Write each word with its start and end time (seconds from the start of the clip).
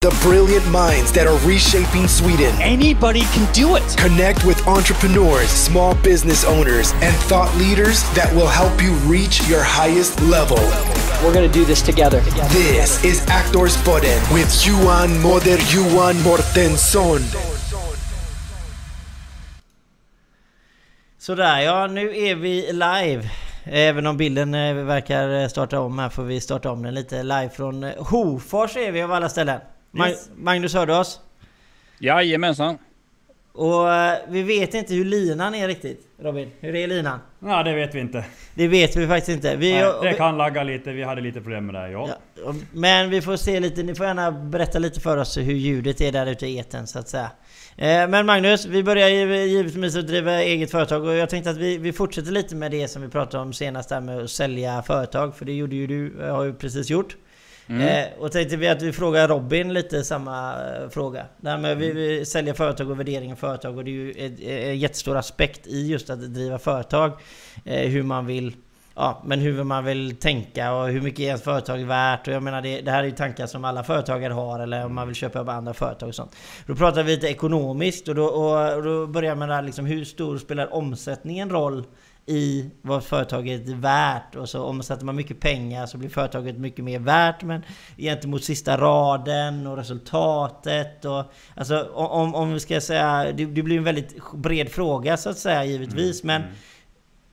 The 0.00 0.16
brilliant 0.22 0.64
minds 0.70 1.10
that 1.10 1.26
are 1.26 1.36
reshaping 1.44 2.06
Sweden. 2.06 2.54
Anybody 2.62 3.22
can 3.34 3.52
do 3.52 3.74
it. 3.74 3.82
Connect 3.98 4.44
with 4.44 4.64
entrepreneurs, 4.68 5.48
small 5.48 5.96
business 6.04 6.44
owners, 6.44 6.92
and 7.02 7.12
thought 7.26 7.52
leaders 7.58 8.04
that 8.14 8.32
will 8.32 8.46
help 8.46 8.80
you 8.80 8.92
reach 9.10 9.42
your 9.48 9.64
highest 9.64 10.20
level. 10.20 10.62
We're 11.20 11.34
going 11.34 11.50
to 11.50 11.52
do 11.52 11.64
this 11.64 11.82
together. 11.82 12.20
This 12.54 13.02
is 13.04 13.26
Actors 13.26 13.76
Podden 13.78 14.22
with 14.32 14.48
Johan 14.64 15.20
Moder 15.20 15.58
Johan 15.66 16.22
Mortensson. 16.22 17.20
Sådär 21.18 21.60
ja, 21.60 21.86
nu 21.86 22.16
är 22.16 22.34
vi 22.34 22.72
live. 22.72 23.30
Även 23.64 24.06
om 24.06 24.16
bilden 24.16 24.54
eh, 24.54 24.74
verkar 24.74 25.48
starta 25.48 25.80
om 25.80 25.98
här 25.98 26.08
får 26.08 26.22
vi 26.22 26.40
starta 26.40 26.70
om 26.70 26.82
den 26.82 26.94
lite. 26.94 27.22
Live 27.22 27.50
från 27.50 27.84
eh, 27.84 27.92
Hofors 27.98 28.76
är 28.76 28.92
vi 28.92 29.02
av 29.02 29.12
alla 29.12 29.28
ställen. 29.28 29.60
Mag 29.98 30.08
Yes. 30.08 30.30
Magnus 30.36 30.74
hör 30.74 30.86
du 30.86 30.94
oss? 30.96 31.20
Jajamensan. 31.98 32.78
Och 33.52 33.92
eh, 33.94 34.18
vi 34.28 34.42
vet 34.42 34.74
inte 34.74 34.94
hur 34.94 35.04
linan 35.04 35.54
är 35.54 35.68
riktigt. 35.68 36.00
Robin, 36.22 36.50
hur 36.60 36.74
är 36.76 36.86
linan? 36.86 37.18
Ja, 37.40 37.62
det 37.62 37.74
vet 37.74 37.94
vi 37.94 38.00
inte. 38.00 38.24
Det 38.54 38.68
vet 38.68 38.96
vi 38.96 39.06
faktiskt 39.06 39.28
inte. 39.28 39.56
Vi, 39.56 39.72
Nej, 39.72 39.82
det 40.02 40.10
vi- 40.10 40.16
kan 40.16 40.36
lagga 40.38 40.62
lite, 40.62 40.92
vi 40.92 41.02
hade 41.02 41.20
lite 41.20 41.40
problem 41.40 41.66
med 41.66 41.74
det. 41.74 41.90
Ja. 41.90 42.08
Ja, 42.08 42.42
och- 42.48 42.54
men 42.72 43.10
vi 43.10 43.20
får 43.22 43.36
se 43.36 43.60
lite, 43.60 43.82
ni 43.82 43.94
får 43.94 44.06
gärna 44.06 44.32
berätta 44.32 44.78
lite 44.78 45.00
för 45.00 45.16
oss 45.16 45.36
hur 45.38 45.42
ljudet 45.54 46.00
är 46.00 46.12
där 46.12 46.26
ute 46.26 46.46
i 46.46 46.58
etern 46.58 46.86
så 46.86 46.98
att 46.98 47.08
säga. 47.08 47.30
Eh, 47.76 48.08
Men 48.08 48.26
Magnus, 48.26 48.66
vi 48.66 48.82
börjar 48.82 49.08
ju 49.08 49.36
givetvis 49.36 49.96
att 49.96 50.06
driva 50.06 50.42
eget 50.42 50.70
företag 50.70 51.04
och 51.04 51.14
jag 51.14 51.30
tänkte 51.30 51.50
att 51.50 51.56
vi, 51.56 51.78
vi 51.78 51.92
fortsätter 51.92 52.32
lite 52.32 52.56
med 52.56 52.70
det 52.70 52.88
som 52.88 53.02
vi 53.02 53.08
pratade 53.08 53.42
om 53.42 53.52
senast 53.52 53.88
där 53.88 54.00
med 54.00 54.18
att 54.18 54.30
sälja 54.30 54.82
företag. 54.82 55.36
För 55.36 55.44
det 55.44 55.52
gjorde 55.52 55.76
ju 55.76 55.86
du, 55.86 56.22
eh, 56.22 56.34
har 56.36 56.44
ju 56.44 56.54
precis 56.54 56.90
gjort. 56.90 57.16
Eh, 57.70 58.06
och 58.18 58.32
tänkte 58.32 58.56
vi 58.56 58.68
att 58.68 58.82
vi 58.82 58.92
frågar 58.92 59.28
Robin 59.28 59.72
lite 59.72 60.04
samma 60.04 60.52
eh, 60.52 60.88
fråga. 60.90 61.24
Det 61.40 61.50
här 61.50 61.58
med 61.58 61.76
vi, 61.76 61.92
vi 61.92 62.24
säljer 62.24 62.54
företag 62.54 62.90
och 62.90 62.98
värdering 63.00 63.32
av 63.32 63.36
företag 63.36 63.76
och 63.78 63.84
det 63.84 63.90
är 63.90 63.92
ju 63.92 64.10
ett- 64.10 64.40
en 64.40 64.78
jättestor 64.78 65.16
aspekt 65.16 65.66
i 65.66 65.86
just 65.86 66.10
att 66.10 66.20
driva 66.34 66.58
företag. 66.58 67.12
Eh, 67.64 67.88
hur 67.88 68.02
man 68.02 68.26
vill 68.26 68.52
Ja, 69.00 69.22
men 69.26 69.40
hur 69.40 69.64
man 69.64 69.84
vill 69.84 70.16
tänka 70.16 70.72
och 70.74 70.88
hur 70.88 71.00
mycket 71.00 71.20
är 71.20 71.24
ens 71.24 71.42
företag 71.42 71.78
värt? 71.78 72.28
Och 72.28 72.34
jag 72.34 72.42
menar 72.42 72.62
det, 72.62 72.80
det 72.80 72.90
här 72.90 72.98
är 73.02 73.04
ju 73.04 73.10
tankar 73.10 73.46
som 73.46 73.64
alla 73.64 73.84
företagare 73.84 74.32
har 74.32 74.60
eller 74.60 74.84
om 74.86 74.94
man 74.94 75.06
vill 75.06 75.16
köpa 75.16 75.40
upp 75.40 75.48
andra 75.48 75.74
företag 75.74 76.08
och 76.08 76.14
sånt. 76.14 76.36
Då 76.66 76.74
pratar 76.74 77.02
vi 77.02 77.10
lite 77.14 77.26
ekonomiskt 77.28 78.08
och 78.08 78.14
då, 78.14 78.24
och, 78.24 78.74
och 78.76 78.82
då 78.82 79.06
börjar 79.06 79.34
man 79.34 79.48
där 79.48 79.62
liksom 79.62 79.86
hur 79.86 80.04
stor 80.04 80.38
spelar 80.38 80.74
omsättningen 80.74 81.50
roll 81.50 81.84
i 82.28 82.70
vad 82.82 83.04
företaget 83.04 83.68
är 83.68 83.74
värt 83.74 84.36
och 84.36 84.48
så 84.48 84.62
omsätter 84.62 85.04
man 85.04 85.16
mycket 85.16 85.40
pengar 85.40 85.86
så 85.86 85.98
blir 85.98 86.08
företaget 86.08 86.58
mycket 86.58 86.84
mer 86.84 86.98
värt 86.98 87.42
men 87.42 87.64
gentemot 87.96 88.44
sista 88.44 88.76
raden 88.76 89.66
och 89.66 89.76
resultatet 89.76 91.04
och 91.04 91.24
alltså 91.56 91.82
om, 91.94 92.34
om 92.34 92.52
vi 92.52 92.60
ska 92.60 92.80
säga 92.80 93.32
det, 93.32 93.46
det 93.46 93.62
blir 93.62 93.76
en 93.76 93.84
väldigt 93.84 94.32
bred 94.32 94.68
fråga 94.68 95.16
så 95.16 95.30
att 95.30 95.38
säga 95.38 95.64
givetvis 95.64 96.24
men 96.24 96.42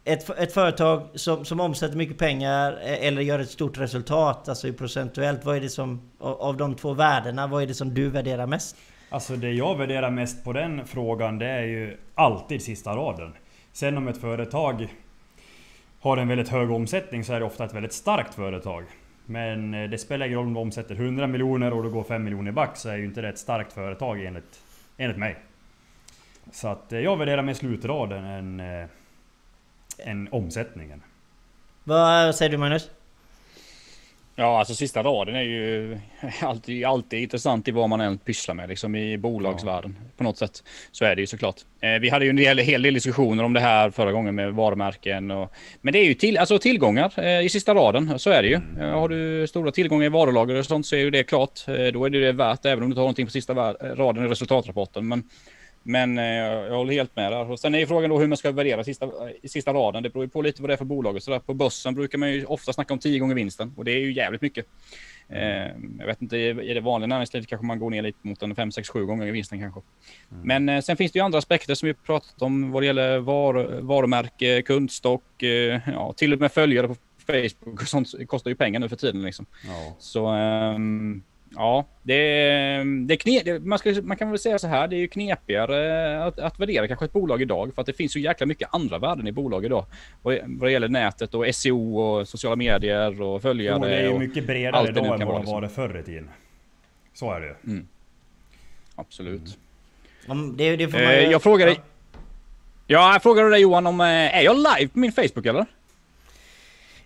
ett, 0.03 0.29
ett 0.29 0.53
företag 0.53 1.07
som, 1.13 1.45
som 1.45 1.59
omsätter 1.59 1.97
mycket 1.97 2.17
pengar 2.17 2.80
eh, 2.83 3.07
eller 3.07 3.21
gör 3.21 3.39
ett 3.39 3.49
stort 3.49 3.77
resultat, 3.77 4.49
alltså 4.49 4.73
procentuellt, 4.73 5.45
vad 5.45 5.55
är 5.55 5.61
det 5.61 5.69
som 5.69 6.11
av 6.19 6.41
av 6.41 6.57
de 6.57 6.75
två 6.75 6.93
värdena, 6.93 7.47
vad 7.47 7.63
är 7.63 7.67
det 7.67 7.73
som 7.73 7.93
du 7.93 8.09
värderar 8.09 8.47
mest? 8.47 8.75
Alltså 9.09 9.35
det 9.35 9.52
jag 9.52 9.77
värderar 9.77 10.09
mest 10.09 10.43
på 10.43 10.53
den 10.53 10.87
frågan 10.87 11.39
det 11.39 11.49
är 11.49 11.63
ju 11.63 11.97
alltid 12.15 12.61
sista 12.61 12.95
raden. 12.95 13.33
Sen 13.75 13.97
om 13.97 14.07
ett 14.07 14.17
företag 14.17 14.95
har 15.99 16.17
en 16.17 16.27
väldigt 16.27 16.49
hög 16.49 16.71
omsättning 16.71 17.23
så 17.23 17.33
är 17.33 17.39
det 17.39 17.45
ofta 17.45 17.65
ett 17.65 17.73
väldigt 17.73 17.93
starkt 17.93 18.33
företag. 18.33 18.85
Men 19.25 19.73
eh, 19.73 19.89
det 19.89 19.97
spelar 19.97 20.25
ingen 20.25 20.37
roll 20.37 20.47
om 20.47 20.53
du 20.53 20.59
omsätter 20.59 20.95
100 20.95 21.27
miljoner 21.27 21.73
och 21.73 21.83
du 21.83 21.89
går 21.89 22.03
5 22.03 22.23
miljoner 22.23 22.51
back 22.51 22.77
så 22.77 22.89
är 22.89 22.97
ju 22.97 23.05
inte 23.05 23.21
det 23.21 23.29
ett 23.29 23.39
starkt 23.39 23.73
företag 23.73 24.25
enligt, 24.25 24.59
enligt 24.97 25.17
mig. 25.17 25.35
Så 26.51 26.67
att 26.67 26.93
eh, 26.93 26.99
jag 26.99 27.17
värderar 27.17 27.41
mer 27.41 27.53
slutraden 27.53 28.25
än, 28.25 28.59
eh, 28.59 28.87
än 29.97 30.27
omsättningen. 30.31 31.03
Vad 31.83 32.35
säger 32.35 32.52
du 32.52 32.58
Magnus? 32.58 32.89
Ja, 34.37 34.59
alltså 34.59 34.75
sista 34.75 35.03
raden 35.03 35.35
är 35.35 35.41
ju 35.41 35.97
alltid, 36.41 36.85
alltid 36.85 37.19
intressant 37.19 37.67
i 37.67 37.71
vad 37.71 37.89
man 37.89 38.01
än 38.01 38.17
pysslar 38.17 38.55
med, 38.55 38.69
liksom 38.69 38.95
i 38.95 39.17
bolagsvärlden 39.17 39.97
på 40.17 40.23
något 40.23 40.37
sätt. 40.37 40.63
Så 40.91 41.05
är 41.05 41.15
det 41.15 41.21
ju 41.21 41.27
såklart. 41.27 41.55
Eh, 41.81 41.99
vi 42.01 42.09
hade 42.09 42.25
ju 42.25 42.29
en 42.29 42.35
del, 42.35 42.57
hel 42.57 42.81
del 42.81 42.93
diskussioner 42.93 43.43
om 43.43 43.53
det 43.53 43.59
här 43.59 43.89
förra 43.89 44.11
gången 44.11 44.35
med 44.35 44.53
varumärken 44.53 45.31
och... 45.31 45.53
Men 45.81 45.93
det 45.93 45.99
är 45.99 46.05
ju 46.05 46.13
till, 46.13 46.37
alltså 46.37 46.59
tillgångar 46.59 47.13
eh, 47.17 47.41
i 47.45 47.49
sista 47.49 47.73
raden, 47.75 48.19
så 48.19 48.29
är 48.29 48.41
det 48.41 48.47
ju. 48.47 48.59
Eh, 48.79 48.99
har 48.99 49.09
du 49.09 49.47
stora 49.47 49.71
tillgångar 49.71 50.05
i 50.05 50.09
varulager 50.09 50.55
och 50.55 50.65
sånt 50.65 50.85
så 50.85 50.95
är 50.95 50.99
ju 50.99 51.11
det 51.11 51.23
klart. 51.23 51.67
Eh, 51.67 51.73
då 51.73 52.05
är 52.05 52.09
det 52.09 52.19
det 52.19 52.31
värt, 52.31 52.65
även 52.65 52.83
om 52.83 52.89
du 52.89 52.95
har 52.95 53.03
någonting 53.03 53.25
på 53.25 53.31
sista 53.31 53.53
raden 53.53 54.25
i 54.25 54.27
resultatrapporten. 54.27 55.07
Men 55.07 55.23
men 55.87 56.17
eh, 56.17 56.25
jag 56.25 56.75
håller 56.75 56.93
helt 56.93 57.15
med 57.15 57.31
där. 57.31 57.51
Och 57.51 57.59
sen 57.59 57.75
är 57.75 57.79
ju 57.79 57.87
frågan 57.87 58.09
då 58.09 58.19
hur 58.19 58.27
man 58.27 58.37
ska 58.37 58.51
värdera 58.51 58.83
sista, 58.83 59.09
i 59.41 59.49
sista 59.49 59.73
raden. 59.73 60.03
Det 60.03 60.09
beror 60.09 60.25
ju 60.25 60.29
på 60.29 60.41
lite 60.41 60.61
vad 60.61 60.69
det 60.69 60.73
är 60.73 60.77
för 60.77 60.85
bolag 60.85 61.15
och 61.15 61.23
sådär. 61.23 61.39
På 61.39 61.53
börsen 61.53 61.95
brukar 61.95 62.17
man 62.17 62.31
ju 62.31 62.45
ofta 62.45 62.73
snacka 62.73 62.93
om 62.93 62.99
10 62.99 63.19
gånger 63.19 63.35
vinsten 63.35 63.73
och 63.77 63.85
det 63.85 63.91
är 63.91 63.99
ju 63.99 64.13
jävligt 64.13 64.41
mycket. 64.41 64.65
Eh, 65.29 65.67
jag 65.99 66.05
vet 66.05 66.21
inte, 66.21 66.37
i 66.37 66.73
det 66.73 66.81
vanliga 66.81 67.07
näringslivet 67.07 67.49
kanske 67.49 67.65
man 67.65 67.79
går 67.79 67.89
ner 67.89 68.01
lite 68.01 68.27
mot 68.27 68.43
en 68.43 68.55
5, 68.55 68.71
6, 68.71 68.89
7 68.89 69.05
gånger 69.05 69.31
vinsten 69.31 69.59
kanske. 69.61 69.81
Men 70.43 70.69
eh, 70.69 70.81
sen 70.81 70.97
finns 70.97 71.11
det 71.11 71.19
ju 71.19 71.25
andra 71.25 71.37
aspekter 71.37 71.75
som 71.75 71.87
vi 71.87 71.93
pratat 71.93 72.41
om 72.41 72.71
vad 72.71 72.83
det 72.83 72.87
gäller 72.87 73.19
var, 73.19 73.81
varumärke, 73.81 74.61
kundstock, 74.61 75.43
eh, 75.43 75.79
ja, 75.87 76.13
till 76.17 76.33
och 76.33 76.39
med 76.39 76.52
följare 76.52 76.87
på 76.87 76.95
Facebook 77.27 77.81
och 77.81 77.87
sånt 77.87 78.27
kostar 78.27 78.49
ju 78.49 78.55
pengar 78.55 78.79
nu 78.79 78.89
för 78.89 78.95
tiden 78.95 79.21
liksom. 79.21 79.45
Ja. 79.67 79.95
Så 79.99 80.27
ehm, 80.27 81.23
ja, 81.56 81.86
det, 82.04 82.14
det 83.08 83.14
är 83.14 83.16
kne, 83.16 83.42
det, 83.45 83.60
man, 83.60 83.80
ska, 83.80 83.94
man 84.04 84.17
kan 84.17 84.30
väl 84.30 84.39
säga 84.39 84.60
så 84.60 84.67
här, 84.67 84.88
det 84.88 84.95
är 84.95 84.98
ju 84.98 85.08
knepigare 85.08 86.23
att, 86.23 86.39
att 86.39 86.60
värdera 86.60 86.88
kanske 86.88 87.06
ett 87.06 87.14
bolag 87.14 87.42
idag 87.42 87.72
för 87.76 87.82
att 87.82 87.86
det 87.86 87.94
finns 87.94 88.17
ju 88.17 88.22
jäkla 88.22 88.45
mycket 88.45 88.70
andra 88.72 88.98
värden 89.00 89.28
i 89.28 89.32
bolag 89.32 89.66
idag. 89.66 89.86
Vad, 90.22 90.39
vad 90.45 90.70
det 90.70 90.72
gäller 90.72 90.88
nätet 90.89 91.33
och 91.33 91.45
SEO 91.56 91.98
och 92.00 92.28
sociala 92.28 92.56
medier 92.56 93.22
och 93.22 93.42
följare. 93.42 93.78
Jo, 93.82 93.86
det 93.88 93.95
är 93.95 94.04
ju 94.04 94.14
och 94.14 94.20
mycket 94.20 94.48
bredare 94.48 94.89
idag 94.89 95.06
än 95.06 95.10
kan 95.20 95.28
vad 95.28 95.28
vara, 95.28 95.38
det 95.38 95.39
liksom. 95.42 95.61
var 95.61 95.67
förr 95.67 96.00
i 96.00 96.04
tiden. 96.04 96.30
Så 97.14 97.32
är 97.33 97.39
det 97.42 97.48
ju. 97.48 97.83
Absolut. 98.95 99.58
Om 100.27 100.58
det, 100.58 100.76
det 100.76 100.88
får 100.88 100.98
man 100.98 101.08
Eh, 101.08 101.23
ju- 101.23 101.32
jag 101.32 101.44
frågar 101.44 101.66
dig. 101.66 101.76
Ja. 101.77 101.83
Ja, 102.88 103.14
jag 103.14 103.23
frågade 103.23 103.50
dig 103.50 103.62
Johan 103.62 103.88
om, 103.88 104.02
eh, 104.02 104.08
är 104.08 104.42
jag 104.42 104.56
live 104.56 104.88
på 104.94 105.00
min 105.00 105.12
Facebook 105.12 105.45
eller? 105.45 105.66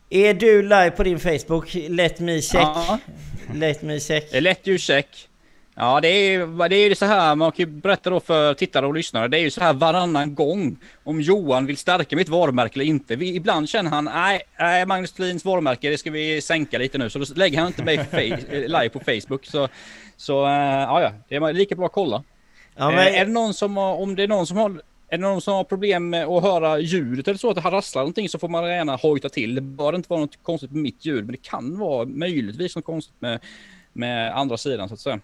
Är 0.09 0.34
du 0.34 0.62
live 0.62 0.92
på 0.92 1.03
din 1.03 1.20
Facebook? 1.20 1.74
Let 1.74 2.20
me 2.20 2.42
check. 2.42 2.62
Ja. 2.62 3.00
Let 3.53 3.81
me 3.81 4.00
check. 4.00 4.30
Let 4.31 4.68
you 4.68 4.78
check. 4.78 5.30
Ja, 5.75 6.00
det 6.02 6.08
är 6.08 6.70
det 6.70 6.75
är 6.75 6.90
ju 6.90 6.96
så 6.96 7.06
här, 7.06 7.36
man 7.36 7.52
kan 7.52 7.66
ju 7.66 7.72
berätta 7.72 8.09
då 8.09 8.20
för 8.20 8.53
tittare 8.53 8.86
och 8.88 8.94
lyssnare. 8.94 9.28
Det 9.28 9.38
är 9.38 9.42
ju 9.42 9.52
så 9.52 9.62
här 9.62 9.74
varannan 9.74 10.36
gång 10.36 10.78
om 11.03 11.22
Johan 11.22 11.66
vill 11.66 11.78
stärka 11.78 12.16
mitt 12.16 12.30
varumärke 12.30 12.80
eller 12.80 12.86
inte. 12.86 13.16
Vi, 13.16 13.36
ibland 13.36 13.70
känner 13.70 13.90
han, 13.90 14.06
nej, 14.06 14.42
nej 14.59 14.86
Magnus 14.86 15.12
Thelins 15.12 15.46
varumärke, 15.46 15.90
det 15.90 15.97
ska 15.97 16.12
vi 16.12 16.41
sänka 16.41 16.78
lite 16.78 16.97
nu. 16.97 17.09
Så 17.09 17.20
då 17.20 17.26
lägger 17.36 17.58
han 17.59 17.68
inte 17.68 17.84
mig 17.84 17.97
eh, 18.52 18.59
live 18.59 18.90
på 18.90 19.00
Facebook. 19.00 19.46
Så, 19.46 19.68
så 20.18 20.34
ja, 20.34 21.02
ja, 21.02 21.12
det 21.30 21.36
är 21.36 21.53
lika 21.53 21.76
bra 21.76 21.86
att 21.86 21.91
kolla. 21.91 22.24
Ja, 22.76 22.90
Eh, 22.90 22.96
men, 22.96 23.08
är 23.08 23.26
det 23.26 23.31
någon 23.31 23.53
som 23.53 23.78
har, 23.78 23.96
om 23.96 24.16
det 24.16 24.24
är 24.24 24.28
någon 24.28 24.47
som 24.47 24.58
har 24.58 24.81
är 25.09 25.18
det 25.18 25.24
någon 25.24 25.42
som 25.42 25.53
har 25.53 25.64
problem 25.64 26.09
med 26.09 26.25
att 26.25 26.44
höra 26.44 26.80
ljudet 26.80 27.28
eller 27.28 27.38
så, 27.38 27.50
att 27.50 27.56
det 27.56 27.62
rasslar 27.62 28.02
någonting 28.02 28.30
så 28.30 28.40
får 28.40 28.47
man 28.47 28.70
gärna 28.70 28.96
hojta 28.96 29.30
till. 29.30 29.56
Det 29.56 29.62
bör 29.62 29.96
inte 29.96 30.09
vara 30.09 30.20
något 30.20 30.44
konstigt 30.44 30.72
med 30.72 30.81
mitt 30.81 31.06
ljud, 31.06 31.25
men 31.25 31.31
det 31.31 31.42
kan 31.42 31.80
vara 31.80 32.06
möjligtvis 32.06 32.75
något 32.75 32.86
konstigt 32.86 33.16
med, 33.20 33.40
med 33.94 34.38
andra 34.38 34.58
sidan 34.58 34.88
så 34.88 34.94
att 34.94 35.00
säga. 35.00 35.20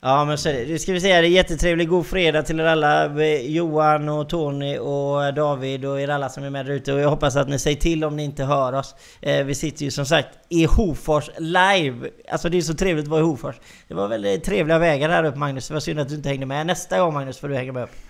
Ja 0.00 0.24
men 0.24 0.38
så 0.38 0.48
det. 0.48 0.78
Ska 0.78 0.92
vi 0.92 1.00
säga 1.00 1.20
det 1.20 1.26
är 1.26 1.30
jättetrevlig 1.30 1.88
god 1.88 2.06
fredag 2.06 2.42
till 2.42 2.60
er 2.60 2.64
alla. 2.64 3.22
Eh, 3.24 3.50
Johan 3.50 4.08
och 4.08 4.28
Tony 4.28 4.78
och 4.78 5.34
David 5.34 5.84
och 5.84 6.00
er 6.00 6.08
alla 6.08 6.28
som 6.28 6.44
är 6.44 6.50
med 6.50 6.66
där 6.66 6.72
ute. 6.72 6.92
Och 6.92 7.00
jag 7.00 7.10
hoppas 7.10 7.36
att 7.36 7.48
ni 7.48 7.58
säger 7.58 7.76
till 7.76 8.04
om 8.04 8.16
ni 8.16 8.24
inte 8.24 8.44
hör 8.44 8.72
oss. 8.72 8.94
Eh, 9.20 9.44
vi 9.44 9.54
sitter 9.54 9.84
ju 9.84 9.90
som 9.90 10.06
sagt 10.06 10.28
i 10.48 10.64
Hofors 10.64 11.30
live. 11.38 12.10
Alltså 12.28 12.48
det 12.48 12.58
är 12.58 12.62
så 12.62 12.74
trevligt 12.74 13.04
att 13.04 13.10
vara 13.10 13.20
i 13.20 13.24
Hofors. 13.24 13.56
Det 13.88 13.94
var 13.94 14.08
väldigt 14.08 14.44
trevliga 14.44 14.78
vägar 14.78 15.08
här 15.08 15.24
upp 15.24 15.36
Magnus. 15.36 15.68
Det 15.68 15.74
var 15.74 15.80
synd 15.80 16.00
att 16.00 16.08
du 16.08 16.14
inte 16.14 16.28
hängde 16.28 16.46
med. 16.46 16.66
Nästa 16.66 16.98
gång 16.98 17.14
Magnus 17.14 17.38
får 17.38 17.48
du 17.48 17.54
hänga 17.54 17.72
med 17.72 17.82
upp. 17.82 18.05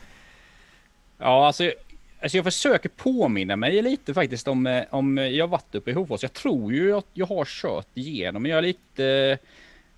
Ja, 1.18 1.46
alltså, 1.46 1.72
alltså 2.20 2.38
jag 2.38 2.44
försöker 2.44 2.88
påminna 2.88 3.56
mig 3.56 3.82
lite 3.82 4.14
faktiskt 4.14 4.48
om, 4.48 4.66
eh, 4.66 4.84
om 4.90 5.18
jag 5.18 5.44
har 5.44 5.48
varit 5.48 5.74
uppe 5.74 5.90
i 5.90 5.94
Hofors. 5.94 6.22
Jag 6.22 6.32
tror 6.32 6.72
ju 6.72 6.96
att 6.96 7.06
jag 7.12 7.26
har 7.26 7.44
kört 7.44 7.88
igenom, 7.94 8.42
men 8.42 8.50
jag 8.50 8.58
är 8.58 8.62
lite... 8.62 9.38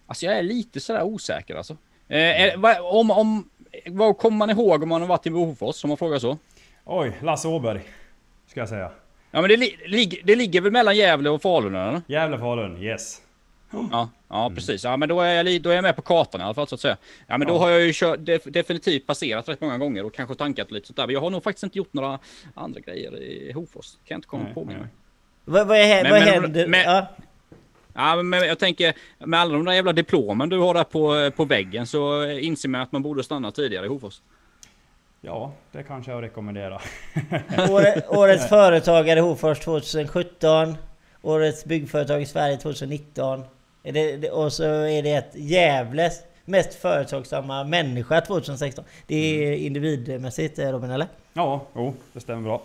Alltså 0.06 0.26
jag 0.26 0.38
är 0.38 0.42
lite 0.42 0.80
sådär 0.80 1.02
osäker 1.02 1.54
alltså. 1.54 1.76
Eh, 2.08 2.64
om, 2.82 3.10
om, 3.10 3.48
vad 3.86 4.18
kommer 4.18 4.36
man 4.36 4.50
ihåg 4.50 4.82
om 4.82 4.88
man 4.88 5.00
har 5.00 5.08
varit 5.08 5.26
i 5.26 5.30
Hofors, 5.30 5.84
om 5.84 5.88
man 5.88 5.96
frågar 5.96 6.18
så? 6.18 6.38
Oj, 6.84 7.12
Lasse 7.22 7.48
Åberg. 7.48 7.80
Ska 8.46 8.60
jag 8.60 8.68
säga. 8.68 8.90
Ja 9.30 9.40
men 9.40 9.48
det, 9.48 9.56
li, 9.56 10.22
det 10.24 10.36
ligger 10.36 10.60
väl 10.60 10.72
mellan 10.72 10.96
Gävle 10.96 11.30
och 11.30 11.42
Falun 11.42 11.74
eller? 11.74 12.02
Gävle 12.06 12.38
Falun, 12.38 12.82
yes. 12.82 13.22
Ja, 13.70 14.08
ja 14.28 14.50
precis. 14.54 14.84
Ja 14.84 14.96
men 14.96 15.08
då 15.08 15.20
är, 15.20 15.44
jag, 15.44 15.62
då 15.62 15.70
är 15.70 15.74
jag 15.74 15.82
med 15.82 15.96
på 15.96 16.02
kartan 16.02 16.40
i 16.40 16.44
alla 16.44 16.54
fall 16.54 16.68
så 16.68 16.74
att 16.74 16.80
säga. 16.80 16.96
Ja 17.26 17.38
men 17.38 17.48
då 17.48 17.54
Ja. 17.54 17.58
har 17.58 17.70
jag 17.70 17.80
ju 17.80 17.92
kört, 17.94 18.18
def, 18.24 18.44
definitivt 18.44 19.06
passerat 19.06 19.48
rätt 19.48 19.60
många 19.60 19.78
gånger 19.78 20.04
och 20.04 20.14
kanske 20.14 20.34
tankat 20.34 20.70
lite 20.70 20.86
sånt 20.86 20.96
där. 20.96 21.06
Men 21.06 21.14
jag 21.14 21.20
har 21.20 21.30
nog 21.30 21.42
faktiskt 21.42 21.64
inte 21.64 21.78
gjort 21.78 21.92
några 21.92 22.18
andra 22.54 22.80
grejer 22.80 23.16
i 23.22 23.52
Hofors. 23.52 23.92
Kan 23.92 23.98
jag 24.08 24.18
inte 24.18 24.28
komma 24.28 24.44
Nej, 24.44 24.54
på 24.54 24.64
mig. 24.64 24.76
Vad, 25.44 25.66
vad, 25.66 25.76
är, 25.78 26.02
Men- 26.02 26.12
vad 26.12 26.20
men- 26.20 26.28
händer? 26.42 26.66
men- 26.66 26.80
ja. 26.84 27.06
Ja, 27.94 28.22
men 28.22 28.40
jag 28.48 28.58
tänker 28.58 28.94
med 29.18 29.40
alla 29.40 29.52
de 29.52 29.64
där 29.64 29.72
jävla 29.72 29.92
diplomen 29.92 30.48
du 30.48 30.58
har 30.58 30.74
där 30.74 30.84
på, 30.84 31.30
på 31.36 31.44
väggen 31.44 31.86
så 31.86 32.24
inser 32.30 32.68
man 32.68 32.80
att 32.80 32.92
man 32.92 33.02
borde 33.02 33.22
stanna 33.24 33.50
tidigare 33.50 33.86
i 33.86 33.88
Hofors. 33.88 34.20
Ja, 35.20 35.52
det 35.72 35.82
kanske 35.82 36.10
jag 36.12 36.22
rekommenderar. 36.22 36.82
Åre- 37.70 38.02
Årets 38.08 38.48
företagare 38.48 39.18
i 39.18 39.22
Hofors 39.22 39.58
2017. 39.60 40.74
Årets 41.22 41.64
byggföretag 41.64 42.22
i 42.22 42.26
Sverige 42.26 42.56
2019. 42.56 43.44
Det, 43.92 44.16
det, 44.16 44.30
och 44.30 44.52
så 44.52 44.64
är 44.64 45.02
det 45.02 45.12
ett 45.12 45.30
Gävles 45.34 46.22
mest 46.44 46.74
företagsamma 46.74 47.64
människa 47.64 48.20
2016. 48.20 48.84
Det 49.06 49.16
är 49.16 49.52
individmässigt 49.52 50.58
eh, 50.58 50.68
Robin 50.68 50.90
eller? 50.90 51.06
Ja, 51.32 51.66
jo, 51.74 51.94
det 52.12 52.20
stämmer 52.20 52.42
bra. 52.42 52.62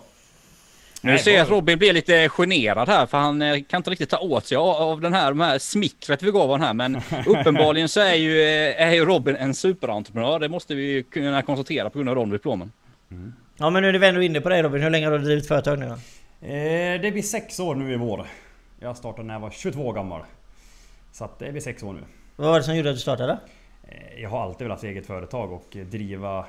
Nu 1.02 1.10
Nej, 1.10 1.18
ser 1.18 1.32
jag 1.32 1.40
att 1.40 1.50
Robin 1.50 1.78
blir 1.78 1.92
lite 1.92 2.28
generad 2.28 2.88
här 2.88 3.06
för 3.06 3.18
han 3.18 3.42
eh, 3.42 3.62
kan 3.62 3.78
inte 3.78 3.90
riktigt 3.90 4.10
ta 4.10 4.18
åt 4.18 4.46
sig 4.46 4.56
av, 4.56 5.00
den 5.00 5.12
här, 5.12 5.28
de 5.28 5.40
här 5.40 5.58
smickret 5.58 6.22
vi 6.22 6.30
gav 6.30 6.48
honom 6.48 6.60
här. 6.60 6.74
Men 6.74 6.96
uppenbarligen 7.26 7.88
så 7.88 8.00
är 8.00 8.14
ju, 8.14 8.42
eh, 8.42 8.82
är 8.82 8.94
ju 8.94 9.04
Robin 9.04 9.36
en 9.36 9.54
superentreprenör. 9.54 10.38
Det 10.38 10.48
måste 10.48 10.74
vi 10.74 10.82
ju 10.82 11.02
kunna 11.02 11.42
konstatera 11.42 11.90
på 11.90 11.98
grund 11.98 12.08
av 12.08 12.16
de 12.16 12.30
diplomen. 12.30 12.72
Ja 13.56 13.70
men 13.70 13.82
nu 13.82 13.88
är 13.88 13.92
vi 13.92 14.06
ändå 14.06 14.22
inne 14.22 14.40
på 14.40 14.48
det 14.48 14.62
Robin. 14.62 14.82
Hur 14.82 14.90
länge 14.90 15.06
har 15.06 15.18
du 15.18 15.24
drivit 15.24 15.48
företag 15.48 15.78
nu 15.78 15.86
då? 15.86 15.94
Eh, 16.46 17.00
det 17.00 17.12
blir 17.12 17.22
sex 17.22 17.60
år 17.60 17.74
nu 17.74 17.92
i 17.92 17.96
vår. 17.96 18.26
Jag 18.80 18.96
startade 18.96 19.26
när 19.26 19.34
jag 19.34 19.40
var 19.40 19.50
22 19.50 19.92
gammal. 19.92 20.20
Så 21.14 21.24
att 21.24 21.38
det 21.38 21.50
blir 21.50 21.60
sex 21.62 21.82
år 21.82 21.92
nu. 21.92 22.00
Vad 22.36 22.48
var 22.48 22.58
det 22.58 22.64
som 22.64 22.76
gjorde 22.76 22.90
att 22.90 22.96
du 22.96 23.00
startade? 23.00 23.38
Eh, 23.82 24.22
Jag 24.22 24.30
har 24.30 24.42
alltid 24.42 24.64
velat 24.64 24.82
ha 24.82 24.88
eget 24.88 25.06
företag 25.06 25.52
och 25.52 25.76
driva 25.90 26.46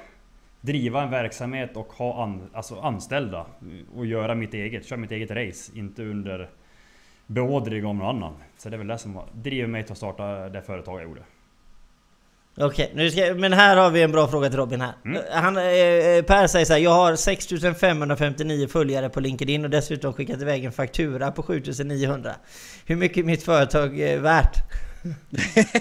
Driva 0.61 1.03
en 1.03 1.11
verksamhet 1.11 1.77
och 1.77 1.93
ha 1.93 2.23
an, 2.23 2.49
alltså 2.53 2.79
anställda 2.79 3.45
och 3.95 4.05
göra 4.05 4.35
mitt 4.35 4.53
eget, 4.53 4.85
köra 4.85 4.99
mitt 4.99 5.11
eget 5.11 5.31
race, 5.31 5.71
inte 5.77 6.03
under 6.03 6.49
beordring 7.27 7.85
av 7.85 7.95
någon 7.95 8.07
annan. 8.15 8.33
Så 8.57 8.69
det 8.69 8.75
är 8.75 8.77
väl 8.77 8.87
det 8.87 8.97
som 8.97 9.21
driver 9.33 9.67
mig 9.67 9.83
till 9.83 9.91
att 9.91 9.97
starta 9.97 10.49
det 10.49 10.61
företag 10.61 10.99
jag 10.99 11.03
gjorde. 11.03 11.21
Okej, 12.57 12.91
nu 12.95 13.11
ska, 13.11 13.33
men 13.35 13.53
här 13.53 13.77
har 13.77 13.89
vi 13.89 14.01
en 14.01 14.11
bra 14.11 14.27
fråga 14.27 14.49
till 14.49 14.57
Robin 14.59 14.81
här. 14.81 14.93
Han, 15.31 15.57
eh, 15.57 16.23
Per 16.25 16.47
säger 16.47 16.65
så 16.65 16.73
här, 16.73 16.79
jag 16.79 16.91
har 16.91 17.15
6559 17.15 18.67
följare 18.67 19.09
på 19.09 19.19
LinkedIn 19.19 19.63
och 19.63 19.69
dessutom 19.69 20.13
skickat 20.13 20.41
iväg 20.41 20.65
en 20.65 20.71
faktura 20.71 21.31
på 21.31 21.43
7900. 21.43 22.31
Hur 22.85 22.95
mycket 22.95 23.17
är 23.17 23.23
mitt 23.23 23.43
företag 23.43 23.99
eh, 24.01 24.19
värt? 24.19 24.53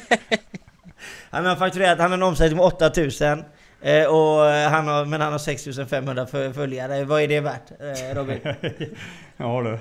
han 1.30 1.46
har 1.46 1.56
fakturerat, 1.56 1.98
han 1.98 2.10
har 2.10 2.18
en 2.18 2.22
omsättning 2.22 2.58
på 2.58 2.64
8000 2.64 3.44
eh, 3.82 4.04
och 4.06 4.44
han 4.70 4.88
har, 4.88 5.04
men 5.04 5.20
han 5.20 5.32
har 5.32 5.38
6500 5.38 6.26
för- 6.26 6.52
följare. 6.52 7.04
Vad 7.04 7.22
är 7.22 7.28
det 7.28 7.40
värt 7.40 7.70
eh, 7.70 8.14
Robin? 8.14 8.38
Ja 9.36 9.62
du. 9.62 9.78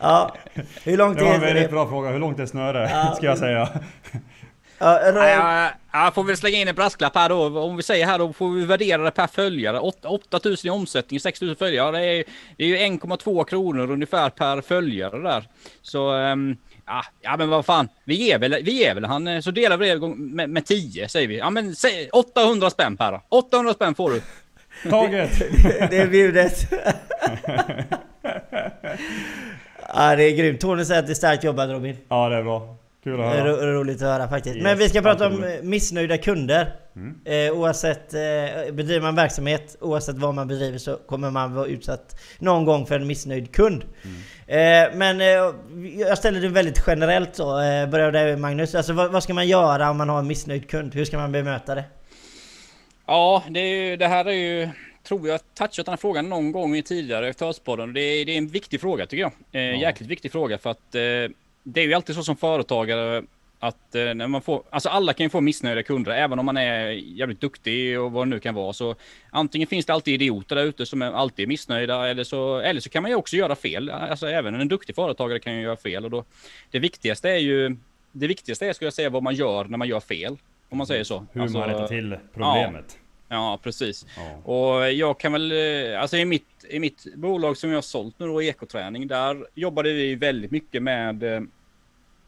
Ja, 0.00 0.36
hur 0.84 0.96
långt 0.96 1.18
Det 1.18 1.24
var 1.24 1.34
en 1.34 1.40
väldigt 1.40 1.62
det? 1.64 1.68
bra 1.72 1.88
fråga. 1.88 2.10
Hur 2.10 2.18
långt 2.18 2.38
är 2.40 2.46
snöre? 2.46 2.90
Ja. 2.92 3.14
Ska 3.16 3.26
jag 3.26 3.38
säga. 3.38 3.68
Ja, 4.84 5.28
Jag, 5.28 5.70
jag 5.92 6.14
får 6.14 6.24
väl 6.24 6.36
slänga 6.36 6.58
in 6.58 6.68
en 6.68 6.74
brasklapp 6.74 7.14
här 7.14 7.28
då. 7.28 7.60
Om 7.60 7.76
vi 7.76 7.82
säger 7.82 8.06
här 8.06 8.18
då 8.18 8.32
får 8.32 8.50
vi 8.50 8.64
värdera 8.64 9.02
det 9.02 9.10
per 9.10 9.26
följare. 9.26 9.80
Åt- 9.80 10.04
8000 10.04 10.68
i 10.68 10.70
omsättning, 10.70 11.20
6000 11.20 11.56
följare. 11.56 11.98
Det 11.98 12.04
är, 12.06 12.24
det 12.56 12.64
är 12.64 12.68
ju 12.68 12.76
1,2 12.76 13.44
kronor 13.44 13.90
ungefär 13.90 14.30
per 14.30 14.60
följare 14.60 15.18
där. 15.22 15.48
Så 15.82 16.10
ehm, 16.12 16.56
ja, 16.86 17.02
ja 17.20 17.36
men 17.36 17.48
vad 17.48 17.66
fan. 17.66 17.88
Vi 18.04 18.14
ger 18.14 18.38
väl, 18.38 18.56
vi 18.62 18.72
ger 18.72 18.94
väl 18.94 19.04
han 19.04 19.26
eh, 19.26 19.40
så 19.40 19.50
delar 19.50 19.76
vi 19.76 19.88
det 19.90 20.08
med, 20.08 20.50
med 20.50 20.66
10 20.66 21.08
säger 21.08 21.28
vi. 21.28 21.38
Ja 21.38 21.50
men 21.50 21.74
säg 21.76 22.08
800 22.12 22.70
spänn 22.70 22.96
per. 22.96 23.20
800 23.28 23.74
spänn 23.74 23.94
får 23.94 24.10
du. 24.10 24.22
Taget! 24.90 25.38
det 25.90 25.96
är 25.98 26.06
bjudet. 26.06 26.72
ja, 29.94 30.16
det 30.16 30.24
är 30.24 30.36
grymt. 30.36 30.60
Tony 30.60 30.84
säger 30.84 31.00
att 31.00 31.06
det 31.06 31.12
är 31.12 31.14
starkt 31.14 31.44
jobbat 31.44 31.70
Robin. 31.70 31.96
Ja 32.08 32.28
det 32.28 32.36
är 32.36 32.42
bra. 32.42 32.76
Kul 33.04 33.20
att 33.20 33.32
Det 33.32 33.38
är 33.38 33.42
höra. 33.44 33.66
ro- 33.66 33.72
roligt 33.80 33.96
att 34.02 34.08
höra 34.08 34.28
faktiskt. 34.28 34.56
Yes, 34.56 34.62
Men 34.64 34.78
vi 34.78 34.88
ska 34.88 35.02
prata 35.02 35.26
om 35.26 35.32
roligt. 35.44 35.64
missnöjda 35.64 36.18
kunder. 36.18 36.76
Mm. 36.96 37.14
Eh, 37.24 37.52
oavsett, 37.58 38.14
eh, 38.14 38.20
bedriver 38.72 39.00
man 39.00 39.14
verksamhet, 39.14 39.76
oavsett 39.80 40.16
vad 40.16 40.34
man 40.34 40.48
bedriver 40.48 40.78
så 40.78 40.96
kommer 40.96 41.30
man 41.30 41.54
vara 41.54 41.66
utsatt 41.66 42.20
någon 42.38 42.64
gång 42.64 42.86
för 42.86 42.94
en 43.00 43.06
missnöjd 43.06 43.52
kund. 43.54 43.84
Mm. 44.46 44.90
Eh, 44.92 44.96
men 44.96 45.20
eh, 45.20 45.54
jag 46.00 46.18
ställer 46.18 46.40
det 46.40 46.48
väldigt 46.48 46.84
generellt 46.86 47.36
så. 47.36 47.60
Eh, 47.60 47.88
börjar 47.88 48.12
där 48.12 48.36
Magnus. 48.36 48.74
Alltså 48.74 48.92
vad, 48.92 49.12
vad 49.12 49.22
ska 49.22 49.34
man 49.34 49.48
göra 49.48 49.90
om 49.90 49.96
man 49.96 50.08
har 50.08 50.18
en 50.18 50.26
missnöjd 50.26 50.70
kund? 50.70 50.94
Hur 50.94 51.04
ska 51.04 51.18
man 51.18 51.32
bemöta 51.32 51.74
det? 51.74 51.84
Ja, 53.06 53.42
det, 53.50 53.60
är 53.60 53.84
ju, 53.90 53.96
det 53.96 54.06
här 54.08 54.24
är 54.24 54.30
ju... 54.32 54.68
Tror 55.08 55.28
jag 55.28 55.40
touchat 55.58 55.86
den 55.86 55.92
här 55.92 55.96
frågan 55.96 56.28
någon 56.28 56.52
gång 56.52 56.76
i 56.76 56.82
tidigare 56.82 57.28
Aktörspodden. 57.28 57.92
Det, 57.92 58.00
är- 58.00 58.24
det 58.24 58.32
är 58.32 58.38
en 58.38 58.48
viktig 58.48 58.80
fråga 58.80 59.06
tycker 59.06 59.22
jag. 59.22 59.32
Eh, 59.74 59.80
Jäkligt 59.80 60.10
viktig 60.10 60.32
fråga 60.32 60.58
för 60.58 60.70
att 60.70 60.94
eh, 60.94 61.00
det 61.64 61.80
är 61.80 61.86
ju 61.86 61.94
alltid 61.94 62.16
så 62.16 62.22
som 62.22 62.36
företagare 62.36 63.22
att 63.58 63.94
eh, 63.94 64.14
när 64.14 64.28
man 64.28 64.42
får, 64.42 64.62
alltså 64.70 64.88
alla 64.88 65.12
kan 65.12 65.24
ju 65.24 65.30
få 65.30 65.40
missnöjda 65.40 65.82
kunder 65.82 66.12
även 66.12 66.38
om 66.38 66.46
man 66.46 66.56
är 66.56 66.90
jävligt 66.90 67.40
duktig 67.40 68.00
och 68.00 68.12
vad 68.12 68.26
det 68.26 68.30
nu 68.30 68.40
kan 68.40 68.54
vara. 68.54 68.72
Så 68.72 68.94
antingen 69.30 69.68
finns 69.68 69.86
det 69.86 69.92
alltid 69.92 70.14
idioter 70.14 70.56
där 70.56 70.64
ute 70.64 70.86
som 70.86 71.02
är 71.02 71.12
alltid 71.12 71.42
är 71.42 71.46
missnöjda 71.46 72.08
eller 72.08 72.24
så, 72.24 72.58
eller 72.58 72.80
så 72.80 72.90
kan 72.90 73.02
man 73.02 73.10
ju 73.10 73.16
också 73.16 73.36
göra 73.36 73.56
fel. 73.56 73.90
Alltså 73.90 74.26
även 74.26 74.54
en 74.54 74.68
duktig 74.68 74.94
företagare 74.94 75.38
kan 75.38 75.54
ju 75.56 75.62
göra 75.62 75.76
fel 75.76 76.04
och 76.04 76.10
då 76.10 76.24
det 76.70 76.78
viktigaste 76.78 77.30
är 77.30 77.38
ju 77.38 77.76
det 78.12 78.26
viktigaste 78.26 78.66
är 78.66 78.72
skulle 78.72 78.86
jag 78.86 78.94
säga 78.94 79.10
vad 79.10 79.22
man 79.22 79.34
gör 79.34 79.64
när 79.64 79.78
man 79.78 79.88
gör 79.88 80.00
fel. 80.00 80.36
Om 80.68 80.78
man 80.78 80.86
säger 80.86 81.04
så. 81.04 81.26
Hur 81.32 81.42
Alltså, 81.42 81.58
man 81.58 81.68
rättar 81.68 81.88
till 81.88 82.16
problemet. 82.34 82.84
Ja, 82.88 83.03
precis. 83.62 84.06
Ja. 84.16 84.52
Och 84.52 84.92
jag 84.92 85.20
kan 85.20 85.32
väl, 85.32 85.52
eh, 85.52 86.00
alltså 86.00 86.16
i 86.16 86.24
mitt, 86.24 86.64
i 86.68 86.78
mitt 86.78 87.14
bolag 87.14 87.56
som 87.56 87.70
jag 87.70 87.76
har 87.76 87.82
sålt 87.82 88.18
nu 88.18 88.26
då, 88.26 88.42
ekoträning, 88.42 89.06
där 89.06 89.46
jobbade 89.54 89.92
vi 89.92 90.14
väldigt 90.14 90.50
mycket 90.50 90.82
med 90.82 91.22
eh, 91.22 91.40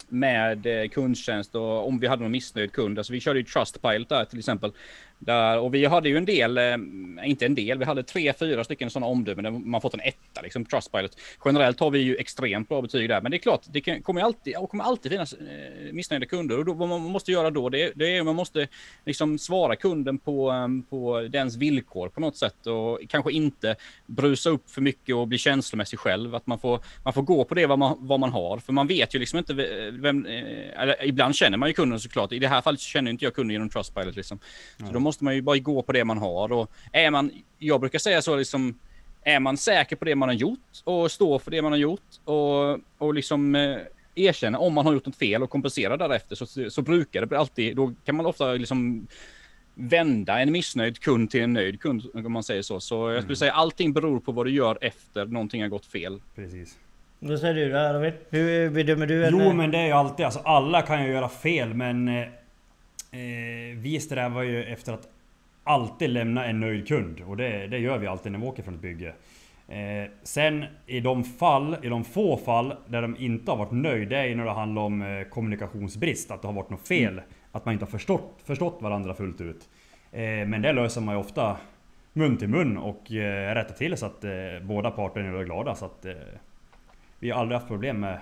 med 0.08 0.67
eh, 0.67 0.88
kundtjänst 0.88 1.55
och 1.55 1.88
om 1.88 1.99
vi 1.99 2.06
hade 2.06 2.23
någon 2.23 2.32
missnöjd 2.32 2.73
kund. 2.73 2.99
Alltså 2.99 3.12
vi 3.12 3.20
körde 3.20 3.38
ju 3.38 3.44
Trustpilot 3.44 4.08
där 4.08 4.25
till 4.25 4.38
exempel. 4.38 4.73
Där, 5.19 5.59
och 5.59 5.75
vi 5.75 5.85
hade 5.85 6.09
ju 6.09 6.17
en 6.17 6.25
del, 6.25 6.59
eh, 6.59 6.75
inte 7.25 7.47
en 7.47 7.55
del, 7.55 7.79
vi 7.79 7.85
hade 7.85 8.03
tre, 8.03 8.33
fyra 8.33 8.65
stycken 8.65 8.91
sådana 8.91 9.07
omdömen 9.07 9.45
där 9.45 9.51
man 9.51 9.81
fått 9.81 9.95
en 9.95 10.01
etta 10.01 10.43
liksom 10.43 10.65
på 10.65 10.71
Trustpilot. 10.71 11.19
Generellt 11.45 11.81
har 11.81 11.91
vi 11.91 11.99
ju 11.99 12.17
extremt 12.17 12.69
bra 12.69 12.83
betyg 12.83 13.09
där, 13.09 13.21
men 13.21 13.31
det 13.31 13.37
är 13.37 13.39
klart, 13.39 13.63
det 13.73 13.81
kan, 13.81 14.03
kommer 14.03 14.21
alltid, 14.21 14.55
kommer 14.71 14.85
alltid 14.85 15.13
finnas 15.13 15.33
eh, 15.33 15.93
missnöjda 15.93 16.27
kunder 16.27 16.59
och 16.59 16.65
då, 16.65 16.73
vad 16.73 16.89
man 16.89 17.01
måste 17.01 17.33
göra 17.33 17.51
då, 17.51 17.69
det, 17.69 17.93
det 17.95 18.17
är 18.17 18.23
man 18.23 18.37
måste 18.37 18.69
liksom 19.05 19.39
svara 19.39 19.77
kunden 19.77 20.19
på, 20.19 20.51
eh, 20.53 20.91
på 20.91 21.29
dens 21.31 21.57
villkor 21.57 22.09
på 22.09 22.21
något 22.21 22.37
sätt 22.37 22.67
och 22.67 23.01
kanske 23.09 23.33
inte 23.33 23.77
brusa 24.07 24.51
upp 24.51 24.71
för 24.71 24.81
mycket 24.81 25.15
och 25.15 25.29
bli 25.29 25.39
känslomässig 25.39 25.99
själv. 25.99 26.35
Att 26.35 26.47
man 26.47 26.59
får, 26.59 26.81
man 27.05 27.13
får 27.13 27.23
gå 27.23 27.45
på 27.45 27.55
det 27.55 27.67
vad 27.67 27.79
man, 27.79 27.97
vad 28.01 28.21
man 28.21 28.31
har, 28.31 28.59
för 28.59 28.73
man 28.73 28.87
vet 28.87 29.15
ju 29.15 29.19
liksom 29.19 29.39
inte 29.39 29.55
vem, 29.93 30.27
eh, 30.27 30.83
eller 30.83 31.05
ibland 31.05 31.35
känner 31.37 31.59
man 31.59 31.69
ju 31.69 31.73
kunden 31.73 32.01
såklart. 32.01 32.33
I 32.33 32.39
det 32.39 32.49
här 32.49 32.61
fallet 32.61 32.81
känner 32.81 33.11
inte 33.11 33.25
jag 33.25 33.35
kunden 33.35 33.53
genom 33.53 33.71
Trustpilot 33.71 34.17
liksom. 34.17 34.39
Så 34.79 34.93
då 34.93 35.01
måste 35.06 35.25
man 35.25 35.35
ju 35.35 35.43
bara 35.43 35.58
gå 35.58 35.82
på 35.82 35.93
det 35.93 36.05
man 36.05 36.19
har 36.19 36.53
och 36.53 36.70
är 36.93 37.10
man, 37.10 37.31
jag 37.58 37.81
brukar 37.81 37.98
säga 37.98 38.22
så 38.22 38.36
liksom, 38.36 38.79
är 39.25 39.41
man 39.41 39.56
säker 39.56 39.96
på 39.96 40.05
det 40.05 40.15
man 40.15 40.29
har 40.29 40.36
gjort 40.36 40.82
och 40.84 41.10
står 41.10 41.39
för 41.39 41.51
det 41.51 41.63
man 41.63 41.72
har 41.72 41.79
gjort 41.79 42.10
och, 42.25 42.79
och 42.98 43.15
liksom 43.15 43.55
eh, 43.55 43.79
erkänna 44.15 44.58
om 44.58 44.75
man 44.75 44.86
har 44.86 44.93
gjort 44.93 45.06
något 45.06 45.17
fel 45.17 45.43
och 45.43 45.51
kompensera 45.51 45.96
därefter 45.96 46.36
så, 46.36 46.70
så 46.70 46.82
brukar 46.82 47.27
det 47.27 47.39
alltid, 47.39 47.77
då 47.77 47.94
kan 48.05 48.17
man 48.17 48.27
ofta 48.27 48.53
liksom 48.53 49.06
vända 49.75 50.41
en 50.41 50.53
missnöjd 50.53 51.01
kund 51.01 51.31
till 51.31 51.41
en 51.41 51.53
nöjd 51.53 51.81
kund 51.81 52.03
om 52.15 52.32
man 52.32 52.43
säger 52.43 52.63
så. 52.63 52.81
Så 52.81 53.10
jag 53.10 53.22
skulle 53.22 53.36
säga 53.36 53.53
allting 53.53 53.93
beror 53.93 54.20
på 54.20 54.32
vad 54.32 54.46
du 54.46 54.51
gör 54.51 54.79
efter 54.81 55.27
någonting 55.27 55.63
har 55.63 55.69
gått 55.69 55.86
fel. 55.86 56.20
Precis. 56.34 56.79
Vad 57.19 57.41
säger 57.41 57.55
du 57.55 57.70
då 57.70 57.79
Robin? 57.79 58.13
Hur 58.31 58.70
bedömer 58.70 59.06
du 59.06 59.27
en... 59.27 59.39
Jo 59.39 59.53
men 59.53 59.70
det 59.70 59.79
är 59.79 59.86
ju 59.86 59.93
alltid, 59.93 60.27
alltså 60.27 60.41
alla 60.41 60.82
kan 60.82 61.05
ju 61.05 61.13
göra 61.13 61.29
fel 61.29 61.75
men 61.75 62.08
eh, 63.17 63.77
Vi 63.79 64.01
strävar 64.01 64.43
ju 64.43 64.65
efter 64.65 64.93
att 64.93 65.08
alltid 65.65 66.11
lämna 66.11 66.44
en 66.44 66.61
nöjd 66.61 66.89
kund 66.89 67.20
och 67.27 67.37
det, 67.37 67.67
det 67.67 67.79
gör 67.79 67.99
vi 67.99 68.06
alltid 68.06 68.32
när 68.32 68.39
vi 68.39 68.46
åker 68.46 68.63
från 68.63 68.75
ett 68.75 68.81
bygge. 68.81 69.15
Eh, 69.69 70.11
sen 70.23 70.65
i 70.87 71.01
de 71.01 71.25
fall, 71.25 71.77
i 71.82 71.89
de 71.89 72.05
få 72.05 72.37
fall 72.37 72.75
där 72.87 73.03
de 73.03 73.17
inte 73.17 73.51
har 73.51 73.58
varit 73.58 73.73
nöjda, 73.73 74.08
det 74.08 74.17
är 74.17 74.25
ju 74.25 74.35
när 74.35 74.44
det 74.44 74.53
handlar 74.53 74.82
om 74.82 75.03
eh, 75.03 75.23
kommunikationsbrist, 75.29 76.31
att 76.31 76.43
det 76.43 76.49
har 76.49 76.53
varit 76.53 76.70
något 76.70 76.89
fel. 76.89 77.20
Att 77.53 77.65
man 77.65 77.73
inte 77.73 77.85
har 77.85 77.91
förstått, 77.91 78.43
förstått 78.44 78.79
varandra 78.82 79.15
fullt 79.15 79.41
ut. 79.41 79.69
Eh, 80.13 80.20
men 80.23 80.63
det 80.63 80.73
löser 80.73 81.01
man 81.01 81.15
ju 81.15 81.20
ofta 81.20 81.56
mun 82.13 82.37
till 82.37 82.49
mun 82.49 82.77
och 82.77 83.13
eh, 83.13 83.55
rättar 83.55 83.75
till 83.75 83.96
så 83.96 84.06
att 84.06 84.25
eh, 84.25 84.31
båda 84.63 84.91
parter 84.91 85.20
är 85.20 85.44
glada. 85.44 85.75
Så 85.75 85.85
att, 85.85 86.05
eh, 86.05 86.15
vi 87.19 87.31
har 87.31 87.41
aldrig 87.41 87.56
haft 87.56 87.69
problem 87.69 88.01
med 88.01 88.20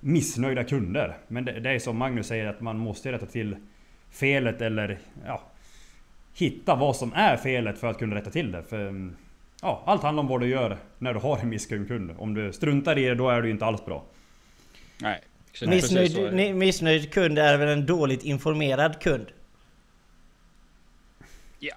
missnöjda 0.00 0.64
kunder. 0.64 1.16
Men 1.28 1.44
det, 1.44 1.60
det 1.60 1.70
är 1.70 1.78
som 1.78 1.96
Magnus 1.96 2.26
säger 2.26 2.46
att 2.46 2.60
man 2.60 2.78
måste 2.78 3.12
rätta 3.12 3.26
till 3.26 3.56
felet 4.10 4.60
eller 4.60 4.98
ja, 5.26 5.42
hitta 6.34 6.74
vad 6.74 6.96
som 6.96 7.12
är 7.12 7.36
felet 7.36 7.78
för 7.78 7.86
att 7.86 7.98
kunna 7.98 8.16
rätta 8.16 8.30
till 8.30 8.52
det. 8.52 8.62
För 8.62 8.88
mm, 8.88 9.16
ja, 9.62 9.82
allt 9.86 10.02
handlar 10.02 10.22
om 10.22 10.28
vad 10.28 10.40
du 10.40 10.46
gör 10.48 10.76
när 10.98 11.14
du 11.14 11.20
har 11.20 11.38
en 11.38 11.48
missnöjd 11.48 11.88
kund. 11.88 12.14
Om 12.18 12.34
du 12.34 12.52
struntar 12.52 12.98
i 12.98 13.04
det 13.04 13.14
då 13.14 13.30
är 13.30 13.42
du 13.42 13.50
inte 13.50 13.64
alls 13.64 13.84
bra. 13.84 14.04
Nej. 15.00 15.20
Missnöjd, 15.66 16.56
missnöjd 16.56 17.12
kund 17.12 17.38
är 17.38 17.58
väl 17.58 17.68
en 17.68 17.86
dåligt 17.86 18.24
informerad 18.24 19.00
kund? 19.00 19.26
Ja, 21.58 21.74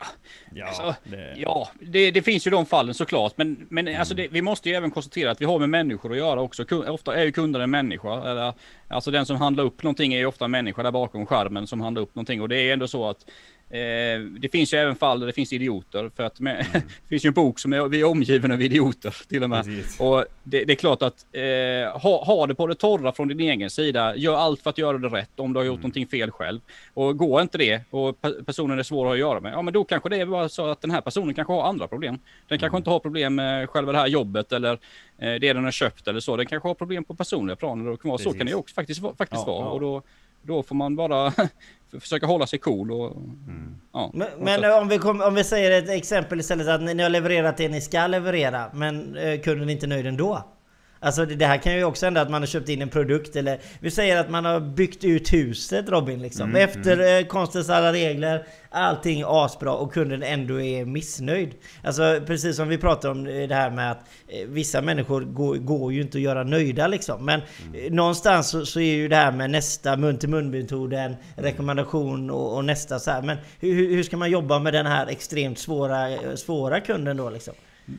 Ja, 0.55 0.65
alltså, 0.67 0.95
det- 1.03 1.35
ja 1.37 1.69
det, 1.81 2.11
det 2.11 2.21
finns 2.21 2.47
ju 2.47 2.51
de 2.51 2.65
fallen 2.65 2.93
såklart. 2.93 3.33
Men, 3.35 3.67
men 3.69 3.95
alltså 3.99 4.13
det, 4.15 4.27
vi 4.27 4.41
måste 4.41 4.69
ju 4.69 4.75
även 4.75 4.91
konstatera 4.91 5.31
att 5.31 5.41
vi 5.41 5.45
har 5.45 5.59
med 5.59 5.69
människor 5.69 6.11
att 6.11 6.17
göra 6.17 6.41
också. 6.41 6.65
Ofta 6.87 7.15
är 7.15 7.23
ju 7.25 7.31
kunden 7.31 7.61
en 7.61 7.71
människa. 7.71 8.31
Eller, 8.31 8.53
alltså 8.87 9.11
den 9.11 9.25
som 9.25 9.37
handlar 9.37 9.63
upp 9.63 9.83
någonting 9.83 10.13
är 10.13 10.17
ju 10.17 10.25
ofta 10.25 10.45
en 10.45 10.51
människa 10.51 10.83
där 10.83 10.91
bakom 10.91 11.25
skärmen 11.25 11.67
som 11.67 11.81
handlar 11.81 12.01
upp 12.01 12.15
någonting. 12.15 12.41
Och 12.41 12.49
det 12.49 12.57
är 12.57 12.73
ändå 12.73 12.87
så 12.87 13.09
att 13.09 13.25
eh, 13.69 14.19
det 14.39 14.49
finns 14.51 14.73
ju 14.73 14.77
även 14.77 14.95
fall 14.95 15.19
där 15.19 15.27
det 15.27 15.33
finns 15.33 15.53
idioter. 15.53 16.11
För 16.15 16.23
att 16.23 16.39
med, 16.39 16.65
det 16.73 17.07
finns 17.09 17.25
ju 17.25 17.27
en 17.27 17.33
bok 17.33 17.59
som 17.59 17.73
är, 17.73 17.87
vi 17.87 18.01
är 18.01 18.05
omgivna 18.05 18.53
av 18.53 18.61
idioter 18.61 19.15
till 19.29 19.43
och 19.43 19.49
med. 19.49 19.65
Precis. 19.65 19.99
Och 19.99 20.25
det, 20.43 20.63
det 20.65 20.73
är 20.73 20.75
klart 20.75 21.01
att 21.01 21.25
eh, 21.31 22.01
ha, 22.01 22.23
ha 22.25 22.47
det 22.47 22.55
på 22.55 22.67
det 22.67 22.75
torra 22.75 23.11
från 23.11 23.27
din 23.27 23.39
egen 23.39 23.69
sida. 23.69 24.15
Gör 24.15 24.35
allt 24.35 24.61
för 24.61 24.69
att 24.69 24.77
göra 24.77 24.97
det 24.97 25.07
rätt 25.07 25.39
om 25.39 25.53
du 25.53 25.59
har 25.59 25.65
gjort 25.65 25.79
någonting 25.79 26.07
fel 26.07 26.31
själv. 26.31 26.59
Och 26.93 27.17
går 27.17 27.41
inte 27.41 27.57
det 27.57 27.81
och 27.89 28.17
pe- 28.21 28.43
personen 28.45 28.79
är 28.79 28.83
svår 28.83 29.11
att 29.13 29.19
göra 29.19 29.39
med. 29.39 29.53
Ja 29.53 29.61
men 29.61 29.73
då 29.73 29.83
kanske 29.83 30.09
det 30.09 30.17
är 30.17 30.25
bara 30.25 30.49
så 30.49 30.65
att 30.69 30.81
den 30.81 30.91
här 30.91 31.01
personen 31.01 31.33
kanske 31.33 31.53
har 31.53 31.63
andra 31.63 31.87
problem. 31.87 32.19
Den 32.47 32.59
kanske 32.59 32.77
inte 32.77 32.89
har 32.89 32.99
problem 32.99 33.35
med 33.35 33.69
själva 33.69 33.91
det 33.91 33.97
här 33.97 34.07
jobbet 34.07 34.51
eller 34.51 34.71
eh, 35.17 35.33
det 35.33 35.53
den 35.53 35.63
har 35.63 35.71
köpt 35.71 36.07
eller 36.07 36.19
så. 36.19 36.37
Den 36.37 36.45
kanske 36.45 36.67
har 36.69 36.75
problem 36.75 37.03
på 37.03 37.15
personliga 37.15 37.55
planer. 37.55 37.89
Och 37.89 37.99
så 38.01 38.17
Precis. 38.17 38.33
kan 38.37 38.45
det 38.45 38.49
ju 38.51 38.55
också 38.57 38.73
faktiskt, 38.75 39.01
faktiskt 39.17 39.43
Ja, 39.47 39.53
vara. 39.53 39.65
ja. 39.65 39.69
Och 39.69 39.79
då, 39.81 40.01
då 40.41 40.63
får 40.63 40.75
man 40.75 40.95
bara 40.95 41.33
försöka 41.99 42.25
hålla 42.25 42.47
sig 42.47 42.59
cool 42.59 42.91
och... 42.91 43.17
Ja, 43.93 44.11
Men, 44.13 44.27
men 44.39 44.81
om, 44.81 44.87
vi 44.87 44.97
kom, 44.97 45.21
om 45.21 45.35
vi 45.35 45.43
säger 45.43 45.83
ett 45.83 45.89
exempel 45.89 46.39
istället 46.39 46.67
att 46.67 46.81
ni, 46.81 46.93
ni 46.93 47.03
har 47.03 47.09
levererat 47.09 47.57
det 47.57 47.69
ni 47.69 47.81
ska 47.81 48.07
leverera 48.07 48.71
men 48.73 49.17
eh, 49.17 49.39
kunden 49.39 49.69
är 49.69 49.73
inte 49.73 49.87
nöjd 49.87 50.07
ändå. 50.07 50.43
Alltså 51.01 51.25
det, 51.25 51.35
det 51.35 51.45
här 51.45 51.57
kan 51.57 51.73
ju 51.73 51.83
också 51.83 52.05
hända 52.05 52.21
att 52.21 52.29
man 52.29 52.41
har 52.41 52.47
köpt 52.47 52.69
in 52.69 52.81
en 52.81 52.89
produkt 52.89 53.35
eller 53.35 53.59
vi 53.79 53.91
säger 53.91 54.17
att 54.17 54.29
man 54.29 54.45
har 54.45 54.59
byggt 54.59 55.03
ut 55.03 55.33
huset 55.33 55.89
Robin 55.89 56.21
liksom. 56.21 56.49
Mm, 56.49 56.61
Efter 56.69 57.19
eh, 57.19 57.25
konstens 57.25 57.69
alla 57.69 57.93
regler, 57.93 58.45
allting 58.69 59.19
är 59.21 59.45
asbra 59.45 59.73
och 59.73 59.93
kunden 59.93 60.23
ändå 60.23 60.61
är 60.61 60.85
missnöjd. 60.85 61.49
Alltså 61.83 62.21
precis 62.27 62.55
som 62.55 62.67
vi 62.67 62.77
pratade 62.77 63.11
om 63.11 63.27
eh, 63.27 63.47
det 63.47 63.55
här 63.55 63.69
med 63.71 63.91
att 63.91 63.99
eh, 64.27 64.47
vissa 64.47 64.81
människor 64.81 65.21
går, 65.21 65.55
går 65.55 65.93
ju 65.93 66.01
inte 66.01 66.17
att 66.17 66.21
göra 66.21 66.43
nöjda 66.43 66.87
liksom. 66.87 67.25
Men 67.25 67.41
Mm. 67.67 67.85
eh, 67.85 67.91
någonstans 67.91 68.49
så, 68.49 68.65
så 68.65 68.79
är 68.79 68.95
ju 68.95 69.07
det 69.07 69.15
här 69.15 69.31
med 69.31 69.49
nästa 69.49 69.97
mun 69.97 70.17
till 70.17 70.29
mun 70.29 70.49
metoden, 70.51 71.15
rekommendation 71.35 72.29
och, 72.29 72.55
och 72.57 72.65
nästa 72.65 72.99
så 72.99 73.11
här. 73.11 73.21
Men 73.21 73.37
hur, 73.59 73.89
hur 73.89 74.03
ska 74.03 74.17
man 74.17 74.31
jobba 74.31 74.59
med 74.59 74.73
den 74.73 74.85
här 74.85 75.07
extremt 75.07 75.59
svåra, 75.59 76.07
svåra 76.37 76.79
kunden 76.79 77.17
då 77.17 77.29
liksom? 77.29 77.53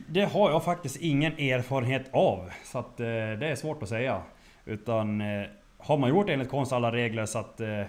Det 0.07 0.25
har 0.25 0.51
jag 0.51 0.63
faktiskt 0.63 0.95
ingen 0.95 1.33
erfarenhet 1.33 2.09
av. 2.11 2.49
Så 2.63 2.79
att 2.79 2.99
eh, 2.99 3.05
det 3.05 3.47
är 3.47 3.55
svårt 3.55 3.83
att 3.83 3.89
säga. 3.89 4.21
Utan 4.65 5.21
eh, 5.21 5.47
har 5.77 5.97
man 5.97 6.09
gjort 6.09 6.29
enligt 6.29 6.49
konst 6.49 6.73
alla 6.73 6.91
regler 6.91 7.25
så 7.25 7.39
att... 7.39 7.61
Eh, 7.61 7.83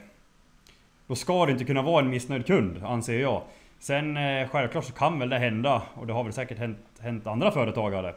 då 1.07 1.15
ska 1.15 1.47
det 1.47 1.53
inte 1.53 1.65
kunna 1.65 1.83
vara 1.83 2.05
en 2.05 2.11
missnöjd 2.11 2.47
kund, 2.47 2.85
anser 2.85 3.21
jag. 3.21 3.43
Sen 3.79 4.17
eh, 4.17 4.49
självklart 4.49 4.85
så 4.85 4.93
kan 4.93 5.19
väl 5.19 5.29
det 5.29 5.39
hända, 5.39 5.83
och 5.95 6.07
det 6.07 6.13
har 6.13 6.25
väl 6.25 6.33
säkert 6.33 6.59
hänt, 6.59 6.79
hänt 7.01 7.27
andra 7.27 7.51
företagare. 7.51 8.15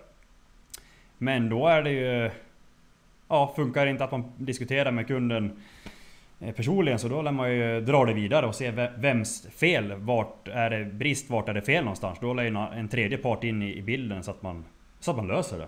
Men 1.18 1.50
då 1.50 1.68
är 1.68 1.82
det 1.82 1.92
ju... 1.92 2.32
Ja, 3.28 3.54
funkar 3.56 3.86
det 3.86 3.92
inte 3.92 4.04
att 4.04 4.12
man 4.12 4.32
diskuterar 4.38 4.92
med 4.92 5.08
kunden 5.08 5.64
personligen 6.56 7.00
så 7.00 7.08
då 7.08 7.22
lär 7.22 7.32
man 7.32 7.52
ju 7.52 7.82
dra 7.82 8.06
det 8.06 8.14
vidare 8.14 8.46
och 8.46 8.56
se 8.56 8.72
ve- 8.72 8.92
vems 8.98 9.48
fel, 9.58 9.94
vart 9.94 10.48
är 10.48 10.70
det 10.70 10.86
brist, 10.86 11.30
vart 11.30 11.50
är 11.50 11.54
det 11.54 11.62
fel 11.62 11.84
någonstans. 11.84 12.18
Då 12.22 12.34
lär 12.34 12.44
ju 12.44 12.58
en- 12.80 12.88
tredje 12.90 13.18
part 13.18 13.44
in 13.44 13.64
i 13.64 13.82
bilden 13.82 14.24
så 14.24 14.32
att 14.32 14.42
man, 14.42 14.66
så 15.00 15.12
att 15.12 15.18
man 15.18 15.28
löser 15.28 15.58
det. 15.58 15.68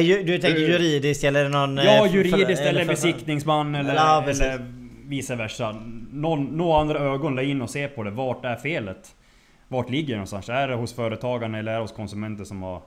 Ju- 0.00 0.22
Du 0.22 0.38
tänker 0.38 0.60
Du- 0.60 0.66
juridiskt 0.66 1.24
eller 1.24 1.48
någon... 1.48 1.78
eh, 1.78 1.84
Ja, 1.84 2.06
för- 2.06 2.14
juridiskt 2.16 2.62
för- 2.62 2.68
eller 2.68 2.80
för- 2.84 2.92
besiktningsman 2.92 3.74
eller, 3.74 3.94
Ja, 3.94 4.24
eller 4.28 4.72
vice 5.04 5.34
versa. 5.36 5.76
Någon, 6.12 6.44
några 6.44 6.80
andra 6.80 6.98
ögon 6.98 7.36
lär 7.36 7.42
in 7.42 7.62
och 7.62 7.70
se 7.70 7.88
på 7.88 8.02
det. 8.02 8.10
Vart 8.10 8.44
är 8.44 8.56
felet? 8.56 9.14
Vart 9.68 9.90
ligger 9.90 10.08
det 10.08 10.14
någonstans? 10.16 10.48
Är 10.48 10.68
det 10.68 10.74
hos 10.74 10.94
företagarna 10.94 11.58
eller 11.58 11.72
är 11.72 11.76
det 11.76 11.82
hos 11.82 11.92
konsumenter 11.92 12.44
som 12.44 12.62
har 12.62 12.82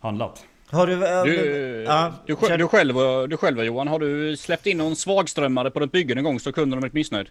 handlat? 0.00 0.46
Har 0.72 0.86
du... 0.86 0.92
eh, 1.06 1.22
Du, 1.22 1.84
ja, 1.86 2.12
du, 2.26 2.36
själv, 2.36 2.58
du, 2.58 2.68
själv, 2.68 2.94
du 3.28 3.36
själv 3.36 3.64
Johan, 3.64 3.88
har 3.88 3.98
du 3.98 4.36
släppt 4.36 4.66
in 4.66 4.78
någon 4.78 4.96
svagströmmare 4.96 5.70
på 5.70 5.82
ett 5.82 5.92
bygge 5.92 6.14
någon 6.14 6.24
gång 6.24 6.40
så 6.40 6.52
kunden 6.52 6.72
har 6.72 6.80
blivit 6.80 6.94
missnöjd? 6.94 7.28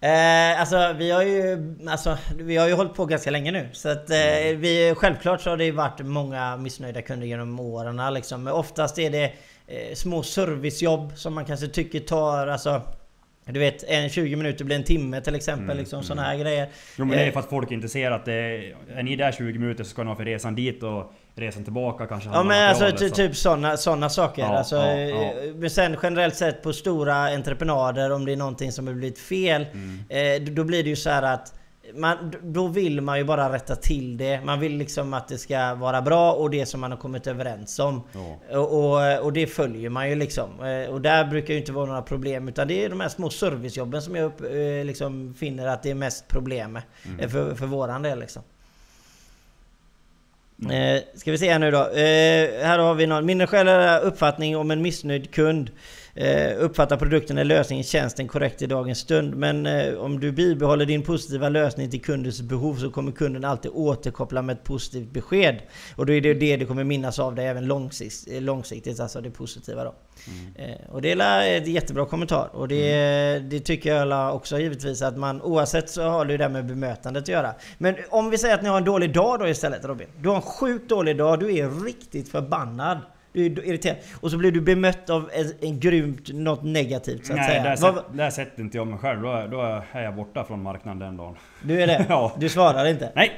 Eh, 0.00 0.60
alltså 0.60 0.92
vi 0.98 1.10
har 1.10 1.22
ju 1.22 1.74
alltså, 1.88 2.18
vi 2.38 2.56
har 2.56 2.68
ju 2.68 2.74
hållit 2.74 2.94
på 2.94 3.06
ganska 3.06 3.30
länge 3.30 3.52
nu. 3.52 3.68
Så 3.72 3.88
att 3.88 4.10
eh, 4.10 4.16
vi, 4.56 4.94
självklart 4.96 5.40
så 5.40 5.50
har 5.50 5.56
det 5.56 5.72
varit 5.72 6.00
många 6.00 6.56
missnöjda 6.56 7.02
kunder 7.02 7.26
genom 7.26 7.60
åren 7.60 8.14
liksom. 8.14 8.42
Men 8.42 8.52
oftast 8.52 8.98
är 8.98 9.10
det 9.10 9.24
eh, 9.66 9.94
små 9.94 10.22
servicejobb 10.22 11.12
som 11.16 11.34
man 11.34 11.44
kanske 11.44 11.68
tycker 11.68 12.00
tar 12.00 12.46
alltså 12.46 12.82
du 13.44 13.60
vet, 13.60 13.84
en 13.84 14.08
20 14.08 14.36
minuter 14.36 14.64
blir 14.64 14.76
en 14.76 14.84
timme 14.84 15.20
till 15.20 15.34
exempel. 15.34 15.76
liksom 15.76 16.02
sådana 16.02 16.22
här 16.22 16.36
grejer. 16.36 16.68
Jo 16.98 17.04
men 17.04 17.16
det 17.18 17.22
är 17.22 17.26
Eh, 17.26 17.32
för 17.32 17.40
att 17.40 17.48
folk 17.48 17.70
inte 17.70 17.88
ser 17.88 18.10
att 18.10 18.24
det 18.24 18.32
är... 18.32 18.74
Är 18.94 19.02
ni 19.02 19.16
där 19.16 19.32
20 19.32 19.58
minuter 19.58 19.84
så 19.84 19.90
ska 19.90 20.02
ni 20.02 20.08
ha 20.08 20.16
för 20.16 20.24
resan 20.24 20.54
dit 20.54 20.82
och 20.82 21.12
resan 21.34 21.64
tillbaka 21.64 22.06
kanske 22.06 22.30
Ja 22.32 22.42
men 22.42 22.68
alltså 22.68 22.90
ty, 22.98 23.08
så. 23.08 23.14
typ 23.14 23.36
sådana 23.36 23.76
såna 23.76 24.08
saker. 24.08 24.42
Ja, 24.42 24.48
alltså, 24.58 24.76
ja, 24.76 24.96
ja. 24.98 25.32
Men 25.54 25.70
sen 25.70 25.96
generellt 26.02 26.36
sett 26.36 26.62
på 26.62 26.72
stora 26.72 27.14
entreprenader 27.16 28.12
om 28.12 28.24
det 28.24 28.32
är 28.32 28.36
någonting 28.36 28.72
som 28.72 28.86
har 28.86 28.94
blivit 28.94 29.18
fel. 29.18 29.66
Mm. 29.72 29.98
Eh, 30.08 30.42
då- 30.46 30.52
då 30.52 30.64
blir 30.64 30.82
det 30.82 30.88
ju 30.88 30.96
så 30.96 31.10
här 31.10 31.22
att 31.22 31.54
man, 31.94 32.32
då 32.42 32.66
vill 32.68 33.00
man 33.00 33.18
ju 33.18 33.24
bara 33.24 33.52
rätta 33.52 33.76
till 33.76 34.16
det. 34.16 34.40
Man 34.44 34.60
vill 34.60 34.76
liksom 34.76 35.14
att 35.14 35.28
det 35.28 35.38
ska 35.38 35.74
vara 35.74 36.02
bra 36.02 36.32
och 36.32 36.50
det 36.50 36.66
som 36.66 36.80
man 36.80 36.90
har 36.90 36.98
kommit 36.98 37.26
överens 37.26 37.78
om. 37.78 38.02
Ja. 38.12 38.58
Och, 38.58 38.78
och, 38.94 39.24
och 39.24 39.32
det 39.32 39.46
följer 39.46 39.90
man 39.90 40.08
ju 40.10 40.14
liksom. 40.14 40.64
Eh, 40.64 40.90
Och 40.90 41.00
där 41.00 41.24
brukar 41.24 41.54
ju 41.54 41.60
inte 41.60 41.72
vara 41.72 41.86
några 41.86 42.02
problem. 42.02 42.48
Utan 42.48 42.68
det 42.68 42.84
är 42.84 42.88
de 42.88 43.00
här 43.00 43.08
små 43.08 43.30
servicejobben 43.30 44.02
som 44.02 44.16
jag 44.16 44.24
upp, 44.26 44.40
eh, 44.40 44.84
liksom 44.84 45.34
finner 45.34 45.66
att 45.66 45.82
det 45.82 45.90
är 45.90 45.94
mest 45.94 46.28
problem 46.28 46.72
med. 46.72 46.82
Mm. 47.04 47.20
eh, 47.20 47.28
För, 47.28 47.54
för 47.54 47.66
våran 47.66 48.02
del 48.02 48.20
liksom. 48.20 48.42
Mm. 50.64 50.96
Eh, 50.96 51.02
ska 51.14 51.30
vi 51.30 51.38
se 51.38 51.52
här 51.52 51.58
nu 51.58 51.70
då. 51.70 51.78
Eh, 51.78 52.64
här 52.66 52.78
har 52.78 52.94
vi 52.94 53.06
någon. 53.06 53.26
Min 53.26 53.46
själva 53.46 53.98
uppfattning 53.98 54.56
om 54.56 54.70
en 54.70 54.82
missnöjd 54.82 55.30
kund. 55.30 55.70
Eh, 56.14 56.56
uppfattar 56.58 56.96
produkten 56.96 57.38
eller 57.38 57.56
lösningen, 57.56 57.84
tjänsten 57.84 58.28
korrekt 58.28 58.62
i 58.62 58.66
dagens 58.66 58.98
stund. 58.98 59.34
Men 59.34 59.66
eh, 59.66 59.94
om 59.94 60.20
du 60.20 60.32
bibehåller 60.32 60.86
din 60.86 61.02
positiva 61.02 61.48
lösning 61.48 61.90
till 61.90 62.02
kundens 62.02 62.42
behov 62.42 62.74
så 62.74 62.90
kommer 62.90 63.12
kunden 63.12 63.44
alltid 63.44 63.70
återkoppla 63.74 64.42
med 64.42 64.52
ett 64.52 64.64
positivt 64.64 65.12
besked. 65.12 65.58
Och 65.96 66.06
då 66.06 66.12
är 66.12 66.20
det 66.20 66.34
det 66.34 66.56
du 66.56 66.66
kommer 66.66 66.84
minnas 66.84 67.18
av 67.18 67.34
dig 67.34 67.46
även 67.46 67.66
långsiktigt, 67.66 68.34
eh, 68.34 68.40
långsiktigt 68.40 69.00
alltså 69.00 69.20
det 69.20 69.30
positiva 69.30 69.84
då. 69.84 69.94
Eh, 70.56 70.90
och 70.90 71.02
det 71.02 71.12
är 71.12 71.56
ett 71.56 71.66
jättebra 71.66 72.06
kommentar. 72.06 72.50
Och 72.52 72.68
det, 72.68 73.38
det 73.38 73.60
tycker 73.60 73.94
jag 73.94 74.36
också 74.36 74.58
givetvis 74.58 75.02
att 75.02 75.16
man 75.16 75.42
oavsett 75.42 75.90
så 75.90 76.02
har 76.02 76.24
det 76.24 76.32
ju 76.32 76.38
det 76.38 76.48
med 76.48 76.66
bemötandet 76.66 77.22
att 77.22 77.28
göra. 77.28 77.54
Men 77.78 77.96
om 78.10 78.30
vi 78.30 78.38
säger 78.38 78.54
att 78.54 78.62
ni 78.62 78.68
har 78.68 78.76
en 78.76 78.84
dålig 78.84 79.14
dag 79.14 79.38
då 79.38 79.48
istället 79.48 79.84
Robin. 79.84 80.08
Du 80.20 80.28
har 80.28 80.36
en 80.36 80.42
sjukt 80.42 80.88
dålig 80.88 81.16
dag, 81.16 81.40
du 81.40 81.56
är 81.58 81.84
riktigt 81.84 82.28
förbannad. 82.28 82.98
Du 83.32 83.46
är 83.46 83.66
irriterad. 83.66 83.96
Och 84.20 84.30
så 84.30 84.38
blir 84.38 84.52
du 84.52 84.60
bemött 84.60 85.10
av 85.10 85.30
en, 85.32 85.68
en 85.68 85.80
grymt, 85.80 86.28
något 86.32 86.62
negativt 86.62 87.26
så 87.26 87.32
att 87.32 87.38
Nej, 87.38 87.48
säga. 87.48 87.62
där, 87.62 87.76
sätt, 87.76 88.04
där 88.12 88.30
sätter 88.30 88.60
inte 88.62 88.76
jag 88.76 88.86
mig 88.86 88.98
själv. 88.98 89.22
Då 89.22 89.28
är, 89.32 89.48
då 89.48 89.60
är 89.92 90.02
jag 90.02 90.14
borta 90.14 90.44
från 90.44 90.62
marknaden 90.62 90.98
den 90.98 91.16
dagen. 91.16 91.36
du 91.62 91.82
är 91.82 91.86
det? 91.86 92.06
Ja. 92.08 92.32
Du 92.38 92.48
svarar 92.48 92.86
inte? 92.86 93.12
Nej! 93.14 93.30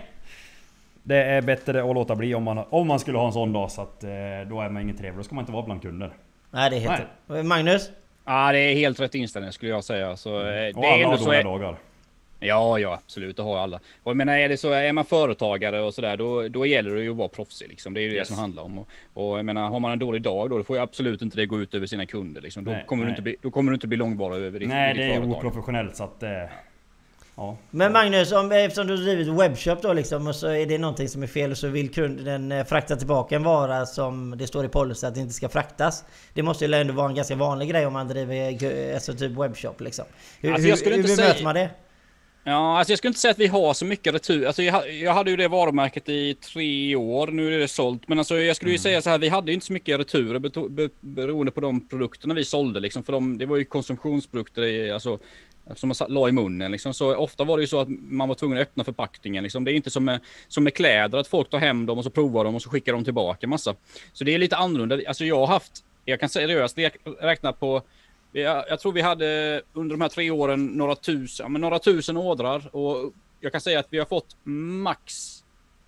Det 1.02 1.16
är 1.24 1.42
bättre 1.42 1.80
att 1.90 1.94
låta 1.94 2.16
bli 2.16 2.34
om 2.34 2.42
man, 2.42 2.58
om 2.70 2.86
man 2.88 2.98
skulle 3.00 3.18
ha 3.18 3.26
en 3.26 3.32
sån 3.32 3.52
dag 3.52 3.70
så 3.70 3.82
att 3.82 4.04
eh, 4.04 4.10
då 4.48 4.60
är 4.60 4.68
man 4.70 4.82
ingen 4.82 4.96
trevlig. 4.96 5.18
Då 5.18 5.22
ska 5.22 5.34
man 5.34 5.42
inte 5.42 5.52
vara 5.52 5.62
bland 5.62 5.82
kunder. 5.82 6.10
Nej 6.50 6.70
det 6.70 6.76
rätt. 6.78 7.44
Magnus? 7.46 7.90
Ja, 8.24 8.52
det 8.52 8.58
är 8.58 8.74
helt 8.74 9.00
rätt 9.00 9.14
inställning 9.14 9.52
skulle 9.52 9.70
jag 9.70 9.84
säga. 9.84 10.16
Så, 10.16 10.38
eh, 10.40 10.44
det 10.44 10.72
Och 10.76 10.84
är 10.84 10.92
alla 10.94 11.06
har 11.08 11.16
så... 11.16 11.24
dåliga 11.24 11.42
dagar. 11.42 11.76
Ja, 12.46 12.78
ja 12.78 12.94
absolut, 13.04 13.36
det 13.36 13.42
har 13.42 13.58
alla. 13.58 13.76
Och 14.02 14.10
jag 14.10 14.16
menar, 14.16 14.36
är 14.38 14.48
det 14.48 14.56
så, 14.56 14.70
är 14.72 14.92
man 14.92 15.04
företagare 15.04 15.80
och 15.80 15.94
sådär, 15.94 16.16
då, 16.16 16.48
då 16.48 16.66
gäller 16.66 16.94
det 16.94 17.02
ju 17.02 17.10
att 17.10 17.16
vara 17.16 17.28
proffsig 17.28 17.68
liksom. 17.68 17.94
Det 17.94 18.00
är 18.00 18.02
ju 18.02 18.12
Yes. 18.14 18.28
det 18.28 18.34
som 18.34 18.40
handlar 18.40 18.62
om. 18.62 18.78
Och, 18.78 18.88
och 19.14 19.38
jag 19.38 19.44
menar, 19.44 19.68
har 19.68 19.80
man 19.80 19.92
en 19.92 19.98
dålig 19.98 20.22
dag 20.22 20.50
då, 20.50 20.58
då 20.58 20.64
får 20.64 20.76
ju 20.76 20.82
absolut 20.82 21.22
inte 21.22 21.36
det 21.36 21.46
gå 21.46 21.60
ut 21.60 21.74
över 21.74 21.86
sina 21.86 22.06
kunder 22.06 22.40
liksom. 22.40 22.64
Då, 22.64 22.70
Nej, 22.70 22.84
kommer, 22.86 23.02
Du 23.02 23.06
nej. 23.06 23.12
inte 23.12 23.22
bli, 23.22 23.36
då 23.42 23.50
kommer 23.50 23.70
du 23.70 23.74
inte 23.74 23.86
bli 23.86 23.96
långvarig 23.96 24.44
över 24.44 24.60
ditt, 24.60 24.68
Nej, 24.68 24.94
ditt 24.94 25.02
det 25.02 25.04
är 25.06 25.14
företag. 25.14 25.36
oprofessionellt 25.38 25.96
så 25.96 26.04
att... 26.04 26.22
Eh, 26.22 26.30
ja. 27.36 27.56
Men 27.70 27.92
Magnus, 27.92 28.32
om, 28.32 28.52
eftersom 28.52 28.86
du 28.86 28.96
har 28.96 29.02
drivit 29.02 29.28
webbshop 29.28 29.82
då 29.82 29.92
liksom 29.92 30.26
och 30.26 30.34
så 30.36 30.48
är 30.48 30.66
det 30.66 30.78
någonting 30.78 31.08
som 31.08 31.22
är 31.22 31.26
fel 31.26 31.50
och 31.50 31.58
så 31.58 31.68
vill 31.68 31.90
kunden 31.94 32.52
eh, 32.52 32.64
frakta 32.64 32.96
tillbaka 32.96 33.36
en 33.36 33.42
vara 33.42 33.86
som 33.86 34.34
det 34.38 34.46
står 34.46 34.64
i 34.64 34.68
policy 34.68 35.06
att 35.06 35.14
det 35.14 35.20
inte 35.20 35.32
ska 35.34 35.48
fraktas. 35.48 36.04
Det 36.34 36.42
måste 36.42 36.66
ju 36.66 36.74
ändå 36.74 36.94
vara 36.94 37.08
en 37.08 37.14
ganska 37.14 37.34
vanlig 37.36 37.68
grej 37.70 37.86
om 37.86 37.92
man 37.92 38.08
driver 38.08 38.64
eh, 38.88 38.94
alltså 38.94 39.12
typ 39.14 39.32
webbshop 39.32 39.80
liksom. 39.80 40.04
Hur, 40.40 40.52
Alltså, 40.52 40.68
jag 40.68 40.78
skulle 40.78 40.94
hur, 40.94 41.00
inte 41.00 41.08
hur 41.10 41.16
säga- 41.16 41.26
bemöter 41.28 41.44
man 41.44 41.54
det? 41.54 41.70
Ja, 42.46 42.78
alltså 42.78 42.92
jag 42.92 42.98
skulle 42.98 43.08
inte 43.08 43.20
säga 43.20 43.32
att 43.32 43.38
vi 43.38 43.46
har 43.46 43.74
så 43.74 43.84
mycket 43.84 44.14
retur. 44.14 44.46
Alltså 44.46 44.62
jag, 44.62 44.94
jag 44.94 45.14
hade 45.14 45.30
ju 45.30 45.36
det 45.36 45.48
varumärket 45.48 46.08
i 46.08 46.34
tre 46.34 46.96
år, 46.96 47.26
nu 47.26 47.54
är 47.54 47.58
det 47.58 47.68
sålt. 47.68 48.08
Men 48.08 48.18
alltså 48.18 48.36
jag 48.38 48.56
skulle 48.56 48.72
ju 48.72 48.78
säga 48.78 49.02
så 49.02 49.10
här, 49.10 49.18
vi 49.18 49.28
hade 49.28 49.52
inte 49.52 49.66
så 49.66 49.72
mycket 49.72 50.00
returer 50.00 50.38
beroende 51.00 51.52
på 51.52 51.60
de 51.60 51.88
produkterna 51.88 52.34
vi 52.34 52.44
sålde 52.44 52.80
liksom. 52.80 53.02
För 53.02 53.12
de, 53.12 53.38
det 53.38 53.46
var 53.46 53.56
ju 53.56 53.64
konsumtionsprodukter 53.64 54.62
i, 54.62 54.90
alltså, 54.90 55.18
som 55.74 55.88
man 55.88 56.08
la 56.08 56.28
i 56.28 56.32
munnen 56.32 56.72
liksom. 56.72 56.94
Så 56.94 57.16
ofta 57.16 57.44
var 57.44 57.56
det 57.56 57.60
ju 57.60 57.66
så 57.66 57.80
att 57.80 57.88
man 57.88 58.28
var 58.28 58.34
tvungen 58.34 58.58
att 58.58 58.62
öppna 58.62 58.84
förpackningen 58.84 59.42
liksom. 59.42 59.64
Det 59.64 59.72
är 59.72 59.74
inte 59.74 59.90
som 59.90 60.04
med, 60.04 60.20
som 60.48 60.64
med 60.64 60.74
kläder, 60.74 61.18
att 61.18 61.28
folk 61.28 61.50
tar 61.50 61.58
hem 61.58 61.86
dem 61.86 61.98
och 61.98 62.04
så 62.04 62.10
provar 62.10 62.44
dem 62.44 62.54
och 62.54 62.62
så 62.62 62.70
skickar 62.70 62.92
de 62.92 63.04
tillbaka 63.04 63.46
massa. 63.46 63.74
Så 64.12 64.24
det 64.24 64.34
är 64.34 64.38
lite 64.38 64.56
annorlunda. 64.56 65.00
Alltså 65.08 65.24
jag 65.24 65.38
har 65.38 65.46
haft, 65.46 65.72
jag 66.04 66.20
kan 66.20 66.28
seriöst 66.28 66.78
räkna 67.20 67.52
på 67.52 67.82
jag, 68.43 68.64
jag 68.69 68.81
tror 68.81 68.93
vi 68.93 69.00
hade 69.00 69.62
under 69.73 69.95
de 69.97 70.00
här 70.00 70.09
tre 70.09 70.31
åren 70.31 70.67
några 70.67 70.95
tusen, 70.97 71.53
men 71.53 71.61
några 71.61 71.79
tusen 71.79 72.17
ordrar 72.17 72.76
och 72.76 73.12
jag 73.41 73.53
kan 73.53 73.61
säga 73.61 73.79
att 73.81 73.87
vi 73.91 73.99
har 73.99 74.07
fått 74.07 74.37
max, 74.45 75.14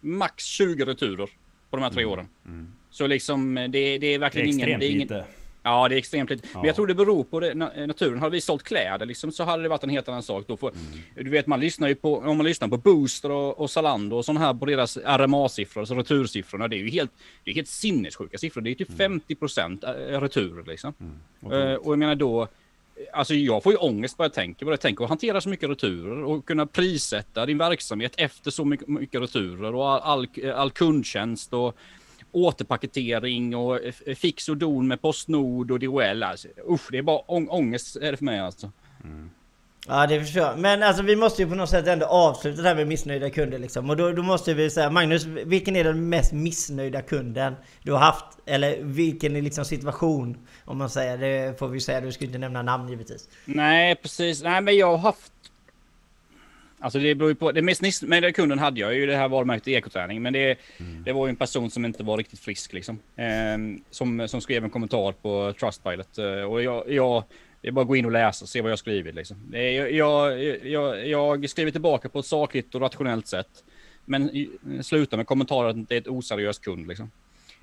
max 0.01 0.45
20 0.45 0.85
returer 0.85 1.29
på 1.71 1.77
de 1.77 1.83
här 1.83 1.91
tre 1.91 2.03
Mm. 2.03 2.13
åren. 2.13 2.29
Så 2.91 3.07
liksom 3.07 3.55
det, 3.55 3.69
det 3.69 3.79
är 3.79 3.99
Det 3.99 4.07
är 4.07 4.19
verkligen 4.19 4.49
ingen... 4.49 4.81
Det 4.81 4.87
är 4.87 4.91
ingen 4.91 5.01
lite. 5.01 5.25
Ja, 5.67 5.89
det 5.89 5.95
är 5.95 5.99
extremt 5.99 6.31
lite. 6.31 6.49
Men 6.53 6.63
Ja. 6.63 6.67
jag 6.67 6.77
tror 6.77 6.87
det 6.87 6.95
beror 6.95 7.25
på 7.25 7.41
det, 7.41 7.53
na- 7.53 7.87
naturen. 7.87 8.19
Hade 8.19 8.31
vi 8.33 8.41
sålt 8.41 8.63
kläder 8.63 9.07
liksom, 9.07 9.33
så 9.33 9.45
hade 9.45 9.63
det 9.63 9.69
varit 9.69 9.83
en 9.85 9.91
helt 9.91 10.09
annan 10.09 10.23
sak. 10.23 10.45
Då 10.47 10.57
får, 10.57 10.73
Du 11.15 11.31
vet, 11.31 11.47
man 11.47 11.61
lyssnar 11.61 11.89
ju 11.89 11.95
på, 11.95 12.19
om 12.19 12.37
man 12.37 12.47
lyssnar 12.47 12.69
på 12.69 12.77
Booster 12.77 13.31
och, 13.31 13.61
och 13.61 13.71
Zalando 13.71 14.17
och 14.17 14.25
sån 14.25 14.37
här 14.37 14.55
på 14.55 14.67
deras 14.67 14.97
RMA-siffror, 14.97 15.81
alltså 15.81 15.95
retursiffrorna. 15.95 16.69
Det 16.69 16.77
är 16.77 16.79
ju 16.79 16.91
helt, 16.91 17.11
det 17.45 17.51
är 17.51 17.55
helt 17.55 17.69
sinnessjuka 17.69 18.39
siffror. 18.39 18.61
Det 18.63 18.71
är 18.71 18.75
typ 18.75 18.91
50% 18.91 20.21
returer 20.21 20.65
liksom. 20.67 20.95
Eh, 21.43 21.75
och 21.75 21.93
jag 21.93 21.99
menar 21.99 22.15
då, 22.15 22.49
Alltså 23.13 23.35
jag 23.35 23.63
får 23.63 23.73
ju 23.73 23.79
ångest 23.79 24.17
bara 24.17 24.25
jag 24.25 24.33
tänker 24.33 24.65
på 24.67 24.71
det. 24.71 24.77
Tänk 24.77 25.01
att 25.01 25.09
hantera 25.09 25.41
så 25.41 25.49
mycket 25.49 25.71
returer 25.71 26.25
och 26.25 26.47
kunna 26.47 26.67
prissätta 26.67 27.47
din 27.47 27.59
verksamhet 27.59 28.13
efter 28.17 28.51
så 28.51 28.65
mycket, 28.65 28.89
mycket 28.89 29.21
returer 29.21 29.75
och 29.75 29.89
all, 29.91 30.01
all, 30.45 30.51
all 30.55 30.71
kundtjänst 30.71 31.53
och 31.53 31.77
återpaketering 32.37 33.57
och 33.57 33.81
fix 34.17 34.49
och 34.49 34.57
don 34.57 34.89
med 34.89 35.03
Postnord 35.03 35.71
och 35.71 35.79
DHL. 35.81 36.23
Alltså, 36.23 36.49
usch, 36.71 36.89
det 36.91 36.99
är 36.99 37.03
bara 37.03 37.19
ång 37.19 37.49
ångest 37.49 37.97
är 37.97 38.11
det 38.11 38.17
för 38.17 38.25
mig 38.25 38.39
alltså. 38.39 38.73
Ja 39.89 40.07
det 40.07 40.21
förstår 40.21 40.43
jag. 40.43 40.59
Men 40.59 40.83
alltså 40.83 41.03
vi 41.03 41.17
måste 41.17 41.43
ju 41.43 41.49
på 41.49 41.55
något 41.55 41.71
sätt 41.71 41.87
ändå 41.87 42.07
avsluta 42.07 42.63
det 42.63 42.69
här 42.69 42.75
med 42.75 42.89
missnöjda 42.89 43.31
kunder 43.31 43.59
liksom. 43.59 43.91
Och 43.91 43.97
då, 43.97 44.13
då 44.13 44.23
måste 44.23 44.55
vi 44.55 44.71
säga 44.71 44.91
Magnus, 44.91 45.25
vilken 45.25 45.77
är 45.77 45.85
den 45.85 46.09
mest 46.09 46.33
missnöjda 46.33 47.03
kunden 47.03 47.55
du 47.83 47.93
har 47.93 47.99
haft? 47.99 48.25
Eller 48.47 48.79
vilken 48.83 49.37
är 49.37 49.43
liksom 49.43 49.65
situation? 49.65 50.37
Om 50.65 50.79
man 50.79 50.91
säger 50.91 51.19
det 51.19 51.59
får 51.59 51.69
vi 51.69 51.81
säga, 51.81 52.01
du 52.01 52.13
ska 52.13 52.25
inte 52.25 52.39
nämna 52.39 52.63
namn 52.63 52.89
givetvis. 52.89 53.29
Nej, 53.45 53.97
precis. 53.97 54.43
Nej, 54.43 54.61
men 54.61 54.77
jag 54.77 54.91
har 54.91 54.99
haft... 54.99 55.33
Alltså 56.79 56.99
det 56.99 57.15
beror 57.15 57.31
ju 57.31 57.35
på. 57.35 57.53
Det 57.53 57.63
mest 57.63 57.83
missnöjda 57.83 58.33
kunden 58.33 58.59
hade 58.59 58.81
jag 58.81 58.95
ju 58.95 59.07
det 59.07 59.17
här 59.17 59.29
varumärket 59.29 59.69
ekoträning. 59.69 60.23
Men 60.23 60.33
det, 60.33 60.59
det 61.05 61.13
var 61.13 61.27
ju 61.27 61.31
en 61.31 61.37
person 61.37 61.71
som 61.71 61.85
inte 61.85 62.03
var 62.03 62.17
riktigt 62.17 62.41
frisk 62.41 62.73
liksom. 62.73 62.99
Ehm, 63.17 63.81
som, 63.91 64.29
som 64.29 64.41
skrev 64.41 64.65
en 64.65 64.71
kommentar 64.71 65.13
på 65.13 65.53
Trustpilot. 65.61 66.19
Eh, 66.19 66.25
och 66.25 66.63
jag, 66.63 66.93
jag, 66.93 67.25
det 67.61 67.69
är 67.69 67.73
bara 67.73 67.83
att 67.83 67.89
gå 67.89 67.97
in 67.97 68.05
och 68.05 68.13
läsa 68.13 68.45
och 68.45 68.49
se 68.49 68.61
vad 68.61 68.71
jag 68.71 68.73
har 68.73 68.77
skrivit 68.77 69.15
liksom. 69.15 69.37
Jag, 69.53 69.93
jag, 69.93 70.41
jag, 70.67 71.09
jag 71.09 71.51
skriver 71.51 71.71
tillbaka 71.71 72.09
på 72.09 72.19
ett 72.19 72.27
sakligt 72.27 72.75
och 72.75 72.81
rationellt 72.81 73.27
sätt. 73.27 73.65
Men 74.05 74.31
slutar 74.83 75.17
med 75.17 75.27
kommentarer 75.27 75.69
att 75.69 75.89
det 75.89 75.95
är 75.95 76.01
ett 76.01 76.09
oseriöst 76.09 76.65
kund 76.65 76.87
liksom. 76.87 77.11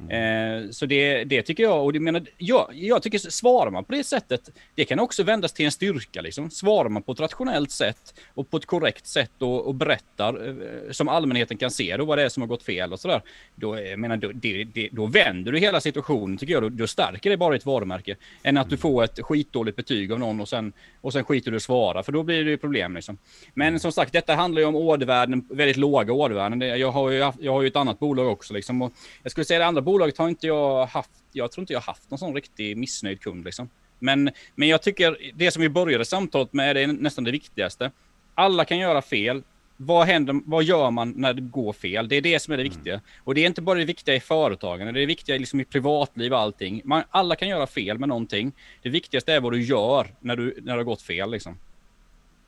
Eh, 0.09 0.69
så 0.71 0.85
det, 0.85 1.23
det 1.23 1.41
tycker 1.41 1.63
jag, 1.63 1.83
och 1.83 1.93
det 1.93 1.99
menar, 1.99 2.25
jag, 2.37 2.67
jag 2.73 3.03
tycker 3.03 3.19
svarar 3.19 3.71
man 3.71 3.83
på 3.83 3.91
det 3.91 4.03
sättet, 4.03 4.49
det 4.75 4.85
kan 4.85 4.99
också 4.99 5.23
vändas 5.23 5.53
till 5.53 5.65
en 5.65 5.71
styrka 5.71 6.21
liksom. 6.21 6.49
Svarar 6.49 6.89
man 6.89 7.03
på 7.03 7.11
ett 7.11 7.19
rationellt 7.19 7.71
sätt 7.71 8.13
och 8.33 8.49
på 8.49 8.57
ett 8.57 8.65
korrekt 8.65 9.07
sätt 9.07 9.31
och, 9.37 9.67
och 9.67 9.75
berättar 9.75 10.47
eh, 10.47 10.91
som 10.91 11.07
allmänheten 11.07 11.57
kan 11.57 11.71
se 11.71 11.97
då 11.97 12.05
vad 12.05 12.17
det 12.17 12.23
är 12.23 12.29
som 12.29 12.43
har 12.43 12.47
gått 12.47 12.63
fel 12.63 12.93
och 12.93 12.99
sådär. 12.99 13.21
Då, 13.55 13.79
jag 13.79 13.99
menar, 13.99 14.17
då, 14.17 14.31
det, 14.33 14.63
det, 14.63 14.89
då 14.91 15.05
vänder 15.05 15.51
du 15.51 15.59
hela 15.59 15.81
situationen 15.81 16.37
tycker 16.37 16.53
jag, 16.53 16.63
då, 16.63 16.69
då 16.69 16.87
stärker 16.87 17.29
det 17.29 17.37
bara 17.37 17.55
ett 17.55 17.65
varumärke. 17.65 18.15
Än 18.43 18.57
att 18.57 18.69
du 18.69 18.77
får 18.77 19.03
ett 19.03 19.19
skitdåligt 19.19 19.77
betyg 19.77 20.11
av 20.11 20.19
någon 20.19 20.41
och 20.41 20.49
sen, 20.49 20.73
och 21.01 21.13
sen 21.13 21.23
skiter 21.23 21.51
du 21.51 21.57
att 21.57 21.63
svara, 21.63 22.03
för 22.03 22.11
då 22.11 22.23
blir 22.23 22.43
det 22.43 22.49
ju 22.49 22.57
problem 22.57 22.95
liksom. 22.95 23.17
Men 23.53 23.79
som 23.79 23.91
sagt, 23.91 24.13
detta 24.13 24.35
handlar 24.35 24.61
ju 24.61 24.67
om 24.67 24.75
ordervärden, 24.75 25.47
väldigt 25.49 25.77
låga 25.77 26.13
ordervärden. 26.13 26.61
Jag 26.61 26.91
har 26.91 27.09
ju, 27.09 27.17
jag 27.39 27.51
har 27.51 27.61
ju 27.61 27.67
ett 27.67 27.75
annat 27.75 27.99
bolag 27.99 28.27
också 28.27 28.53
liksom. 28.53 28.81
Och 28.81 28.93
jag 29.23 29.31
skulle 29.31 29.45
säga 29.45 29.59
det 29.59 29.65
andra 29.65 29.81
bolaget 29.81 29.92
har 29.99 30.29
inte 30.29 30.47
jag 30.47 30.85
haft, 30.85 31.11
jag 31.31 31.51
tror 31.51 31.61
inte 31.61 31.73
jag 31.73 31.79
har 31.79 31.85
haft 31.85 32.11
någon 32.11 32.19
sån 32.19 32.35
riktig 32.35 32.77
missnöjd 32.77 33.21
kund 33.21 33.45
liksom. 33.45 33.69
Men, 33.99 34.29
men 34.55 34.67
jag 34.67 34.81
tycker 34.81 35.17
det 35.35 35.51
som 35.51 35.61
vi 35.61 35.69
började 35.69 36.05
samtalet 36.05 36.53
med 36.53 36.77
är 36.77 36.87
nästan 36.87 37.23
det 37.23 37.31
viktigaste. 37.31 37.91
Alla 38.35 38.65
kan 38.65 38.77
göra 38.77 39.01
fel. 39.01 39.43
Vad 39.77 40.07
händer, 40.07 40.41
vad 40.45 40.63
gör 40.63 40.91
man 40.91 41.13
när 41.15 41.33
det 41.33 41.41
går 41.41 41.73
fel? 41.73 42.07
Det 42.07 42.15
är 42.15 42.21
det 42.21 42.39
som 42.39 42.53
är 42.53 42.57
det 42.57 42.63
viktiga. 42.63 43.01
Och 43.23 43.35
det 43.35 43.41
är 43.41 43.47
inte 43.47 43.61
bara 43.61 43.79
det 43.79 43.85
viktiga 43.85 44.15
i 44.15 44.19
företagen, 44.19 44.79
det 44.79 44.89
är 44.89 44.93
det 44.93 45.05
viktiga 45.05 45.37
liksom 45.37 45.59
i 45.59 45.65
privatliv 45.65 46.33
och 46.33 46.39
allting. 46.39 46.81
Man, 46.83 47.03
alla 47.09 47.35
kan 47.35 47.47
göra 47.47 47.67
fel 47.67 47.99
med 47.99 48.09
någonting. 48.09 48.51
Det 48.81 48.89
viktigaste 48.89 49.33
är 49.33 49.39
vad 49.39 49.51
du 49.51 49.63
gör 49.63 50.07
när, 50.19 50.35
du, 50.35 50.57
när 50.61 50.73
det 50.73 50.79
har 50.79 50.83
gått 50.83 51.01
fel 51.01 51.31
liksom. 51.31 51.57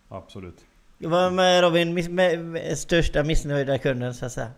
Absolut. 0.10 0.66
Vad 0.98 1.34
med 1.34 1.62
Robin, 1.62 1.94
miss, 1.94 2.10
med, 2.10 2.40
med 2.40 2.78
största 2.78 3.24
missnöjda 3.24 3.78
kunden 3.78 4.14
så 4.14 4.26
att 4.26 4.32
säga? 4.32 4.52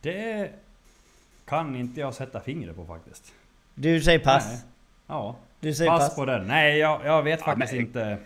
Det 0.00 0.50
kan 1.48 1.76
inte 1.76 2.00
jag 2.00 2.14
sätta 2.14 2.40
fingret 2.40 2.76
på 2.76 2.84
faktiskt. 2.86 3.32
Du 3.74 4.00
säger 4.00 4.18
pass. 4.18 4.46
Nej. 4.48 4.60
Ja. 5.06 5.36
Du 5.60 5.74
säger 5.74 5.90
Pass 5.90 6.08
pass. 6.08 6.16
på 6.16 6.24
den. 6.24 6.46
Nej, 6.46 6.78
jag, 6.78 7.00
jag 7.04 7.22
vet 7.22 7.42
faktiskt 7.42 7.72
men- 7.72 7.80
inte. 7.80 8.18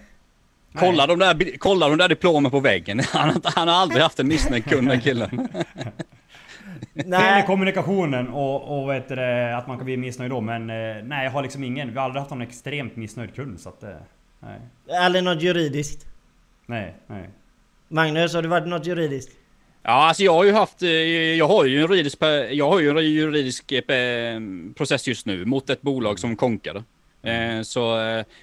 Kolla 0.75 1.07
de, 1.07 1.19
där, 1.19 1.59
kolla 1.59 1.89
de 1.89 1.99
där 1.99 2.09
diplomen 2.09 2.51
på 2.51 2.61
väggen. 2.61 3.01
Han, 3.13 3.41
han 3.45 3.69
har 3.69 3.75
aldrig 3.75 4.03
haft 4.03 4.21
en 4.21 4.29
missnöjd 4.29 4.65
kund 4.65 4.89
den 4.89 5.01
killen. 5.01 5.49
Nej, 6.93 7.47
kommunikationen 7.47 8.29
och, 8.29 8.83
och 8.83 8.91
vet 8.91 9.09
du, 9.09 9.15
det, 9.17 9.57
att 9.57 9.67
man 9.67 9.77
kan 9.77 9.85
bli 9.85 9.97
missnöjd 9.97 10.31
då. 10.31 10.41
Men 10.41 10.71
eh, 10.71 11.05
nej, 11.05 11.25
jag 11.25 11.31
har 11.31 11.43
liksom 11.43 11.65
ingen. 11.65 11.91
Vi 11.93 11.99
har 11.99 12.05
aldrig 12.05 12.21
haft 12.21 12.31
någon 12.31 12.43
extremt 12.43 12.97
missnöjd 12.97 13.35
kund. 13.35 13.61
Så 13.61 13.69
att, 13.69 13.83
eh, 13.83 13.91
nej. 14.41 14.59
aldrig 14.99 15.25
något 15.25 15.43
juridiskt. 15.43 16.07
Nej, 16.67 16.95
nej. 17.07 17.29
Magnus, 17.89 18.35
har 18.35 18.43
det 18.43 18.49
varit 18.49 18.69
något 18.69 18.87
juridiskt? 18.87 19.37
Ja, 19.85 19.91
alltså 19.91 20.23
jag 20.23 20.33
har 20.35 20.45
ju 20.45 20.53
haft, 20.53 20.83
eh, 20.83 20.91
jag 20.91 21.49
har 21.49 21.65
ju 21.65 21.75
en 21.75 21.81
juridisk, 21.81 22.19
jag 22.51 22.69
har 22.71 22.81
ju 22.81 22.91
en 22.91 23.11
juridisk 23.13 23.73
eh, 23.73 24.41
process 24.77 25.09
just 25.09 25.27
nu 25.27 25.45
mot 25.45 25.71
ett 25.71 25.83
bolag 25.83 26.19
som 26.19 26.37
konkade. 26.37 26.85
Eh, 27.25 27.63
så, 27.63 27.95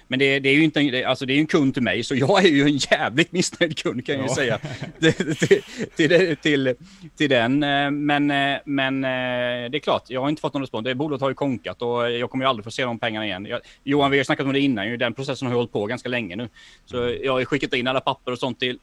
men 0.08 0.18
det, 0.18 0.38
det 0.40 0.48
är 0.48 0.54
ju 0.54 0.64
inte, 0.64 0.80
en- 0.80 1.06
alltså 1.06 1.26
det 1.26 1.32
är 1.32 1.38
en 1.38 1.46
kund 1.46 1.74
till 1.74 1.82
mig, 1.82 2.02
så 2.04 2.14
jag 2.14 2.44
är 2.44 2.48
ju 2.48 2.62
en 2.62 2.76
jävligt 2.76 3.32
missnöjd 3.32 3.78
kund 3.78 4.06
kan 4.06 4.14
jag 4.14 4.22
ju 4.24 4.28
Ja. 4.28 4.34
säga. 4.34 4.58
till, 5.00 5.36
till, 5.96 6.36
till, 6.36 6.74
till, 7.16 7.30
den. 7.30 7.58
Men, 8.06 8.26
men 8.64 9.00
det 9.70 9.76
är 9.76 9.78
klart, 9.78 10.04
jag 10.08 10.20
har 10.20 10.28
inte 10.28 10.40
fått 10.42 10.54
någon 10.54 10.62
respons. 10.62 10.84
Det 10.84 10.94
bolaget 10.94 11.20
har 11.22 11.28
ju 11.28 11.34
konkat 11.34 11.82
och 11.82 12.10
jag 12.10 12.30
kommer 12.30 12.44
ju 12.44 12.48
aldrig 12.48 12.64
få 12.64 12.70
se 12.70 12.84
de 12.84 12.98
pengarna 12.98 13.26
igen. 13.26 13.46
Jag, 13.46 13.60
Johan, 13.84 14.10
vi 14.10 14.16
har 14.16 14.24
snackat 14.24 14.46
om 14.46 14.52
det 14.52 14.60
innan, 14.60 14.88
ju. 14.88 14.96
den 14.96 15.14
processen 15.14 15.46
har 15.46 15.52
ju 15.54 15.56
hållit 15.56 15.72
på 15.72 15.86
ganska 15.86 16.08
länge 16.08 16.36
nu. 16.36 16.48
Så 16.86 17.16
jag 17.22 17.32
har 17.32 17.38
ju 17.38 17.44
skickat 17.44 17.74
in 17.74 17.86
alla 17.86 18.00
papper 18.00 18.32
och 18.32 18.38
sånt 18.38 18.60
till 18.60 18.78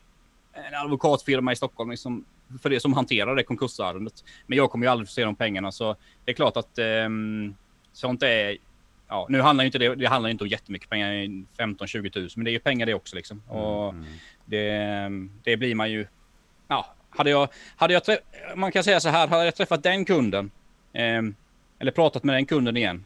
en 0.69 0.75
advokatfirma 0.85 1.51
i 1.51 1.55
Stockholm 1.55 1.91
liksom, 1.91 2.25
för 2.61 2.69
det 2.69 2.79
som 2.79 2.93
hanterar 2.93 3.35
det 3.35 3.43
konkursärendet. 3.43 4.23
Men 4.47 4.57
jag 4.57 4.71
kommer 4.71 4.85
ju 4.85 4.91
aldrig 4.91 5.07
få 5.07 5.11
se 5.11 5.23
de 5.23 5.35
pengarna 5.35 5.71
så 5.71 5.95
det 6.25 6.31
är 6.31 6.35
klart 6.35 6.57
att 6.57 6.79
um, 7.05 7.55
sånt 7.93 8.23
är... 8.23 8.57
Ja, 9.09 9.27
nu 9.29 9.41
handlar 9.41 9.65
inte 9.65 9.77
det, 9.77 9.95
det 9.95 10.07
handlar 10.07 10.29
inte 10.29 10.43
om 10.43 10.47
jättemycket 10.47 10.89
pengar, 10.89 11.11
15-20 11.57 12.09
tusen, 12.09 12.39
men 12.39 12.45
det 12.45 12.51
är 12.51 12.53
ju 12.53 12.59
pengar 12.59 12.85
det 12.85 12.93
också 12.93 13.15
liksom. 13.15 13.41
Och 13.47 13.95
det, 14.45 15.09
det 15.43 15.57
blir 15.57 15.75
man 15.75 15.91
ju... 15.91 16.07
Ja, 16.67 16.95
hade 17.09 17.29
jag, 17.29 17.47
hade 17.75 17.93
jag 17.93 18.03
man 18.55 18.71
kan 18.71 18.83
säga 18.83 18.99
så 18.99 19.09
här, 19.09 19.27
hade 19.27 19.45
jag 19.45 19.55
träffat 19.55 19.83
den 19.83 20.05
kunden, 20.05 20.51
ehm, 20.93 21.35
eller 21.79 21.91
pratat 21.91 22.23
med 22.23 22.35
den 22.35 22.45
kunden 22.45 22.77
igen, 22.77 23.05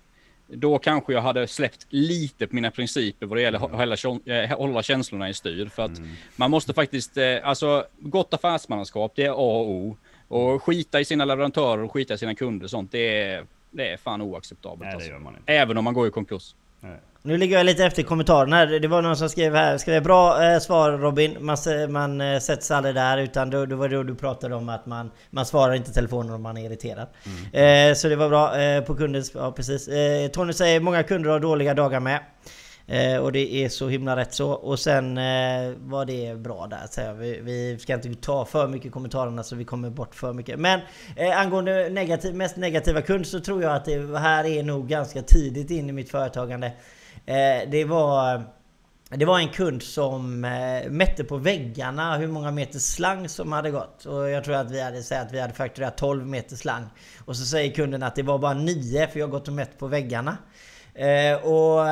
då 0.51 0.77
kanske 0.77 1.13
jag 1.13 1.21
hade 1.21 1.47
släppt 1.47 1.85
lite 1.89 2.47
på 2.47 2.55
mina 2.55 2.71
principer 2.71 3.25
vad 3.25 3.37
det 3.37 3.41
gäller 3.41 3.65
att 3.65 3.71
hålla, 3.71 3.95
kä- 3.95 4.49
eh, 4.51 4.57
hålla 4.57 4.83
känslorna 4.83 5.29
i 5.29 5.33
styr. 5.33 5.65
För 5.69 5.83
att 5.83 5.91
man 6.35 6.51
måste 6.51 6.73
faktiskt, 6.73 7.17
eh, 7.17 7.37
alltså 7.43 7.85
gott 7.99 8.33
affärsmannaskap, 8.33 9.11
det 9.15 9.23
är 9.25 9.29
A 9.29 9.33
och 9.59 9.69
O. 9.69 9.97
Och 10.27 10.63
skita 10.63 10.99
i 10.99 11.05
sina 11.05 11.25
leverantörer 11.25 11.83
och 11.83 11.91
skita 11.93 12.13
i 12.13 12.17
sina 12.17 12.35
kunder 12.35 12.63
och 12.63 12.69
sånt, 12.69 12.91
det 12.91 13.23
är, 13.23 13.45
det 13.71 13.89
är 13.91 13.97
fan 13.97 14.21
oacceptabelt. 14.21 14.81
Nej, 14.81 14.93
alltså. 14.93 15.09
Även 15.45 15.77
om 15.77 15.83
man 15.83 15.93
går 15.93 16.07
i 16.07 16.11
konkurs. 16.11 16.55
Nej. 16.79 16.97
Nu 17.23 17.37
ligger 17.37 17.57
jag 17.57 17.65
lite 17.65 17.85
efter 17.85 18.01
i 18.01 18.05
kommentarerna 18.05 18.55
här. 18.55 18.79
Det 18.79 18.87
var 18.87 19.01
någon 19.01 19.17
som 19.17 19.29
skrev 19.29 19.55
här. 19.55 19.77
Skrev 19.77 20.03
bra 20.03 20.43
eh, 20.43 20.59
svar 20.59 20.91
Robin. 20.91 21.37
Man, 21.39 21.57
man 21.89 22.21
eh, 22.21 22.39
sätter 22.39 22.63
sig 22.63 22.77
aldrig 22.77 22.95
där. 22.95 23.17
Utan 23.17 23.49
då, 23.49 23.65
då 23.65 23.75
var 23.75 23.89
det 23.89 23.95
då 23.95 24.03
du 24.03 24.15
pratade 24.15 24.55
om 24.55 24.69
att 24.69 24.85
man, 24.85 25.11
man 25.29 25.45
svarar 25.45 25.73
inte 25.73 25.93
telefonen 25.93 26.33
om 26.33 26.41
man 26.41 26.57
är 26.57 26.65
irriterad. 26.65 27.07
Eh, 27.53 27.93
så 27.95 28.07
det 28.07 28.15
var 28.15 28.29
bra 28.29 28.59
eh, 28.59 28.83
på 28.83 28.95
kundens... 28.95 29.31
Ja 29.35 29.51
precis. 29.51 29.87
Eh, 29.87 30.27
Tony 30.27 30.53
säger 30.53 30.79
många 30.79 31.03
kunder 31.03 31.29
har 31.29 31.39
dåliga 31.39 31.73
dagar 31.73 31.99
med. 31.99 32.19
Eh, 32.87 33.17
och 33.17 33.31
det 33.31 33.55
är 33.55 33.69
så 33.69 33.89
himla 33.89 34.15
rätt 34.15 34.33
så. 34.33 34.51
Och 34.51 34.79
sen 34.79 35.15
var 35.89 36.05
det 36.05 36.35
bra 36.35 36.67
där. 36.67 36.87
Så 36.89 37.13
vi, 37.13 37.39
vi 37.41 37.77
ska 37.79 37.93
inte 37.93 38.13
ta 38.15 38.45
för 38.45 38.67
mycket 38.67 38.87
i 38.87 38.89
kommentarerna 38.89 39.43
så 39.43 39.55
vi 39.55 39.65
kommer 39.65 39.89
bort 39.89 40.15
för 40.15 40.33
mycket. 40.33 40.59
Men 40.59 40.79
angående 41.35 41.89
negativ, 41.89 42.35
mest 42.35 42.57
negativa 42.57 43.01
kund 43.01 43.27
så 43.27 43.39
tror 43.39 43.63
jag 43.63 43.75
att 43.75 43.85
det 43.85 44.19
här 44.19 44.45
är 44.45 44.63
nog 44.63 44.87
ganska 44.87 45.21
tidigt 45.21 45.71
in 45.71 45.89
i 45.89 45.91
mitt 45.91 46.11
företagande. 46.11 46.71
Eh, 47.25 47.69
det 47.71 47.85
var... 47.85 48.43
Det 49.13 49.25
var 49.25 49.39
en 49.39 49.49
kund 49.49 49.83
som 49.83 50.45
eh, 50.45 50.89
mätte 50.89 51.23
på 51.23 51.37
väggarna 51.37 52.17
hur 52.17 52.27
många 52.27 52.51
meter 52.51 52.79
slang 52.79 53.29
som 53.29 53.51
hade 53.51 53.71
gått. 53.71 54.05
Och 54.05 54.29
jag 54.29 54.43
tror 54.43 54.55
att 54.55 54.71
vi 54.71 54.81
hade 54.81 55.03
sagt 55.03 55.25
att 55.25 55.33
vi 55.33 55.39
hade 55.39 55.53
fakturerat 55.53 55.97
12 55.97 56.27
meter 56.27 56.55
slang. 56.55 56.85
Och 57.25 57.35
så 57.35 57.45
säger 57.45 57.73
kunden 57.73 58.03
att 58.03 58.15
det 58.15 58.23
var 58.23 58.37
bara 58.37 58.53
9 58.53 59.07
för 59.07 59.19
jag 59.19 59.27
har 59.27 59.31
gått 59.31 59.47
och 59.47 59.53
mätt 59.53 59.79
på 59.79 59.87
väggarna. 59.87 60.37
Eh, 60.93 61.35
och 61.35 61.87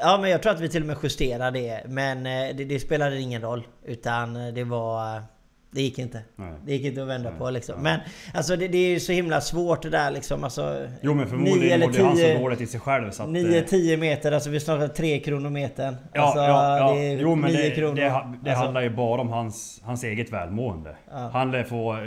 ja 0.00 0.18
men 0.20 0.30
jag 0.30 0.42
tror 0.42 0.52
att 0.52 0.60
vi 0.60 0.68
till 0.68 0.82
och 0.82 0.86
med 0.86 0.96
justerade 1.02 1.58
det. 1.58 1.82
Men 1.88 2.24
det, 2.56 2.64
det 2.64 2.80
spelade 2.80 3.20
ingen 3.20 3.42
roll. 3.42 3.66
Utan 3.84 4.54
det 4.54 4.64
var... 4.64 5.22
Det 5.70 5.82
gick 5.82 5.98
inte. 5.98 6.22
Nej. 6.36 6.52
Det 6.64 6.72
gick 6.72 6.84
inte 6.84 7.02
att 7.02 7.08
vända 7.08 7.30
Nej. 7.30 7.38
på 7.38 7.50
liksom. 7.50 7.74
Ja. 7.76 7.82
Men 7.82 8.00
alltså 8.34 8.56
det, 8.56 8.68
det 8.68 8.78
är 8.78 8.88
ju 8.88 9.00
så 9.00 9.12
himla 9.12 9.40
svårt 9.40 9.82
det 9.82 9.90
där 9.90 10.10
liksom. 10.10 10.44
Alltså, 10.44 10.88
Jo 11.02 11.14
men 11.14 11.28
förmodligen 11.28 11.80
mådde 11.80 12.04
han 12.04 12.16
så 12.16 12.38
dåligt 12.38 12.60
i 12.60 12.66
sig 12.66 12.80
själv 12.80 13.10
så 13.10 13.22
att... 13.22 13.28
eh, 13.28 13.32
9-10 13.32 13.96
meter, 13.96 14.32
alltså 14.32 14.50
vi 14.50 14.60
snackar 14.60 14.88
3 14.88 15.20
kronor 15.20 15.50
metern. 15.50 15.96
Ja, 16.12 16.22
alltså, 16.22 16.38
ja, 16.38 16.78
ja. 16.78 16.92
det 16.94 17.00
är 17.00 17.18
jo 17.18 17.34
men 17.34 17.50
9 17.52 17.62
det, 17.62 17.70
kronor. 17.70 17.94
det, 17.94 18.02
det 18.02 18.10
Alltså, 18.10 18.64
handlar 18.64 18.82
ju 18.82 18.90
bara 18.90 19.20
om 19.20 19.28
hans, 19.28 19.80
hans 19.84 20.04
eget 20.04 20.32
välmående. 20.32 20.96
Ja. 21.10 21.30
Han 21.32 21.50
lär 21.50 21.64
få 21.64 21.92
eh, 21.96 22.02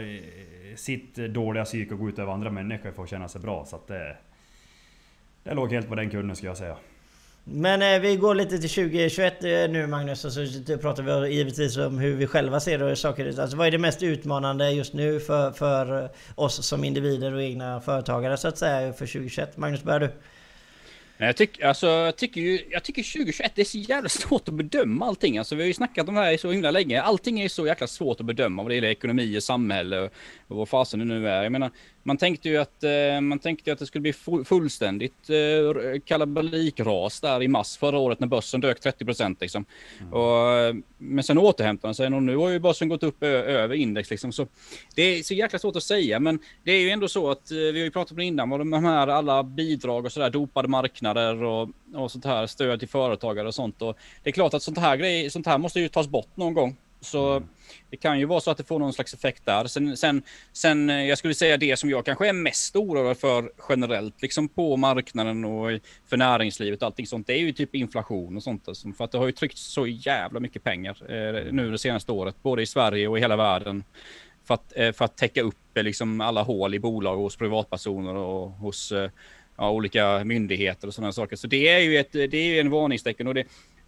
sitt 0.76 1.16
dåliga 1.16 1.66
psyke 1.66 1.94
att 1.94 2.00
gå 2.00 2.10
ut 2.10 2.20
över 2.20 2.34
andra 2.34 2.50
människor 2.52 2.92
för 2.92 3.04
att 3.04 3.10
känna 3.10 3.28
sig 3.28 3.42
bra. 3.42 3.66
Så 3.66 3.76
att 3.76 3.88
det... 3.88 4.18
Det 5.44 5.54
låg 5.54 5.72
helt 5.74 5.90
på 5.90 5.96
den 5.96 6.10
kunden 6.10 6.36
skulle 6.36 6.50
jag 6.50 6.58
säga. 6.58 6.76
Men 7.52 7.82
eh, 7.82 8.00
vi 8.00 8.16
går 8.16 8.36
lite 8.36 8.58
till 8.58 8.70
2021 8.70 9.44
eh, 9.44 9.50
nu 9.50 9.88
Magnus 9.88 10.26
och 10.26 10.34
så 10.34 10.78
pratar 10.82 11.22
vi 11.22 11.34
givetvis 11.34 11.78
om 11.78 12.00
hur 12.00 12.16
vi 12.16 12.28
själva 12.28 12.60
ser 12.60 12.80
det 12.80 12.96
saker. 12.96 13.40
Alltså, 13.40 13.58
vad 13.58 13.68
är 13.68 13.72
det 13.72 13.78
mest 13.78 14.04
utmanande 14.04 14.72
just 14.72 14.94
nu 14.94 15.20
för, 15.20 15.52
för 15.52 16.10
oss 16.36 16.66
som 16.66 16.84
individer 16.84 17.34
och 17.34 17.44
egna 17.44 17.82
företagare 17.82 18.38
så 18.38 18.48
att 18.48 18.58
säga 18.58 18.94
för 18.94 19.06
2021? 19.06 19.58
Magnus, 19.58 19.84
börjar 19.84 20.00
du? 20.00 20.10
Jag, 21.18 21.36
tyck, 21.36 21.62
alltså, 21.62 21.88
jag, 21.88 22.16
tycker 22.16 22.42
ju, 22.42 22.60
jag 22.70 22.84
tycker 22.84 23.04
2021 23.04 23.52
det 23.56 23.62
är 23.62 23.66
så 23.66 23.78
jävla 23.78 24.10
svårt 24.10 24.48
att 24.48 24.54
bedöma 24.54 25.06
allting. 25.06 25.38
Alltså, 25.38 25.56
vi 25.56 25.62
har 25.62 25.68
ju 25.68 25.74
snackat 25.74 26.10
om 26.10 26.16
det 26.16 26.22
här 26.22 26.32
i 26.32 26.38
så 26.38 26.52
himla 26.52 26.72
länge. 26.72 27.02
Allting 27.02 27.40
är 27.40 27.50
så 27.50 27.68
jäkla 27.68 27.88
svårt 27.88 28.20
att 28.20 28.26
bedöma 28.26 28.64
vad 28.64 28.72
det 28.72 28.76
gäller 28.76 28.90
ekonomi 28.90 29.38
och 29.38 29.44
samhälle 29.44 30.00
och, 30.00 30.12
och 30.50 30.58
vad 30.58 30.70
fasen 30.70 31.00
det 31.00 31.06
nu 31.06 31.30
är. 31.30 31.44
Jag 31.44 31.52
menar, 31.52 31.72
man 32.04 32.18
tänkte 32.18 32.50
ju 32.50 32.58
att, 32.58 32.84
eh, 32.84 33.22
man 33.22 33.40
tänkte 33.40 33.74
att 33.74 33.80
det 33.80 33.86
skulle 33.86 34.02
bli 34.02 34.12
fu- 34.12 34.44
fullständigt 34.44 35.30
eh, 35.30 36.00
kalabalikras 36.06 37.22
där 37.22 37.44
i 37.44 37.48
mars 37.48 37.78
förra 37.78 37.98
året 37.98 38.20
när 38.20 38.28
börsen 38.28 38.62
dök 38.62 38.80
30 38.80 39.06
procent 39.06 39.42
liksom. 39.42 39.66
Och, 40.12 40.52
eh, 40.52 40.76
men 40.98 41.24
sen 41.24 41.38
återhämtade 41.38 41.88
den 41.88 41.96
sig 41.96 42.06
och 42.08 42.24
nu 42.24 42.36
har 42.36 42.50
ju 42.50 42.60
börsen 42.60 42.90
gått 42.90 43.04
upp 43.04 43.24
över 43.24 43.76
index 43.76 44.10
liksom. 44.10 44.32
Så 44.32 44.48
det 44.96 45.02
är 45.02 45.24
så 45.24 45.34
jäkla 45.34 45.60
svårt 45.60 45.76
att 45.76 45.84
säga, 45.84 46.20
men 46.20 46.40
det 46.64 46.72
är 46.72 46.80
ju 46.80 46.90
ändå 46.90 47.08
så 47.08 47.32
att 47.32 47.52
vi 47.52 47.66
har 47.80 47.86
ju 47.86 47.92
pratat 47.92 48.12
om 48.12 48.18
det 48.18 48.26
innan, 48.26 48.50
vad 48.50 48.60
de 48.60 48.74
här 48.74 49.08
alla 49.08 49.44
bidrag 49.44 50.06
och 50.06 50.12
sådär, 50.12 50.30
dopade 50.30 50.68
marknader 50.68 51.44
och, 51.44 51.70
och 51.96 52.12
sånt 52.12 52.26
här, 52.26 52.48
stöd 52.48 52.80
till 52.80 52.90
företagare 52.90 53.48
och 53.48 53.56
sånt. 53.56 53.82
Och 53.82 53.98
det 54.24 54.30
är 54.30 54.34
klart 54.34 54.54
att 54.54 54.64
sånt 54.64 54.78
här 54.78 54.98
grej, 54.98 55.30
sånt 55.30 55.46
här 55.46 55.58
måste 55.58 55.80
ju 55.80 55.88
tas 55.88 56.08
bort 56.08 56.38
någon 56.38 56.54
gång. 56.54 56.78
Så 57.02 57.44
det 57.90 57.98
kan 57.98 58.20
ju 58.20 58.26
vara 58.26 58.40
så 58.40 58.52
att 58.52 58.58
det 58.58 58.64
får 58.64 58.80
någon 58.80 58.94
slags 58.94 59.14
effekt 59.14 59.46
där. 59.46 59.66
Sen, 59.66 59.98
sen, 59.98 60.24
sen 60.54 60.90
eh, 60.90 61.06
jag 61.06 61.18
skulle 61.18 61.34
säga 61.34 61.58
det 61.58 61.78
som 61.78 61.90
jag 61.90 62.06
kanske 62.06 62.30
är 62.30 62.34
mest 62.34 62.76
oroad 62.76 63.18
för 63.18 63.52
generellt, 63.70 64.22
liksom 64.22 64.48
på 64.50 64.78
marknaden 64.78 65.46
och 65.46 65.80
för 66.10 66.18
näringslivet 66.18 66.82
och 66.82 66.86
allting 66.86 67.08
sånt, 67.08 67.28
det 67.28 67.34
är 67.34 67.40
ju 67.40 67.52
typ 67.52 67.76
inflation 67.76 68.38
och 68.38 68.44
sånt. 68.44 68.68
Alltså, 68.68 68.92
för 68.92 69.04
att 69.04 69.12
det 69.12 69.18
har 69.18 69.26
ju 69.26 69.32
tryckts 69.32 69.62
så 69.62 69.88
jävla 69.88 70.40
mycket 70.40 70.64
pengar 70.64 70.98
eh, 71.10 71.54
nu 71.54 71.72
det 71.72 71.78
senaste 71.78 72.12
året, 72.12 72.36
både 72.42 72.62
i 72.62 72.66
Sverige 72.66 73.08
och 73.08 73.18
i 73.18 73.22
hela 73.22 73.36
världen 73.36 73.84
för 74.50 74.54
att, 74.54 74.74
eh, 74.78 74.92
för 74.92 75.06
att 75.06 75.18
täcka 75.18 75.42
upp 75.42 75.78
eh, 75.78 75.84
liksom 75.84 76.22
alla 76.22 76.44
hål 76.44 76.76
i 76.76 76.80
bolag 76.80 77.18
hos 77.18 77.38
privatpersoner 77.38 78.16
och 78.16 78.52
hos 78.52 78.92
eh, 78.92 79.10
ja, 79.58 79.72
olika 79.72 80.24
myndigheter 80.24 80.88
och 80.88 80.94
sådana 80.94 81.12
saker. 81.12 81.36
Så 81.36 81.48
det 81.48 81.70
är 81.70 81.80
ju 81.80 81.98
ett, 81.98 82.12
det 82.12 82.34
är 82.34 82.54
ju 82.54 82.60
en 82.60 82.70
varningstecken 82.70 83.28
och 83.28 83.34
det, 83.34 83.44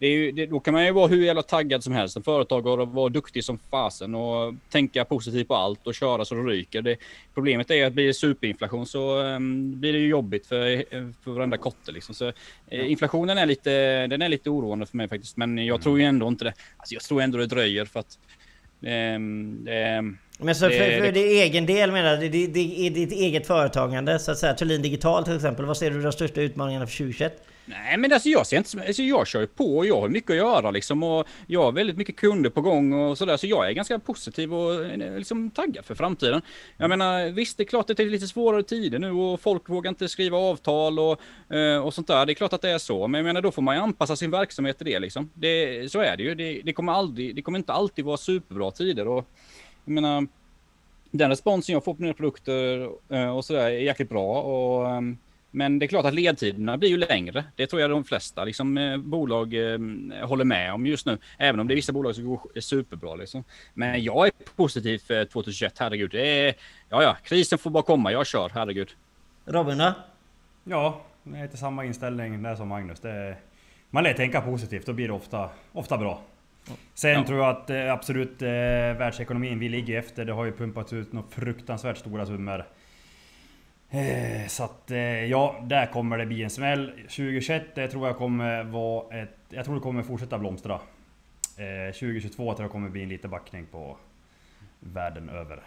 ju, 0.10 0.32
det, 0.32 0.46
då 0.46 0.60
kan 0.60 0.74
man 0.74 0.86
ju 0.86 0.92
vara 0.92 1.08
hur 1.08 1.26
jävla 1.26 1.42
taggad 1.42 1.84
som 1.84 1.94
helst, 1.94 2.18
en 2.18 2.24
företagare 2.24 2.82
och 2.82 2.88
vara 2.88 3.10
duktig 3.10 3.44
som 3.44 3.60
fasen 3.72 4.16
och 4.16 4.54
tänka 4.70 5.06
positivt 5.06 5.48
på 5.48 5.56
allt 5.56 5.88
och 5.88 5.96
köra 5.96 6.26
så 6.26 6.36
det 6.36 6.42
ryker. 6.42 6.82
Det, 6.82 6.98
problemet 7.34 7.72
är 7.72 7.86
att 7.86 7.94
blir 7.94 8.08
det 8.08 8.14
superinflation 8.14 8.86
så 8.86 9.18
um, 9.22 9.80
blir 9.80 9.94
det 9.94 10.00
ju 10.00 10.08
jobbigt 10.08 10.46
för, 10.48 10.72
eh, 10.72 10.84
för 11.24 11.32
varenda 11.32 11.58
kotte 11.58 11.92
liksom. 11.92 12.16
Så 12.16 12.28
eh, 12.68 12.92
inflationen 12.92 13.38
är 13.38 13.46
lite, 13.46 14.08
den 14.08 14.22
är 14.22 14.30
lite 14.30 14.50
oroande 14.50 14.86
för 14.86 14.98
mig 14.98 15.08
faktiskt, 15.08 15.38
men 15.38 15.58
jag 15.66 15.82
tror 15.82 16.00
ju 16.00 16.06
ändå 16.06 16.28
inte 16.28 16.44
det. 16.46 16.54
Alltså 16.78 16.94
jag 16.96 17.04
tror 17.04 17.22
ändå 17.22 17.38
det 17.38 17.46
dröjer 17.46 17.86
för 17.86 18.00
att 18.00 18.20
ehm, 18.86 19.68
ehm, 19.70 20.18
Men 20.40 20.56
så 20.56 20.60
för, 20.70 20.70
Det- 20.70 20.98
för 20.98 21.06
det- 21.06 21.12
din 21.12 21.28
egen 21.42 21.66
del 21.66 21.92
menar 21.92 22.18
du, 22.18 22.30
det, 22.30 22.48
det 22.48 22.88
är 22.88 22.90
ditt 22.92 23.12
eget 23.12 23.48
företagande 23.48 24.20
så 24.20 24.32
att 24.32 24.38
säga. 24.38 24.54
Thulin 24.54 24.82
Digital 24.82 25.24
till 25.24 25.36
exempel. 25.36 25.66
Vad 25.66 25.78
ser 25.78 25.92
du 25.92 26.02
de 26.02 26.12
största 26.12 26.42
utmaningarna 26.42 26.88
för 26.88 26.94
2021? 26.98 27.44
Nej 27.72 27.98
men 27.98 28.14
alltså 28.14 28.30
jag 28.30 28.48
ser 28.48 28.58
inte, 28.58 28.84
alltså 28.88 29.02
jag 29.02 29.28
kör 29.28 29.42
ju 29.42 29.48
på 29.48 29.78
och 29.78 29.86
jag 29.86 30.02
har 30.02 30.10
mycket 30.10 30.30
att 30.30 30.36
göra 30.36 30.72
liksom 30.72 31.04
och 31.04 31.28
jag 31.48 31.64
har 31.64 31.72
väldigt 31.72 31.98
mycket 31.98 32.16
kunder 32.16 32.50
på 32.50 32.62
gång 32.62 32.94
och 32.94 33.18
sådär 33.18 33.38
så 33.38 33.48
jag 33.48 33.70
är 33.70 33.72
ganska 33.72 34.00
positiv 34.00 34.54
och 34.54 34.86
eh, 34.86 35.18
liksom 35.18 35.52
taggad 35.52 35.86
för 35.86 35.96
framtiden. 35.96 36.42
Jag 36.78 36.90
menar 36.90 37.30
visst 37.30 37.58
det 37.58 37.64
är 37.64 37.66
klart 37.66 37.90
att 37.90 37.98
det 37.98 38.04
är 38.04 38.10
lite 38.10 38.28
svårare 38.28 38.64
tider 38.64 39.00
nu 39.00 39.12
och 39.12 39.42
folk 39.42 39.70
vågar 39.70 39.90
inte 39.90 40.10
skriva 40.10 40.38
avtal 40.38 41.00
och, 41.00 41.22
eh, 41.56 41.78
och 41.78 41.94
sånt 41.94 42.08
där. 42.08 42.26
Det 42.26 42.32
är 42.32 42.36
klart 42.36 42.54
att 42.54 42.62
det 42.62 42.70
är 42.70 42.78
så 42.78 43.08
men 43.08 43.20
jag 43.20 43.26
menar 43.26 43.42
då 43.42 43.52
får 43.52 43.62
man 43.62 43.76
ju 43.76 43.82
anpassa 43.82 44.16
sin 44.16 44.32
verksamhet 44.32 44.78
till 44.78 44.88
det 44.88 45.00
liksom. 45.00 45.30
Det, 45.34 45.92
så 45.92 46.00
är 46.00 46.18
det 46.18 46.24
ju. 46.24 46.36
Det, 46.36 46.62
det 46.64 46.74
kommer 46.74 46.94
aldrig, 46.94 47.36
det 47.36 47.42
kommer 47.42 47.60
inte 47.60 47.74
alltid 47.74 48.06
vara 48.06 48.18
superbra 48.18 48.72
tider 48.72 49.08
och 49.08 49.26
jag 49.86 49.94
menar 49.94 50.28
den 51.12 51.30
responsen 51.30 51.74
jag 51.74 51.84
får 51.84 51.94
på 51.94 52.02
mina 52.02 52.14
produkter 52.14 52.90
eh, 53.10 53.38
och 53.38 53.46
sådär 53.46 53.66
är 53.66 53.70
jäkligt 53.70 54.10
bra. 54.10 54.42
Och, 54.42 54.90
ehm, 54.90 55.18
men 55.52 55.80
det 55.80 55.86
är 55.86 55.88
klart 55.88 56.06
att 56.06 56.14
ledtiderna 56.14 56.78
blir 56.78 56.90
ju 56.90 56.98
längre. 56.98 57.44
Det 57.56 57.68
tror 57.68 57.82
jag 57.82 57.90
de 57.90 58.04
flesta 58.04 58.44
liksom, 58.44 58.78
eh, 58.78 58.98
bolag 58.98 59.54
eh, 59.54 59.80
håller 60.28 60.46
med 60.46 60.74
om 60.74 60.86
just 60.86 61.06
nu. 61.06 61.18
Även 61.38 61.60
om 61.60 61.68
det 61.68 61.74
är 61.74 61.76
vissa 61.76 61.94
bolag 61.94 62.16
som 62.16 62.26
går 62.26 62.60
superbra. 62.60 63.16
Liksom. 63.16 63.44
Men 63.74 64.04
jag 64.04 64.28
är 64.28 64.32
positiv 64.56 64.98
för 65.00 65.26
2021, 65.26 65.74
herregud. 65.80 66.12
Det 66.12 66.48
är, 66.48 66.54
ja, 66.90 67.04
ja, 67.04 67.18
krisen 67.24 67.58
får 67.60 67.70
bara 67.70 67.84
komma. 67.84 68.12
Jag 68.12 68.28
kör, 68.28 68.52
herregud. 68.54 68.90
Robin 69.46 69.78
då? 69.78 69.94
Ja, 70.64 71.02
det 71.24 71.38
är 71.38 71.44
inte 71.44 71.58
samma 71.58 71.86
inställning 71.86 72.44
där 72.44 72.56
som 72.56 72.68
Magnus. 72.68 73.00
Det 73.00 73.10
är, 73.12 73.36
man 73.90 74.04
lär 74.04 74.14
tänka 74.14 74.42
positivt, 74.42 74.86
då 74.86 74.94
blir 74.94 75.08
det 75.08 75.14
ofta, 75.14 75.50
ofta 75.72 75.98
bra. 75.98 76.22
Sen 76.94 77.12
Ja. 77.12 77.24
tror 77.26 77.40
jag 77.40 77.50
att 77.50 77.70
eh, 77.70 77.94
absolut 77.94 78.42
eh, 78.42 78.48
världsekonomin, 78.48 79.60
vi 79.60 79.70
ligger 79.70 80.00
efter. 80.00 80.26
Det 80.26 80.34
har 80.34 80.46
ju 80.46 80.52
pumpats 80.52 80.94
ut 80.94 81.14
några 81.14 81.28
fruktansvärt 81.30 81.98
stora 81.98 82.26
summor. 82.26 82.66
Eh, 83.92 84.48
så 84.48 84.64
att 84.64 84.92
eh, 84.92 85.26
ja, 85.26 85.64
där 85.64 85.86
kommer 85.86 86.18
det 86.18 86.26
bli 86.26 86.44
en 86.44 86.50
smäll. 86.50 86.92
2021 87.02 87.64
det 87.76 87.88
tror 87.88 88.08
jag 88.08 88.18
kommer 88.18 88.64
vara 88.64 89.22
ett... 89.22 89.38
Jag 89.50 89.66
tror 89.66 89.76
det 89.76 89.82
kommer 89.82 90.04
fortsätta 90.04 90.38
blomstra. 90.38 90.80
Eh, 91.58 91.94
2022 91.94 92.54
tror 92.54 92.64
jag 92.64 92.72
kommer 92.72 92.90
bli 92.90 93.04
en 93.04 93.10
liten 93.10 93.32
backning 93.32 93.66
på 93.72 93.98
världen 94.80 95.30
över. 95.30 95.60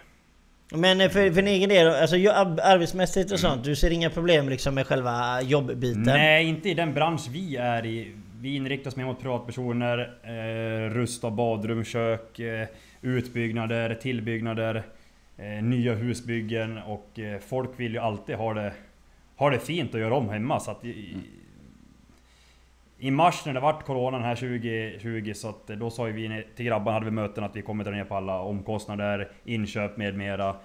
Men 0.72 1.00
eh, 1.00 1.08
för, 1.08 1.30
för 1.30 1.42
din 1.42 1.48
egen 1.48 1.68
del, 1.68 1.86
alltså 1.94 2.16
arbetsmässigt 2.16 3.32
och 3.32 3.40
sånt. 3.40 3.64
Du 3.64 3.76
ser 3.76 3.90
inga 3.90 4.10
problem 4.10 4.48
liksom 4.48 4.74
med 4.74 4.86
själva 4.86 5.42
jobbbiten? 5.42 6.02
Nej, 6.02 6.48
inte 6.48 6.70
i 6.70 6.74
den 6.74 6.94
bransch 6.94 7.28
vi 7.30 7.56
är 7.56 7.86
i. 7.86 8.14
Vi 8.40 8.56
inriktar 8.56 8.90
oss 8.90 8.96
mer 8.96 9.04
mot 9.04 9.20
privatpersoner, 9.20 10.18
eh, 10.22 10.90
rust 10.90 11.24
av 11.24 11.32
badrum, 11.34 11.84
kök, 11.84 12.38
eh, 12.38 12.68
utbyggnader, 13.02 13.94
tillbyggnader, 13.94 14.74
eh, 14.74 14.82
Eh, 15.36 15.62
nya 15.62 15.94
husbyggen 15.94 16.78
och 16.78 17.18
eh, 17.18 17.40
folk 17.40 17.70
vill 17.76 17.92
ju 17.92 17.98
alltid 17.98 18.36
ha 18.36 18.54
det, 18.54 18.72
ha 19.36 19.50
det 19.50 19.58
fint 19.58 19.94
och 19.94 20.00
göra 20.00 20.14
om 20.14 20.28
hemma. 20.28 20.60
Så 20.60 20.70
att 20.70 20.84
i, 20.84 21.16
I 22.98 23.10
mars 23.10 23.46
när 23.46 23.54
det 23.54 23.60
vart 23.60 23.84
Coronan 23.84 24.22
här 24.22 24.36
2020 24.36 25.32
så 25.34 25.48
att 25.48 25.70
eh, 25.70 25.76
då 25.76 25.90
sa 25.90 26.06
ju 26.06 26.12
vi 26.12 26.44
till 26.56 26.66
grabbarna 26.66 26.92
hade 26.92 27.04
vi 27.04 27.10
möten 27.10 27.44
att 27.44 27.56
vi 27.56 27.62
kommer 27.62 27.84
dra 27.84 27.90
ner 27.90 28.04
på 28.04 28.16
alla 28.16 28.40
omkostnader, 28.40 29.30
inköp 29.44 29.96
med 29.96 30.16
mera. 30.16 30.56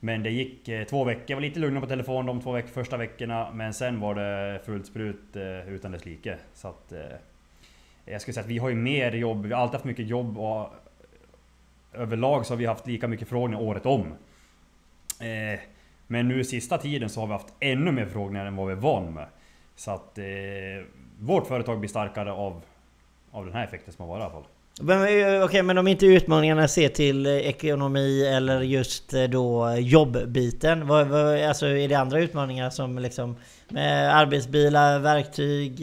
Men 0.00 0.22
det 0.22 0.30
gick 0.30 0.68
eh, 0.68 0.84
två 0.84 1.04
veckor, 1.04 1.24
jag 1.26 1.36
var 1.36 1.42
lite 1.42 1.60
lugnare 1.60 1.80
på 1.80 1.86
telefon 1.86 2.26
de 2.26 2.40
två 2.40 2.52
veck 2.52 2.68
första 2.68 2.96
veckorna 2.96 3.50
Men 3.54 3.74
sen 3.74 4.00
var 4.00 4.14
det 4.14 4.60
fullt 4.64 4.86
sprut 4.86 5.36
eh, 5.36 5.68
utan 5.68 5.92
dess 5.92 6.04
like. 6.04 6.36
Så 6.54 6.68
att... 6.68 6.92
Eh, 6.92 7.00
jag 8.10 8.20
skulle 8.20 8.34
säga 8.34 8.44
att 8.44 8.50
vi 8.50 8.58
har 8.58 8.68
ju 8.68 8.74
mer 8.74 9.12
jobb, 9.12 9.46
vi 9.46 9.52
har 9.52 9.60
alltid 9.60 9.72
haft 9.72 9.84
mycket 9.84 10.06
jobb 10.06 10.38
och 10.38 10.70
överlag 11.92 12.46
så 12.46 12.52
har 12.52 12.58
vi 12.58 12.66
haft 12.66 12.86
lika 12.86 13.08
mycket 13.08 13.28
förfrågningar 13.28 13.62
året 13.62 13.86
om. 13.86 14.06
Eh, 15.20 15.60
men 16.06 16.28
nu 16.28 16.44
sista 16.44 16.78
tiden 16.78 17.08
så 17.08 17.20
har 17.20 17.26
vi 17.26 17.32
haft 17.32 17.54
ännu 17.60 17.92
mer 17.92 18.04
förfrågningar 18.04 18.46
än 18.46 18.56
vad 18.56 18.66
vi 18.66 18.72
är 18.72 18.76
van 18.76 19.14
med. 19.14 19.26
Så 19.76 19.90
att 19.90 20.18
eh, 20.18 20.24
vårt 21.20 21.46
företag 21.46 21.78
blir 21.78 21.88
starkare 21.88 22.32
av, 22.32 22.62
av 23.30 23.44
den 23.44 23.54
här 23.54 23.64
effekten 23.64 23.92
som 23.92 24.02
har 24.02 24.08
varit 24.08 24.20
i 24.20 24.24
alla 24.24 24.32
fall. 24.32 24.50
Men, 24.80 25.36
eh, 25.38 25.44
Okej, 25.44 25.62
men 25.62 25.78
om 25.78 25.88
inte 25.88 26.06
utmaningarna 26.06 26.68
ser 26.68 26.88
till 26.88 27.26
eh, 27.26 27.32
ekonomi 27.32 28.26
eller 28.26 28.60
just 28.60 29.14
eh, 29.14 29.22
då 29.22 29.76
jobbbiten. 29.78 30.86
Vad, 30.86 31.06
vad, 31.06 31.42
alltså 31.42 31.66
är 31.66 31.88
det 31.88 31.94
andra 31.94 32.20
utmaningar 32.20 32.70
som 32.70 32.98
liksom 32.98 33.36
med 33.68 34.16
arbetsbilar, 34.16 34.98
verktyg, 34.98 35.82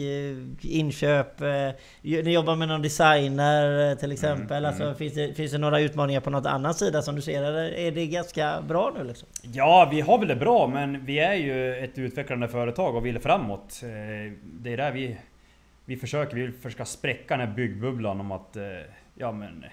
inköp? 0.60 1.40
Ni 2.02 2.32
jobbar 2.32 2.56
med 2.56 2.68
någon 2.68 2.82
designer 2.82 3.94
till 3.94 4.12
exempel. 4.12 4.64
Alltså, 4.64 4.94
Finns, 4.94 5.14
det, 5.14 5.34
finns 5.34 5.52
det 5.52 5.58
några 5.58 5.80
utmaningar 5.80 6.20
på 6.20 6.30
något 6.30 6.46
annat 6.46 6.76
sida 6.76 7.02
som 7.02 7.16
du 7.16 7.22
ser? 7.22 7.42
Eller 7.42 7.74
är 7.74 7.92
det 7.92 8.06
ganska 8.06 8.62
bra 8.68 8.92
nu 8.98 9.04
liksom? 9.04 9.28
Ja, 9.42 9.88
vi 9.92 10.00
har 10.00 10.18
väl 10.18 10.28
det 10.28 10.36
bra, 10.36 10.66
men 10.66 11.04
vi 11.04 11.18
är 11.18 11.34
ju 11.34 11.74
ett 11.84 11.98
utvecklande 11.98 12.48
företag 12.48 12.96
och 12.96 13.06
vill 13.06 13.18
framåt. 13.18 13.80
Det 14.42 14.72
är 14.72 14.76
där 14.76 14.92
vi, 14.92 15.16
vi 15.86 15.96
försöker. 15.96 16.34
Vi 16.36 16.42
vill 16.42 16.52
försöka 16.52 16.84
spräcka 16.84 17.36
den 17.36 17.48
här 17.48 17.54
byggbubblan 17.54 18.20
om 18.20 18.32
att 18.32 18.56
eh, 18.56 18.62
ja, 19.14 19.32
men, 19.32 19.64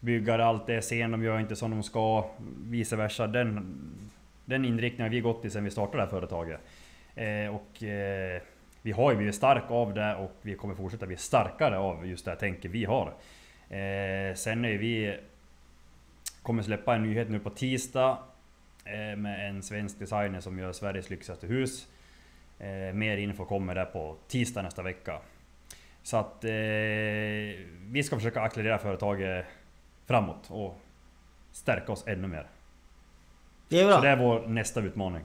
byggare 0.00 0.44
alltid 0.44 0.76
är 0.76 0.80
sen, 0.80 1.10
de 1.10 1.22
gör 1.22 1.40
inte 1.40 1.56
som 1.56 1.70
de 1.70 1.82
ska, 1.82 2.30
vice 2.64 2.96
versa. 2.96 3.26
Den, 3.26 3.76
den 4.44 4.64
inriktningen 4.64 5.02
har 5.10 5.14
vi 5.14 5.20
gått 5.20 5.44
i 5.44 5.50
sedan 5.50 5.64
vi 5.64 5.70
startade 5.70 5.96
det 5.96 6.02
här 6.02 6.10
företaget. 6.10 6.60
Eh, 7.14 7.54
Och 7.54 7.82
eh, 7.82 8.42
vi 8.82 8.92
har 8.92 9.10
ju 9.10 9.16
blivit 9.16 9.34
stark 9.34 9.70
av 9.70 9.94
det 9.94 10.14
och 10.14 10.32
vi 10.42 10.54
kommer 10.54 10.74
fortsätta 10.74 11.06
bli 11.06 11.16
starkare 11.16 11.78
av 11.78 12.06
just 12.06 12.24
det 12.24 12.30
här 12.30 12.38
tänket 12.38 12.70
vi 12.70 12.84
har. 12.84 13.06
Eh, 13.70 14.34
Sen 14.34 14.64
är 14.64 14.78
vi 14.78 15.16
kommer 16.42 16.62
släppa 16.62 16.94
en 16.94 17.02
nyhet 17.02 17.30
nu 17.30 17.38
på 17.38 17.50
tisdag 17.50 18.18
eh, 18.84 19.16
med 19.16 19.48
en 19.48 19.62
svensk 19.62 19.98
designer 19.98 20.40
som 20.40 20.58
gör 20.58 20.72
Sveriges 20.72 21.10
lyxigaste 21.10 21.46
hus. 21.46 21.88
Eh, 22.58 22.94
mer 22.94 23.16
info 23.16 23.44
kommer 23.44 23.74
där 23.74 23.84
på 23.84 24.16
tisdag 24.28 24.62
nästa 24.62 24.82
vecka. 24.82 25.20
Så 26.04 26.16
att 26.16 26.44
eh, 26.44 26.50
vi 27.90 28.02
ska 28.04 28.16
försöka 28.16 28.40
accelerera 28.40 28.78
företaget 28.78 29.46
framåt 30.06 30.46
och 30.48 30.80
stärka 31.52 31.92
oss 31.92 32.04
ännu 32.06 32.28
mer. 32.28 32.46
Det 33.68 33.80
är 33.80 33.86
bra. 33.86 33.96
Så 33.96 34.02
det 34.02 34.08
är 34.08 34.16
vår 34.16 34.46
nästa 34.46 34.80
utmaning. 34.80 35.24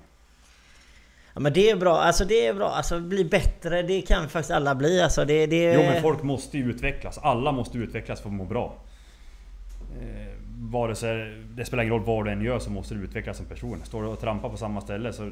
Ja, 1.34 1.40
men 1.40 1.54
det 1.54 1.70
är 1.70 1.76
bra. 1.76 1.98
Alltså 1.98 2.26
det 2.26 2.48
är 2.48 2.54
bra. 2.54 2.70
Alltså 2.70 3.00
bli 3.00 3.26
bättre, 3.26 3.82
det 3.82 4.02
kan 4.02 4.30
faktiskt 4.30 4.52
alla 4.52 4.76
bli. 4.76 5.02
Alltså 5.02 5.26
det, 5.26 5.48
det... 5.48 5.74
Jo 5.74 5.82
men 5.82 6.02
folk 6.02 6.24
måste 6.24 6.58
ju 6.58 6.70
utvecklas. 6.70 7.18
Alla 7.18 7.52
måste 7.52 7.78
utvecklas 7.78 8.22
för 8.22 8.30
att 8.30 8.36
må 8.36 8.46
bra. 8.46 8.76
Eh, 10.02 10.34
vare 10.72 10.96
sig, 10.96 11.44
det 11.56 11.66
spelar 11.66 11.84
ingen 11.84 11.94
roll 11.94 12.06
vad 12.06 12.26
du 12.26 12.32
än 12.32 12.42
gör 12.42 12.60
så 12.60 12.72
måste 12.72 12.96
du 12.96 13.04
utvecklas 13.04 13.38
som 13.38 13.46
person. 13.46 13.82
Står 13.84 14.04
du 14.04 14.08
och 14.08 14.20
trampar 14.20 14.50
på 14.50 14.58
samma 14.58 14.82
ställe 14.82 15.14
så... 15.14 15.32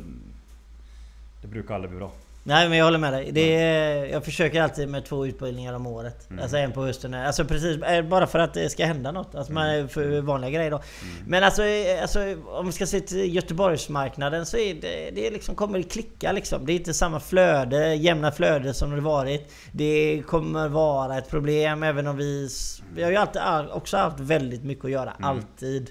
Det 1.41 1.47
brukar 1.47 1.75
aldrig 1.75 1.91
bli 1.91 1.99
bra. 1.99 2.11
Nej 2.47 2.69
men 2.69 2.77
jag 2.77 2.85
håller 2.85 2.97
med 2.97 3.13
dig. 3.13 3.29
Det 3.31 3.55
är, 3.55 4.05
jag 4.05 4.25
försöker 4.25 4.61
alltid 4.61 4.89
med 4.89 5.05
två 5.05 5.25
utbildningar 5.25 5.73
om 5.73 5.87
året. 5.87 6.27
Mm. 6.29 6.43
Alltså 6.43 6.57
en 6.57 6.71
på 6.71 6.85
hösten. 6.85 7.13
Alltså 7.13 7.45
precis, 7.45 7.81
eh, 7.83 8.05
bara 8.05 8.27
för 8.27 8.39
att 8.39 8.53
det 8.53 8.69
ska 8.69 8.85
hända 8.85 9.11
något. 9.11 9.35
Alltså 9.35 9.53
man 9.53 9.69
Mm. 9.69 9.83
är 9.85 9.87
för 9.87 10.21
vanliga 10.21 10.51
grejer 10.51 10.71
då. 10.71 10.81
Men 11.27 11.43
alltså, 11.43 11.63
eh, 11.63 12.01
alltså 12.01 12.19
om 12.47 12.65
vi 12.65 12.71
ska 12.71 12.85
se 12.85 12.99
till 13.01 13.35
Göteborgsmarknaden 13.35 14.45
så 14.45 14.57
är 14.57 14.73
det, 14.73 15.11
det 15.15 15.29
liksom, 15.31 15.55
kommer 15.55 15.77
det 15.77 15.83
klicka 15.83 16.31
liksom. 16.31 16.65
Det 16.65 16.73
är 16.73 16.75
inte 16.75 16.93
samma 16.93 17.19
flöde, 17.19 17.93
jämna 17.95 18.31
flöde 18.31 18.73
som 18.73 18.91
det 18.95 19.01
varit. 19.01 19.51
Det 19.71 20.23
kommer 20.27 20.67
vara 20.67 21.17
ett 21.17 21.29
problem 21.29 21.83
även 21.83 22.07
om 22.07 22.17
vi... 22.17 22.49
Vi 22.95 23.03
har 23.03 23.11
ju 23.11 23.17
alltid 23.17 23.41
all- 23.41 23.69
också 23.71 23.97
haft 23.97 24.19
väldigt 24.19 24.63
mycket 24.63 24.85
att 24.85 24.91
göra. 24.91 25.11
Mm. 25.19 25.29
Alltid. 25.29 25.89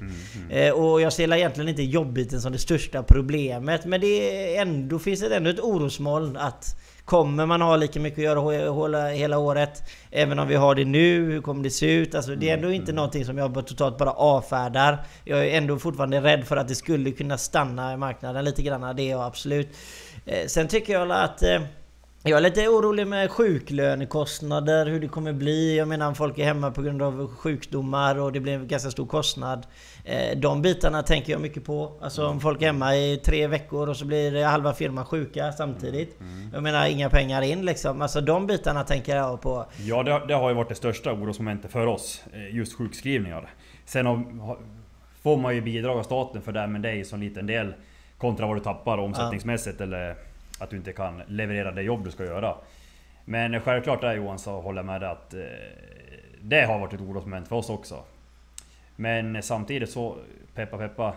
Eh, 0.50 0.72
och 0.72 1.00
jag 1.00 1.12
ser 1.12 1.32
egentligen 1.34 1.68
inte 1.68 1.82
jobbiten 1.82 2.40
som 2.40 2.52
det 2.52 2.58
största 2.58 3.02
problemet. 3.02 3.84
Men 3.84 4.00
det 4.00 4.06
är 4.56 4.62
ändå, 4.62 4.98
finns 4.98 5.20
det 5.20 5.36
ändå 5.36 5.50
ett 5.50 5.60
orosmoln 5.60 6.36
att 6.46 6.76
Kommer 7.06 7.46
man 7.46 7.60
ha 7.60 7.76
lika 7.76 8.00
mycket 8.00 8.18
att 8.18 8.24
göra 8.54 9.08
hela 9.08 9.38
året? 9.38 9.82
Även 10.10 10.38
om 10.38 10.48
vi 10.48 10.54
har 10.54 10.74
det 10.74 10.84
nu, 10.84 11.32
hur 11.32 11.40
kommer 11.40 11.62
det 11.62 11.70
se 11.70 11.94
ut? 11.94 12.14
Alltså 12.14 12.34
det 12.34 12.50
är 12.50 12.54
ändå 12.54 12.72
inte 12.72 12.92
någonting 12.92 13.24
som 13.24 13.38
jag 13.38 13.66
totalt 13.66 13.98
bara 13.98 14.10
avfärdar. 14.10 15.06
Jag 15.24 15.46
är 15.46 15.58
ändå 15.58 15.78
fortfarande 15.78 16.20
rädd 16.20 16.46
för 16.46 16.56
att 16.56 16.68
det 16.68 16.74
skulle 16.74 17.10
kunna 17.10 17.38
stanna 17.38 17.92
i 17.92 17.96
marknaden 17.96 18.44
lite 18.44 18.62
grann. 18.62 18.96
Det 18.96 19.02
är 19.02 19.10
jag 19.10 19.22
absolut. 19.22 19.68
Eh, 20.26 20.46
sen 20.46 20.68
tycker 20.68 20.92
jag 20.92 21.10
att 21.10 21.42
eh, 21.42 21.60
jag 22.28 22.36
är 22.36 22.40
lite 22.40 22.68
orolig 22.68 23.06
med 23.06 23.30
sjuklönekostnader, 23.30 24.86
hur 24.86 25.00
det 25.00 25.08
kommer 25.08 25.32
bli. 25.32 25.76
Jag 25.78 25.88
menar 25.88 26.08
om 26.08 26.14
folk 26.14 26.38
är 26.38 26.44
hemma 26.44 26.70
på 26.70 26.82
grund 26.82 27.02
av 27.02 27.28
sjukdomar 27.36 28.18
och 28.18 28.32
det 28.32 28.40
blir 28.40 28.52
en 28.52 28.68
ganska 28.68 28.90
stor 28.90 29.06
kostnad. 29.06 29.66
Eh, 30.04 30.38
De 30.38 30.62
bitarna 30.62 31.02
tänker 31.02 31.32
jag 31.32 31.40
mycket 31.40 31.64
på. 31.64 31.92
Alltså 32.00 32.26
om 32.26 32.40
folk 32.40 32.62
är 32.62 32.66
hemma 32.66 32.96
i 32.96 33.16
tre 33.24 33.46
veckor 33.46 33.88
och 33.88 33.96
så 33.96 34.04
blir 34.04 34.44
halva 34.44 34.74
firman 34.74 35.04
sjuka 35.04 35.52
samtidigt. 35.52 36.18
Jag 36.52 36.62
menar 36.62 36.86
inga 36.86 37.10
pengar 37.10 37.42
in 37.42 37.64
liksom. 37.64 38.02
Alltså 38.02 38.20
de 38.20 38.46
bitarna 38.46 38.84
tänker 38.84 39.16
jag 39.16 39.40
på. 39.40 39.66
Ja, 39.78 40.02
det, 40.02 40.22
det 40.28 40.34
har 40.34 40.48
ju 40.48 40.54
varit 40.54 40.68
det 40.68 40.74
största 40.74 41.12
orosmomentet 41.12 41.72
för 41.72 41.86
oss. 41.86 42.24
eh, 42.32 42.56
Just 42.56 42.78
sjukskrivningar. 42.78 43.50
Sen 43.84 44.06
har, 44.06 44.58
får 45.22 45.36
man 45.36 45.54
ju 45.54 45.60
bidrag 45.60 45.98
av 45.98 46.02
staten 46.02 46.42
för 46.42 46.52
det, 46.52 46.66
men 46.66 46.82
det 46.82 46.88
är 46.90 46.94
ju 46.94 47.04
så 47.04 47.16
liten 47.16 47.46
del 47.46 47.74
kontra 48.18 48.46
vad 48.46 48.56
du 48.56 48.60
tappar 48.60 48.98
omsättningsmässigt 48.98 49.80
eller 49.80 50.16
att 50.58 50.70
du 50.70 50.76
inte 50.76 50.92
kan 50.92 51.22
leverera 51.26 51.72
det 51.72 51.82
jobb 51.82 52.04
du 52.04 52.10
ska 52.10 52.24
göra. 52.24 52.54
Men 53.24 53.60
självklart 53.60 54.04
är 54.04 54.14
Johan 54.14 54.38
så 54.38 54.60
håller 54.60 54.78
jag 54.78 54.86
med 54.86 55.00
dig 55.00 55.10
att 55.10 55.34
eh, 55.34 55.40
det 56.40 56.64
har 56.64 56.78
varit 56.78 56.92
ett 56.92 57.00
orosmoment 57.00 57.48
för 57.48 57.56
oss 57.56 57.70
också. 57.70 58.02
Men 58.96 59.42
samtidigt 59.42 59.90
så, 59.90 60.16
peppa 60.54 60.78
peppa, 60.78 61.14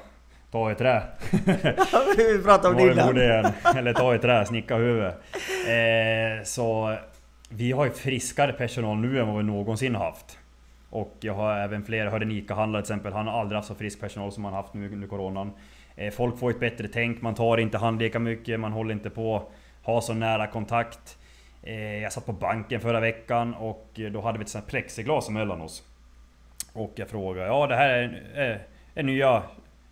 ta 0.52 0.72
i 0.72 0.76
trä. 0.76 1.04
Vi 2.18 2.44
pratar 2.44 2.70
om 2.70 2.78
Dylan. 2.78 3.18
Eller 3.78 3.94
ta 3.94 4.16
i 4.16 4.20
trä, 4.20 4.46
snicka 4.46 4.76
huvudet. 4.76 5.16
Eh, 5.68 6.44
så 6.44 6.98
vi 7.50 7.72
har 7.72 7.86
ju 7.86 7.92
friskare 7.92 8.54
personal 8.54 8.98
nu 8.98 9.20
än 9.20 9.28
vad 9.28 9.38
vi 9.38 9.44
någonsin 9.44 9.96
haft. 9.96 10.40
Och 10.90 11.18
jag 11.20 11.34
har 11.34 11.58
även 11.58 11.84
fler, 11.84 12.04
jag 12.04 12.12
hörde 12.12 12.26
en 12.26 12.32
ICA-handlare 12.32 12.82
till 12.82 12.94
exempel, 12.94 13.14
han 13.14 13.28
har 13.28 13.40
aldrig 13.40 13.56
haft 13.56 13.68
så 13.68 13.76
frisk 13.76 14.00
personal 14.00 14.32
som 14.32 14.46
han 14.46 14.54
haft 14.54 14.74
nu 14.74 14.94
under 14.94 15.08
coronan. 15.08 15.52
Eh, 16.00 16.12
folk 16.12 16.40
får 16.40 16.50
ett 16.50 16.60
bättre 16.60 16.88
tänk, 16.88 17.22
man 17.22 17.36
tar 17.36 17.58
inte 17.58 17.78
hand 17.78 18.02
lika 18.02 18.20
mycket, 18.20 18.60
man 18.60 18.72
håller 18.72 18.94
inte 18.94 19.10
på 19.10 19.52
ha 19.84 20.02
så 20.02 20.14
nära 20.14 20.48
kontakt. 20.48 21.18
Eh, 21.64 21.98
jag 21.98 22.14
satt 22.14 22.26
på 22.26 22.34
banken 22.34 22.82
förra 22.82 23.00
veckan 23.00 23.54
och 23.54 23.90
eh, 23.96 24.12
då 24.12 24.22
hade 24.22 24.38
vi 24.38 24.44
ett 24.44 24.50
sånt 24.50 24.64
här 24.66 24.70
plexiglas 24.70 25.30
emellan 25.30 25.62
oss. 25.62 25.84
Och 26.74 26.94
jag 26.96 27.08
frågade, 27.10 27.48
ja 27.48 27.68
det 27.68 27.76
här 27.76 27.90
är, 27.90 28.32
är, 28.36 28.62
är 28.96 29.04
nya, 29.04 29.44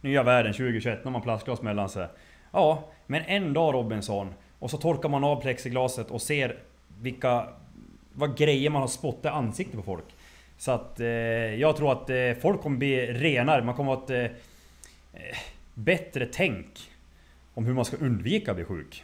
nya 0.02 0.24
världen 0.24 0.54
2021, 0.54 1.00
när 1.04 1.12
man 1.12 1.22
plastglas 1.22 1.62
mellan 1.62 1.90
sig. 1.90 2.08
Ja, 2.52 2.84
men 3.06 3.24
en 3.26 3.54
dag 3.54 3.74
Robinson, 3.74 4.34
och 4.60 4.72
så 4.72 4.78
torkar 4.78 5.10
man 5.10 5.24
av 5.24 5.42
plexiglaset 5.42 6.12
och 6.12 6.22
ser 6.22 6.58
vilka 7.02 7.48
vad 8.14 8.38
grejer 8.38 8.70
man 8.70 8.82
har 8.82 8.90
spottat 8.90 9.26
i 9.26 9.28
ansiktet 9.28 9.76
på 9.76 9.84
folk. 9.84 10.06
Så 10.58 10.72
att 10.72 11.00
eh, 11.00 11.08
jag 11.56 11.78
tror 11.78 11.92
att 11.92 12.10
eh, 12.10 12.42
folk 12.42 12.62
kommer 12.62 12.78
bli 12.78 13.14
renare, 13.14 13.64
man 13.64 13.76
kommer 13.76 13.94
att 13.94 14.10
eh, 14.10 14.26
bättre 15.78 16.26
tänk 16.32 16.66
om 17.54 17.66
hur 17.66 17.74
man 17.74 17.86
ska 17.86 17.98
undvika 17.98 18.52
att 18.52 18.58
bli 18.58 18.66
sjuk. 18.66 19.04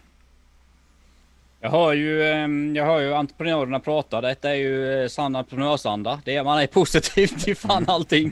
Jag 1.62 1.70
hör 1.70 1.94
ju, 1.94 2.24
ehm, 2.24 2.76
jag 2.76 2.86
hör 2.86 3.00
ju 3.00 3.14
entreprenörerna 3.14 3.80
prata. 3.80 4.22
Detta 4.22 4.50
är 4.50 4.56
ju 4.56 5.02
eh, 5.04 5.08
sann 5.08 5.36
entreprenörsanda. 5.36 6.22
Det 6.26 6.36
är, 6.36 6.44
man 6.44 6.60
är 6.60 6.68
positiv 6.68 7.28
till 7.28 7.56
fan 7.56 7.86
allting 7.88 8.32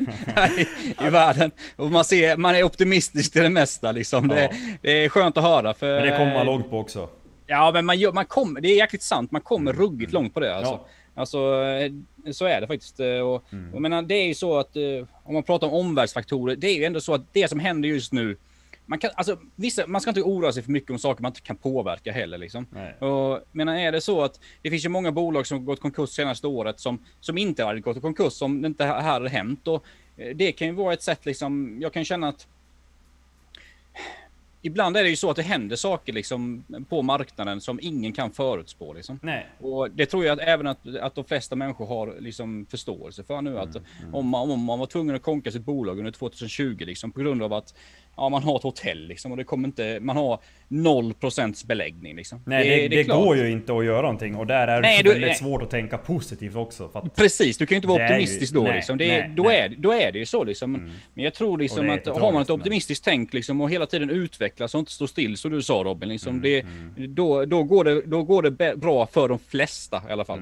i, 0.57 0.67
i 1.05 1.09
världen. 1.09 1.51
Och 1.75 1.91
man, 1.91 2.05
ser, 2.05 2.37
man 2.37 2.55
är 2.55 2.63
optimistisk 2.63 3.33
till 3.33 3.41
det 3.41 3.49
mesta 3.49 3.91
liksom. 3.91 4.27
Det, 4.27 4.41
Ja. 4.43 4.49
det 4.81 4.91
är 4.91 5.09
skönt 5.09 5.37
att 5.37 5.43
höra. 5.43 5.73
För, 5.73 5.99
Men 5.99 6.09
det 6.09 6.17
kommer 6.17 6.33
man 6.33 6.45
långt 6.45 6.69
på 6.69 6.79
också. 6.79 7.09
Ja, 7.47 7.71
men 7.73 7.85
man, 7.85 7.99
gör, 7.99 8.11
man 8.11 8.25
kommer, 8.25 8.61
det 8.61 8.67
är 8.67 8.75
jäkligt 8.77 9.03
sant. 9.03 9.31
Man 9.31 9.41
kommer 9.41 9.73
ruggigt 9.73 10.13
långt 10.13 10.33
på 10.33 10.39
det 10.39 10.55
alltså. 10.55 10.73
Ja. 10.73 10.87
Alltså, 11.15 11.63
eh, 11.63 11.91
så 12.31 12.45
är 12.45 12.61
det 12.61 12.67
faktiskt. 12.67 12.99
Eh, 12.99 13.19
Och, 13.19 13.45
jag 13.73 13.81
menar, 13.81 14.01
det 14.01 14.15
är 14.15 14.27
ju 14.27 14.33
så 14.33 14.57
att 14.57 14.75
eh, 14.75 15.07
om 15.23 15.33
man 15.33 15.43
pratar 15.43 15.67
om 15.67 15.73
omvärldsfaktorer, 15.73 16.55
det 16.55 16.67
är 16.67 16.75
ju 16.75 16.83
ändå 16.85 17.01
så 17.01 17.13
att 17.13 17.33
det 17.33 17.47
som 17.47 17.59
händer 17.59 17.89
just 17.89 18.13
nu, 18.13 18.37
man, 18.85 18.99
kan, 18.99 19.11
alltså, 19.15 19.37
vissa, 19.55 19.87
man 19.87 20.01
ska 20.01 20.09
inte 20.09 20.21
oroa 20.21 20.51
sig 20.51 20.63
för 20.63 20.71
mycket 20.71 20.89
om 20.91 20.99
saker 20.99 21.21
man 21.21 21.29
inte 21.29 21.41
kan 21.41 21.55
påverka 21.57 22.11
heller. 22.11 22.37
Liksom. 22.37 22.67
Nej. 22.71 22.93
Och, 22.93 23.39
menar, 23.51 23.75
är 23.75 23.91
det 23.91 24.01
så 24.01 24.23
att 24.23 24.39
det 24.61 24.69
finns 24.69 24.85
ju 24.85 24.89
många 24.89 25.11
bolag 25.11 25.47
som 25.47 25.65
gått 25.65 25.79
konkurs 25.79 26.09
senaste 26.09 26.47
året 26.47 26.79
som, 26.79 27.05
som 27.19 27.37
inte 27.37 27.63
hade 27.63 27.79
gått 27.79 27.97
i 27.97 28.01
konkurs 28.01 28.41
om 28.41 28.61
det 28.61 28.67
inte 28.67 28.85
här 28.85 29.01
hade 29.01 29.29
hänt. 29.29 29.67
Och, 29.67 29.85
det 30.35 30.51
kan 30.51 30.67
ju 30.67 30.73
vara 30.73 30.93
ett 30.93 31.01
sätt, 31.01 31.25
liksom, 31.25 31.77
jag 31.81 31.93
kan 31.93 32.05
känna 32.05 32.27
att 32.27 32.47
Ibland 34.61 34.97
är 34.97 35.03
det 35.03 35.09
ju 35.09 35.15
så 35.15 35.29
att 35.29 35.35
det 35.35 35.41
händer 35.41 35.75
saker 35.75 36.13
liksom 36.13 36.63
på 36.89 37.01
marknaden 37.01 37.61
som 37.61 37.79
ingen 37.81 38.13
kan 38.13 38.31
förutspå. 38.31 38.93
Liksom. 38.93 39.19
Nej. 39.23 39.49
Och 39.59 39.91
det 39.91 40.05
tror 40.05 40.25
jag 40.25 40.33
att 40.33 40.47
även 40.47 40.67
att, 40.67 40.95
att 41.01 41.15
de 41.15 41.25
flesta 41.25 41.55
människor 41.55 41.85
har 41.85 42.15
liksom 42.19 42.65
förståelse 42.69 43.23
för 43.23 43.41
nu. 43.41 43.59
Att 43.59 43.77
Om, 44.13 44.27
man, 44.27 44.51
om 44.51 44.63
man 44.63 44.79
var 44.79 44.85
tvungen 44.85 45.15
att 45.15 45.21
konka 45.21 45.51
sitt 45.51 45.65
bolag 45.65 45.99
under 45.99 46.11
2020 46.11 46.77
liksom, 46.79 47.11
på 47.11 47.19
grund 47.19 47.43
av 47.43 47.53
att 47.53 47.73
ja, 48.21 48.29
man 48.29 48.43
har 48.43 48.55
ett 48.57 48.63
hotell 48.63 49.07
liksom, 49.07 49.31
och 49.31 49.37
det 49.37 49.43
kommer 49.43 49.67
inte, 49.67 49.99
man 50.01 50.15
har 50.17 50.39
0% 50.69 51.65
beläggning. 51.67 52.15
Liksom. 52.15 52.39
Nej, 52.45 52.69
det, 52.69 52.87
det, 52.87 52.99
är 52.99 53.03
klart. 53.03 53.23
går 53.23 53.37
ju 53.37 53.51
inte 53.51 53.73
att 53.77 53.85
göra 53.85 54.01
någonting 54.01 54.35
och 54.35 54.47
där 54.47 54.67
är 54.67 54.75
det 54.75 54.81
Nej, 54.87 55.03
du- 55.03 55.09
väldigt 55.09 55.27
nej. 55.27 55.35
svårt 55.37 55.61
att 55.61 55.69
tänka 55.69 55.97
positivt 55.97 56.55
också. 56.55 57.09
Precis, 57.15 57.57
du 57.57 57.65
kan 57.65 57.75
ju 57.75 57.77
inte 57.77 57.87
vara 57.87 57.97
Det 57.97 58.07
ju- 58.07 58.13
optimistisk 58.13 58.53
då. 58.53 58.63
nej, 58.63 58.73
liksom. 58.75 58.97
det 58.97 59.07
nej, 59.07 59.31
då. 59.35 59.49
Är, 59.49 59.69
då 59.77 59.91
är 59.93 60.11
det 60.11 60.19
ju 60.19 60.25
så. 60.25 60.43
Liksom. 60.43 60.71
Men 61.13 61.23
jag 61.23 61.33
tror 61.33 61.57
liksom 61.57 61.87
det 61.87 61.93
att 61.93 62.07
har 62.07 62.31
man 62.31 62.41
ett 62.41 62.47
men- 62.47 62.57
optimistiskt 62.59 63.05
tänk 63.05 63.33
liksom, 63.33 63.61
och 63.61 63.69
hela 63.69 63.85
tiden 63.85 64.09
utvecklas 64.09 64.75
och 64.75 64.79
inte 64.79 64.91
står 64.91 65.07
still, 65.07 65.37
som 65.37 65.51
du 65.51 65.61
sa 65.61 65.73
Robin. 65.85 66.09
Liksom, 66.09 66.31
Mm, 66.31 66.41
det, 66.95 67.07
Då, 67.07 67.45
då, 67.45 67.63
går 67.63 67.83
det, 67.83 68.01
då 68.01 68.23
går 68.23 68.41
det 68.43 68.75
bra 68.77 69.05
för 69.05 69.27
de 69.29 69.39
flesta 69.39 70.01
i 70.09 70.11
alla 70.11 70.25
fall. 70.25 70.39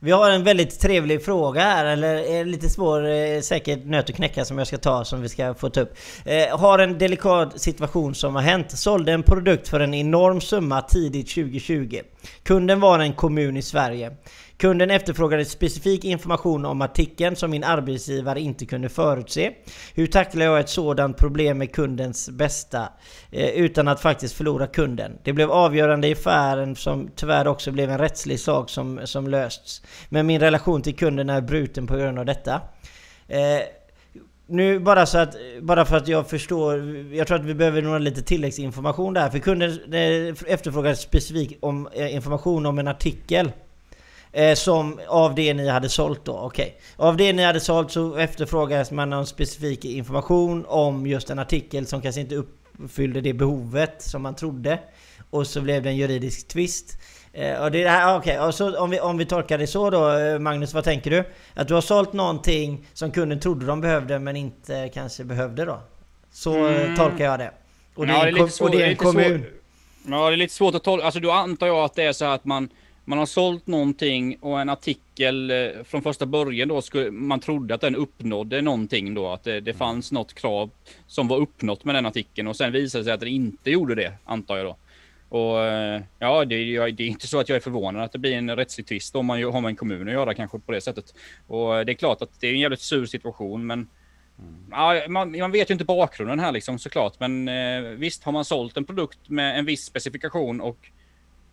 Vi 0.00 0.10
har 0.10 0.30
en 0.30 0.44
väldigt 0.44 0.80
trevlig 0.80 1.24
fråga 1.24 1.60
här, 1.60 1.84
eller 1.84 2.44
lite 2.44 2.68
svår 2.68 3.08
eh, 3.08 3.40
säkert 3.40 3.84
nöt 3.84 4.10
att 4.10 4.16
knäcka 4.16 4.44
som 4.44 4.58
jag 4.58 4.66
ska 4.66 4.78
ta, 4.78 5.04
som 5.04 5.22
vi 5.22 5.28
ska 5.28 5.54
få 5.54 5.70
ta 5.70 5.80
upp. 5.80 5.96
Eh, 6.24 6.58
har 6.58 6.78
en 6.78 6.98
delikat 6.98 7.60
situation 7.60 8.14
som 8.14 8.34
har 8.34 8.42
hänt. 8.42 8.70
Sålde 8.70 9.12
en 9.12 9.22
produkt 9.22 9.68
för 9.68 9.80
en 9.80 9.94
enorm 9.94 10.40
summa 10.40 10.82
tidigt 10.82 11.34
2020. 11.34 12.00
Kunden 12.42 12.80
var 12.80 12.98
en 12.98 13.12
kommun 13.12 13.56
i 13.56 13.62
Sverige. 13.62 14.16
Kunden 14.58 14.90
efterfrågade 14.90 15.44
specifik 15.44 16.04
information 16.04 16.64
om 16.64 16.82
artikeln 16.82 17.36
som 17.36 17.50
min 17.50 17.64
arbetsgivare 17.64 18.40
inte 18.40 18.66
kunde 18.66 18.88
förutse. 18.88 19.52
Hur 19.94 20.06
tacklar 20.06 20.44
jag 20.44 20.60
ett 20.60 20.68
sådant 20.68 21.16
problem 21.16 21.58
med 21.58 21.74
kundens 21.74 22.30
bästa 22.30 22.88
eh, 23.30 23.48
utan 23.48 23.88
att 23.88 24.00
faktiskt 24.00 24.34
förlora 24.34 24.66
kunden? 24.66 25.18
Det 25.22 25.32
blev 25.32 25.50
avgörande 25.50 26.08
i 26.08 26.12
affären 26.12 26.76
som 26.76 27.10
tyvärr 27.16 27.46
också 27.46 27.72
blev 27.72 27.90
en 27.90 27.98
rättslig 27.98 28.40
sak 28.40 28.70
som, 28.70 29.00
som 29.04 29.28
lösts. 29.28 29.82
Men 30.08 30.26
min 30.26 30.40
relation 30.40 30.82
till 30.82 30.96
kunden 30.96 31.30
är 31.30 31.40
bruten 31.40 31.86
på 31.86 31.96
grund 31.96 32.18
av 32.18 32.24
detta. 32.24 32.60
Eh, 33.28 33.60
nu 34.46 34.78
bara 34.78 35.06
så 35.06 35.18
att, 35.18 35.36
bara 35.62 35.84
för 35.84 35.96
att 35.96 36.08
jag 36.08 36.30
förstår, 36.30 36.96
jag 37.14 37.26
tror 37.26 37.38
att 37.38 37.44
vi 37.44 37.54
behöver 37.54 37.82
några 37.82 37.98
lite 37.98 38.22
tilläggsinformation 38.22 39.14
där. 39.14 39.30
För 39.30 39.38
kunden 39.38 39.70
efterfrågar 40.46 40.94
specifik 40.94 41.58
om, 41.60 41.88
eh, 41.92 42.14
information 42.14 42.66
om 42.66 42.78
en 42.78 42.88
artikel. 42.88 43.52
Eh, 44.32 44.54
som 44.54 45.00
av 45.08 45.34
det 45.34 45.54
ni 45.54 45.68
hade 45.68 45.88
sålt 45.88 46.24
då, 46.24 46.32
okej. 46.32 46.64
Okay. 46.66 47.06
Av 47.06 47.16
det 47.16 47.32
ni 47.32 47.44
hade 47.44 47.60
sålt 47.60 47.90
så 47.92 48.16
efterfrågades 48.16 48.90
man 48.90 49.10
någon 49.10 49.26
specifik 49.26 49.84
information 49.84 50.64
om 50.68 51.06
just 51.06 51.30
en 51.30 51.38
artikel 51.38 51.86
som 51.86 52.02
kanske 52.02 52.20
inte 52.20 52.34
uppfyllde 52.34 53.20
det 53.20 53.32
behovet 53.32 54.02
som 54.02 54.22
man 54.22 54.34
trodde. 54.34 54.78
Och 55.30 55.46
så 55.46 55.60
blev 55.60 55.82
det 55.82 55.88
en 55.88 55.96
juridisk 55.96 56.48
tvist. 56.48 56.98
Eh, 57.36 57.62
och 57.62 57.70
det 57.70 57.88
här, 57.88 58.16
okej, 58.16 58.38
okay. 58.38 58.52
så 58.52 58.78
om 58.78 58.90
vi, 58.90 59.00
om 59.00 59.18
vi 59.18 59.26
tolkar 59.26 59.58
det 59.58 59.66
så 59.66 59.90
då 59.90 60.18
eh, 60.18 60.38
Magnus, 60.38 60.74
vad 60.74 60.84
tänker 60.84 61.10
du? 61.10 61.24
Att 61.54 61.68
du 61.68 61.74
har 61.74 61.80
sålt 61.80 62.12
någonting 62.12 62.86
som 62.92 63.10
kunden 63.10 63.40
trodde 63.40 63.66
de 63.66 63.80
behövde 63.80 64.18
men 64.18 64.36
inte 64.36 64.90
kanske 64.94 65.24
behövde 65.24 65.64
då? 65.64 65.80
Så 66.32 66.66
eh, 66.66 66.82
mm. 66.84 66.96
tolkar 66.96 67.24
jag 67.24 67.38
det. 67.38 67.50
Och 67.94 68.06
det, 68.06 68.12
ja, 68.12 68.26
är, 68.26 68.36
en, 68.36 68.50
och 68.60 68.70
det 68.70 68.82
är 68.82 68.88
en 68.88 68.96
kommun. 68.96 69.44
Svår, 70.04 70.18
ja, 70.18 70.28
det 70.28 70.34
är 70.34 70.36
lite 70.36 70.54
svårt 70.54 70.74
att 70.74 70.82
tolka. 70.82 71.04
Alltså 71.04 71.20
då 71.20 71.30
antar 71.30 71.66
jag 71.66 71.84
att 71.84 71.94
det 71.94 72.02
är 72.02 72.12
så 72.12 72.24
att 72.24 72.44
man 72.44 72.68
man 73.08 73.18
har 73.18 73.26
sålt 73.26 73.66
någonting 73.66 74.36
och 74.40 74.60
en 74.60 74.68
artikel 74.68 75.52
från 75.84 76.02
första 76.02 76.26
början 76.26 76.68
då 76.68 76.82
skulle 76.82 77.10
man 77.10 77.40
trodde 77.40 77.74
att 77.74 77.80
den 77.80 77.96
uppnådde 77.96 78.62
någonting 78.62 79.14
då, 79.14 79.28
att 79.28 79.44
det, 79.44 79.60
det 79.60 79.70
mm. 79.70 79.78
fanns 79.78 80.12
något 80.12 80.34
krav 80.34 80.70
som 81.06 81.28
var 81.28 81.36
uppnått 81.36 81.84
med 81.84 81.94
den 81.94 82.06
artikeln 82.06 82.48
och 82.48 82.56
sen 82.56 82.72
visade 82.72 83.02
det 83.02 83.04
sig 83.04 83.14
att 83.14 83.20
den 83.20 83.28
inte 83.28 83.70
gjorde 83.70 83.94
det, 83.94 84.12
antar 84.24 84.56
jag 84.56 84.66
då. 84.66 84.76
Och 85.28 85.64
eh, 85.64 86.02
ja, 86.18 86.44
det, 86.44 86.56
det, 86.90 87.02
är 87.02 87.08
inte 87.08 87.26
så 87.26 87.40
att 87.40 87.48
jag 87.48 87.56
är 87.56 87.60
förvånad 87.60 88.02
att 88.02 88.12
det 88.12 88.18
blir 88.18 88.32
en 88.32 88.56
rättslig 88.56 88.86
tvist 88.86 89.16
om 89.16 89.26
man 89.26 89.42
har 89.42 89.60
med 89.60 89.68
en 89.68 89.76
kommun 89.76 90.08
att 90.08 90.14
göra 90.14 90.34
kanske 90.34 90.58
på 90.58 90.72
det 90.72 90.80
sättet. 90.80 91.14
Och 91.46 91.86
det 91.86 91.92
är 91.92 91.94
klart 91.94 92.22
att 92.22 92.40
det 92.40 92.46
är 92.46 92.52
en 92.52 92.60
jävligt 92.60 92.80
sur 92.80 93.06
situation, 93.06 93.66
men 93.66 93.88
mm. 94.38 94.64
ja, 94.70 95.08
man, 95.08 95.38
man, 95.38 95.52
vet 95.52 95.70
ju 95.70 95.72
inte 95.72 95.84
bakgrunden 95.84 96.40
här 96.40 96.52
liksom 96.52 96.78
såklart. 96.78 97.20
Men 97.20 97.48
eh, 97.48 97.80
visst, 97.80 98.24
har 98.24 98.32
man 98.32 98.44
sålt 98.44 98.76
en 98.76 98.84
produkt 98.84 99.28
med 99.28 99.58
en 99.58 99.64
viss 99.64 99.84
specifikation 99.84 100.60
och 100.60 100.78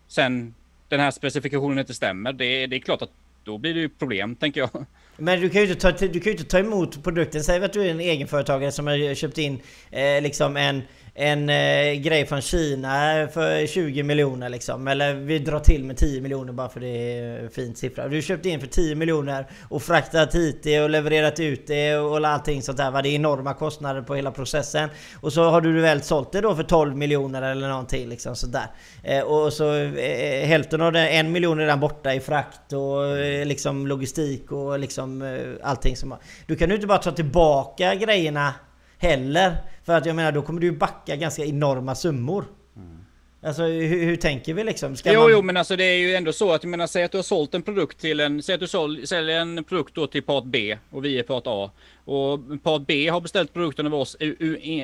sen 0.07 0.53
den 0.89 0.99
här 0.99 1.12
specifikationen 1.12 1.79
inte 1.79 1.93
stämmer, 1.93 2.33
det, 2.33 2.67
det 2.67 2.75
är 2.75 2.79
klart 2.79 3.01
att 3.01 3.12
då 3.43 3.57
blir 3.57 3.73
det 3.73 3.79
ju 3.79 3.89
problem, 3.89 4.36
tänker 4.36 4.62
jag. 4.62 4.86
Men 5.17 5.41
du 5.41 5.49
kan 5.49 5.62
ju 5.62 5.67
inte 5.67 5.81
ta, 5.81 6.07
du 6.07 6.19
kan 6.19 6.31
inte 6.31 6.43
ta 6.43 6.59
emot 6.59 7.03
produkten. 7.03 7.43
Säg 7.43 7.63
att 7.63 7.73
du 7.73 7.81
är 7.81 7.91
en 7.91 7.99
egenföretagare 7.99 8.71
som 8.71 8.88
har 8.88 9.15
köpt 9.15 9.38
in 9.38 9.59
eh, 9.91 10.21
liksom 10.21 10.57
en 10.57 10.81
en 11.15 11.49
eh, 11.49 11.93
grej 11.93 12.26
från 12.26 12.41
Kina 12.41 13.28
för 13.34 13.67
20 13.67 14.04
miljoner 14.04 14.49
liksom. 14.49 14.88
Eller 14.88 15.13
vi 15.13 15.39
drar 15.39 15.60
till 15.60 15.84
med 15.84 15.97
10 15.97 16.21
miljoner 16.21 16.54
bara 16.54 16.69
för 16.69 16.80
det 16.80 16.88
är 16.88 17.49
fint 17.49 17.78
siffra. 17.78 18.08
Du 18.08 18.21
köpte 18.21 18.49
in 18.49 18.60
för 18.60 18.67
10 18.67 18.95
miljoner 18.95 19.47
och 19.69 19.82
fraktat 19.82 20.36
hit 20.36 20.60
det 20.63 20.82
och 20.82 20.89
levererat 20.89 21.39
ut 21.39 21.67
det 21.67 21.95
och 21.97 22.28
allting 22.28 22.62
sånt 22.62 22.78
där. 22.78 23.02
Det 23.02 23.10
är 23.10 23.15
enorma 23.15 23.54
kostnader 23.54 24.02
på 24.02 24.15
hela 24.15 24.32
processen. 24.32 24.89
Och 25.21 25.34
så 25.34 25.49
har 25.49 25.62
du 25.62 25.82
väl 25.82 26.02
sålt 26.02 26.32
det 26.32 26.41
då 26.41 26.56
för 26.56 26.63
12 26.63 26.95
miljoner 26.97 27.41
eller 27.41 27.67
någonting 27.67 28.10
liksom 28.10 28.36
sådär. 28.36 28.67
Eh, 29.04 29.21
och 29.21 29.54
så 29.54 29.76
eh, 29.76 30.45
hälften 30.47 30.82
av 30.82 30.91
det, 30.91 31.10
en 31.10 31.32
miljon 31.32 31.60
är 31.60 31.63
redan 31.63 31.80
borta 31.80 32.13
i 32.13 32.19
frakt 32.19 32.73
och 32.73 33.17
eh, 33.17 33.45
liksom 33.45 33.88
logistik 33.88 34.52
och 34.52 34.80
liksom 34.80 35.21
eh, 35.21 35.67
allting 35.69 35.95
som... 35.95 36.15
Du 36.47 36.56
kan 36.56 36.69
ju 36.69 36.76
inte 36.76 36.88
bara 36.88 36.97
ta 36.97 37.12
tillbaka 37.12 37.95
grejerna 37.95 38.54
heller. 38.97 39.58
För 39.85 39.93
att 39.93 40.05
jag 40.05 40.15
menar, 40.15 40.31
då 40.31 40.41
kommer 40.41 40.61
du 40.61 40.71
backa 40.71 41.15
ganska 41.15 41.45
enorma 41.45 41.95
summor. 41.95 42.45
Mm. 42.75 42.97
Alltså 43.41 43.63
hur, 43.63 44.05
hur, 44.05 44.15
tänker 44.15 44.53
vi 44.53 44.63
liksom? 44.63 44.95
Ska 44.95 45.13
jo, 45.13 45.19
man... 45.19 45.31
jo, 45.31 45.41
men 45.41 45.57
alltså 45.57 45.75
det 45.75 45.83
är 45.83 45.97
ju 45.97 46.15
ändå 46.15 46.33
så 46.33 46.51
att 46.51 46.63
jag 46.63 46.69
menar, 46.69 46.87
säg 46.87 47.03
att 47.03 47.11
du 47.11 47.17
har 47.17 47.23
sålt 47.23 47.53
en 47.53 47.61
produkt 47.61 47.99
till 47.99 48.19
en, 48.19 48.43
säg 48.43 48.55
att 48.55 48.61
du 48.61 48.67
sål, 48.67 49.07
säljer 49.07 49.39
en 49.39 49.63
produkt 49.63 49.95
då 49.95 50.07
till 50.07 50.23
part 50.23 50.43
B 50.43 50.77
och 50.89 51.05
vi 51.05 51.19
är 51.19 51.23
part 51.23 51.43
A. 51.45 51.71
Och 52.05 52.39
part 52.63 52.81
B 52.87 53.09
har 53.09 53.21
beställt 53.21 53.53
produkten 53.53 53.87
av 53.87 53.95
oss 53.95 54.17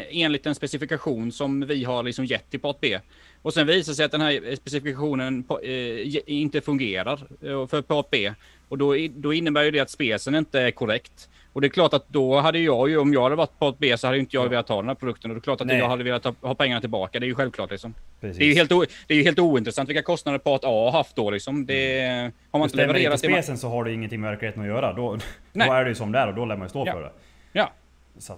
enligt 0.10 0.46
en 0.46 0.56
specifikation 0.56 1.32
som 1.32 1.66
vi 1.68 1.84
har 1.84 2.04
liksom 2.04 2.26
gett 2.26 2.50
till 2.52 2.60
part 2.60 2.78
B. 2.80 3.00
Och 3.42 3.54
sen 3.54 3.68
visar 3.68 3.94
sig 3.94 4.06
att 4.06 4.12
den 4.12 4.22
här 4.22 4.56
specifikationen 4.56 5.44
eh, 5.64 6.34
inte 6.34 6.62
fungerar 6.62 7.20
eh, 7.42 7.68
för 7.68 7.82
part 7.82 8.10
B. 8.10 8.34
Och 8.70 8.78
då, 8.78 8.96
då 9.10 9.34
innebär 9.34 9.64
ju 9.64 9.72
det 9.72 9.80
att 9.80 9.90
specen 9.90 10.36
inte 10.36 10.60
är 10.62 10.72
korrekt. 10.72 11.30
Och 11.60 11.62
det 11.62 11.68
är 11.68 11.70
klart 11.70 11.94
att 11.94 12.10
då 12.10 12.40
hade 12.40 12.60
jag 12.60 12.90
ju, 12.90 12.98
om 12.98 13.14
jag 13.14 13.24
hade 13.24 13.36
varit 13.36 13.60
på 13.60 13.68
ett 13.68 13.76
B 13.78 13.98
så 13.98 14.08
hade 14.08 14.20
inte 14.20 14.36
jag 14.36 14.46
ja. 14.46 14.50
velat 14.50 14.68
ta 14.68 14.76
den 14.76 14.88
här 14.88 14.96
produkten. 14.96 15.32
Och 15.32 15.36
det 15.36 15.40
är 15.40 15.42
klart 15.42 15.62
att 15.62 15.68
Nej. 15.68 15.78
jag 15.78 15.90
hade 15.90 16.04
velat 16.04 16.24
ha, 16.24 16.34
ha 16.42 16.56
pengarna 16.56 16.82
tillbaka. 16.82 17.20
Det 17.20 17.26
är 17.26 17.28
ju 17.28 17.36
självklart 17.36 17.72
liksom. 17.72 17.94
Precis. 18.22 18.38
Det 18.38 18.44
är 18.44 18.48
ju 18.48 18.54
helt, 18.54 18.72
o, 18.72 18.86
det 19.08 19.14
är 19.14 19.24
helt 19.24 19.40
ointressant 19.40 19.90
vilka 19.90 20.02
kostnader 20.02 20.40
part 20.40 20.64
A 20.64 20.68
har 20.68 20.92
haft 20.92 21.16
då 21.16 21.32
liksom. 21.32 21.66
Det, 21.66 22.00
mm. 22.02 22.32
Har 22.52 22.60
man 22.60 22.66
inte 22.66 22.78
levererat... 22.78 23.20
Stämmer 23.20 23.38
inte 23.38 23.44
specen 23.44 23.58
så 23.58 23.70
har 23.70 23.84
det 23.84 23.94
ingenting 23.94 24.22
med 24.22 24.30
verkligheten 24.30 24.62
att 24.62 24.68
göra. 24.68 24.94
Då, 24.94 25.18
då 25.54 25.74
är 25.74 25.84
det 25.84 25.90
ju 25.90 25.96
som 25.96 26.12
det 26.12 26.20
är 26.20 26.28
och 26.28 26.36
då 26.36 26.46
lär 26.46 26.58
man 26.58 26.66
ju 26.66 26.70
stå 26.70 26.84
ja. 26.86 26.94
för 26.94 27.02
det. 27.02 27.12
Ja. 27.52 27.72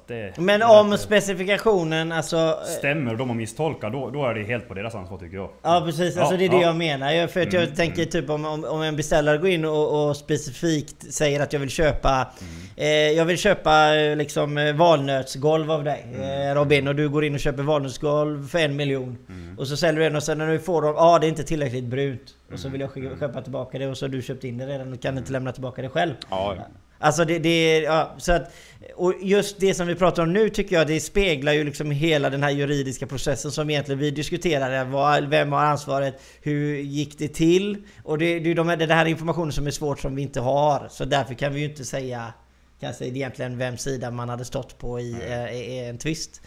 Det, 0.08 0.38
Men 0.38 0.64
om 0.64 0.98
specifikationen 0.98 2.12
alltså... 2.12 2.60
Stämmer 2.78 3.12
och 3.12 3.18
de 3.18 3.30
har 3.30 3.36
misstolkat, 3.36 3.92
då, 3.94 4.10
då 4.10 4.26
är 4.26 4.34
det 4.34 4.44
helt 4.44 4.68
på 4.68 4.74
deras 4.74 4.96
ansvar 4.96 5.18
tycker 5.18 5.38
jag. 5.38 5.50
Ja 5.62 5.84
precis, 5.86 6.18
alltså 6.18 6.38
det 6.38 6.46
är 6.46 6.50
det 6.50 6.56
ja. 6.56 6.62
jag 6.62 6.76
menar. 6.76 7.28
För 7.28 7.42
att 7.42 7.54
jag 7.54 7.64
mm, 7.64 7.76
tänker 7.76 7.98
mm. 7.98 8.10
typ 8.10 8.30
om, 8.30 8.46
om, 8.46 8.66
om, 8.66 8.82
en 8.82 8.96
beställare 8.96 9.38
går 9.38 9.50
in 9.50 9.66
och, 9.66 10.10
och, 10.10 10.18
specifikt 10.18 11.14
säger 11.14 11.40
att 11.40 11.54
jag 11.54 11.60
vill 11.60 11.70
köpa... 11.70 12.10
Mm. 12.10 12.52
Eh, 12.76 13.18
jag 13.18 13.26
vill 13.26 13.38
köpa 13.38 13.96
eh, 13.96 14.16
liksom 14.16 14.58
eh, 14.58 14.74
valnötsgolv 14.74 15.72
av 15.72 15.84
dig 15.84 16.06
mm. 16.14 16.50
eh, 16.50 16.56
Robin. 16.56 16.88
Och 16.88 16.96
du 16.96 17.10
går 17.10 17.26
in 17.26 17.34
och 17.34 17.40
köper 17.40 17.64
valnötsgolv 17.64 18.48
för 18.48 18.60
en 18.60 18.76
miljon. 18.76 19.18
Mm. 19.30 19.60
Och 19.60 19.68
så 19.68 19.78
säljer 19.78 20.00
du 20.00 20.06
en 20.06 20.16
och 20.16 20.24
sen 20.24 20.38
när 20.38 20.48
du 20.48 20.60
får 20.60 20.82
dem, 20.82 20.94
ja 20.98 21.04
ah, 21.04 21.20
det 21.20 21.28
är 21.28 21.30
inte 21.30 21.44
tillräckligt 21.44 21.86
brunt. 21.86 22.36
Och 22.54 22.60
så 22.60 22.70
vill 22.70 22.82
jag 22.82 22.98
mm. 22.98 23.20
köpa 23.20 23.42
tillbaka 23.42 23.80
det 23.80 23.88
och 23.88 23.98
så 23.98 24.06
har 24.06 24.10
du 24.10 24.22
köpt 24.22 24.44
in 24.44 24.58
det 24.58 24.66
redan 24.66 24.94
och 24.94 25.02
kan 25.02 25.18
inte 25.18 25.32
lämna 25.32 25.52
tillbaka 25.52 25.82
det 25.82 25.90
själv. 25.90 26.14
Ja. 26.30 26.56
Alltså 27.02 27.26
det, 27.26 27.40
det 27.40 27.80
ja, 27.80 28.16
så 28.18 28.32
att, 28.32 28.52
och 28.96 29.14
just 29.22 29.60
det 29.60 29.74
som 29.74 29.88
vi 29.88 29.96
pratar 29.96 30.24
om 30.24 30.34
nu 30.34 30.50
tycker 30.50 30.76
jag 30.76 30.88
det 30.88 31.00
speglar 31.00 31.54
ju 31.54 31.64
liksom 31.64 31.92
hela 31.92 32.30
den 32.30 32.44
här 32.44 32.50
juridiska 32.50 33.08
processen 33.08 33.52
som 33.52 33.70
egentligen 33.70 34.00
vi 34.00 34.12
diskuterade. 34.12 35.28
Vem 35.28 35.52
har 35.52 35.66
ansvaret? 35.66 36.22
Hur 36.42 36.76
gick 36.76 37.20
det 37.20 37.28
till? 37.28 37.78
Och 38.04 38.18
det, 38.18 38.40
det 38.40 38.52
är 38.52 38.56
de, 38.56 38.68
den 38.68 38.92
här 38.92 39.06
informationen 39.06 39.52
som 39.52 39.68
är 39.68 39.72
svårt 39.72 40.00
som 40.00 40.16
vi 40.16 40.22
inte 40.22 40.40
har. 40.40 40.88
Så 40.90 41.06
därför 41.06 41.34
kan 41.34 41.54
vi 41.54 41.60
ju 41.60 41.66
inte 41.66 41.86
säga 41.86 42.34
kanske 42.80 43.06
egentligen 43.06 43.58
vem 43.58 43.78
sida 43.78 44.12
man 44.12 44.30
hade 44.30 44.46
stått 44.46 44.78
på 44.78 45.00
i, 45.00 45.16
eh, 45.30 45.52
i 45.52 45.86
en 45.90 45.98
twist. 45.98 46.42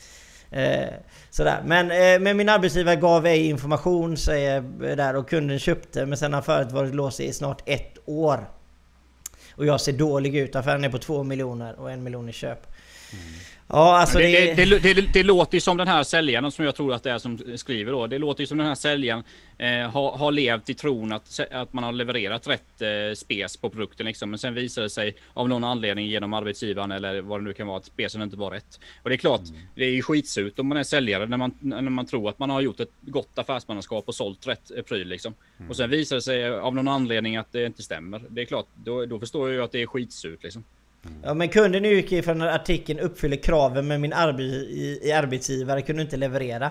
Eh, 0.51 0.89
sådär. 1.31 1.63
Men, 1.65 1.91
eh, 1.91 2.21
men 2.21 2.37
min 2.37 2.49
arbetsgivare 2.49 2.97
gav 2.97 3.27
ej 3.27 3.49
information 3.49 4.17
säger 4.17 4.61
där 4.97 5.17
och 5.17 5.29
kunden 5.29 5.59
köpte 5.59 6.07
men 6.07 6.19
sen 6.19 6.33
har 6.33 6.43
företaget 6.43 6.73
varit 6.73 6.95
låst 6.95 7.21
i 7.21 7.33
snart 7.33 7.63
ett 7.67 7.99
år. 8.07 8.49
Och 9.57 9.67
jag 9.67 9.81
ser 9.81 9.93
dålig 9.93 10.37
ut. 10.37 10.57
Affären 10.57 10.85
är 10.85 10.89
på 10.89 10.99
2 10.99 11.23
miljoner 11.23 11.81
och 11.81 11.91
en 11.91 12.03
miljon 12.03 12.29
i 12.29 12.33
köp. 12.33 12.67
Mm. 13.13 13.25
Ja, 13.69 14.01
alltså 14.01 14.19
det, 14.19 14.55
det, 14.55 14.79
det, 14.79 15.13
det, 15.13 15.23
låter 15.23 15.55
ju 15.55 15.61
som 15.61 15.77
den 15.77 15.89
här 15.89 16.03
säljaren 16.03 16.51
som 16.51 16.65
jag 16.65 16.75
tror 16.75 16.95
att 16.95 17.03
det 17.03 17.11
är 17.11 17.19
som 17.19 17.39
skriver 17.57 17.93
då. 17.93 18.07
Det 18.07 18.19
låter 18.19 18.41
ju 18.41 18.47
som 18.47 18.59
den 18.59 18.67
här 18.67 18.75
säljaren 18.75 19.25
eh, 19.59 19.91
har, 19.91 20.17
har 20.17 20.33
levt 20.33 20.71
i 20.71 20.75
tron 20.75 21.13
att, 21.13 21.41
att 21.51 21.73
man 21.73 21.85
har 21.85 21.93
levererat 21.93 22.49
rätt 22.49 22.83
eh, 22.83 23.15
spes 23.15 23.57
på 23.57 23.71
produkten 23.71 24.07
liksom. 24.07 24.31
Men 24.31 24.39
sen 24.39 24.55
visar 24.55 24.83
det 24.83 24.91
sig 24.91 25.17
av 25.35 25.49
någon 25.49 25.65
anledning 25.65 26.07
genom 26.07 26.33
arbetsgivaren 26.33 26.91
eller 26.91 27.21
vad 27.21 27.41
det 27.41 27.45
nu 27.45 27.53
kan 27.53 27.67
vara 27.67 27.77
att 27.77 27.85
spesen 27.85 28.23
inte 28.23 28.37
var 28.37 28.51
rätt. 28.51 28.81
Och 29.03 29.09
det 29.11 29.15
är 29.15 29.19
klart, 29.19 29.49
mm. 29.49 29.61
det 29.75 29.85
är 29.85 29.91
ju 29.91 30.03
skitsurt 30.03 30.59
om 30.59 30.67
man 30.67 30.79
är 30.79 30.83
säljare 30.83 31.27
när 31.27 31.37
man, 31.37 31.55
när 31.61 31.83
man 31.83 32.07
tror 32.07 32.29
att 32.29 32.39
man 32.39 32.51
har 32.51 32.61
gjort 32.61 32.81
ett 32.81 32.93
gott 33.01 33.39
affärsmannaskap 33.39 34.09
och 34.09 34.15
sålt 34.15 34.47
rätt 34.47 34.71
eh, 34.77 34.83
pryl 34.83 35.09
liksom. 35.09 35.35
Mm. 35.59 35.71
Och 35.71 35.77
sen 35.77 35.91
visar 35.91 36.17
det 36.17 36.23
sig 36.23 36.49
av 36.49 36.75
någon 36.75 36.89
anledning 36.89 37.37
att 37.37 37.53
det 37.53 37.67
inte 37.67 37.83
stämmer. 37.83 38.23
Det 38.29 38.41
är 38.41 38.45
klart, 38.45 38.67
då, 38.75 39.07
då 39.07 39.19
förstår 39.19 39.49
jag 39.49 39.57
ju 39.57 39.65
att 39.65 39.73
det 39.73 39.83
är 39.83 39.87
skitsurt 39.87 40.43
liksom. 40.43 40.65
Ja 41.23 41.35
men 41.35 41.49
kunden 41.49 41.85
utgick 41.85 42.25
från 42.25 42.43
artikeln 42.43 42.99
uppfyller 42.99 43.37
kraven 43.37 43.87
men 43.87 44.01
min 44.01 44.13
arbetsgivare 44.13 45.83
kunde 45.83 46.03
inte 46.03 46.17
leverera. 46.17 46.71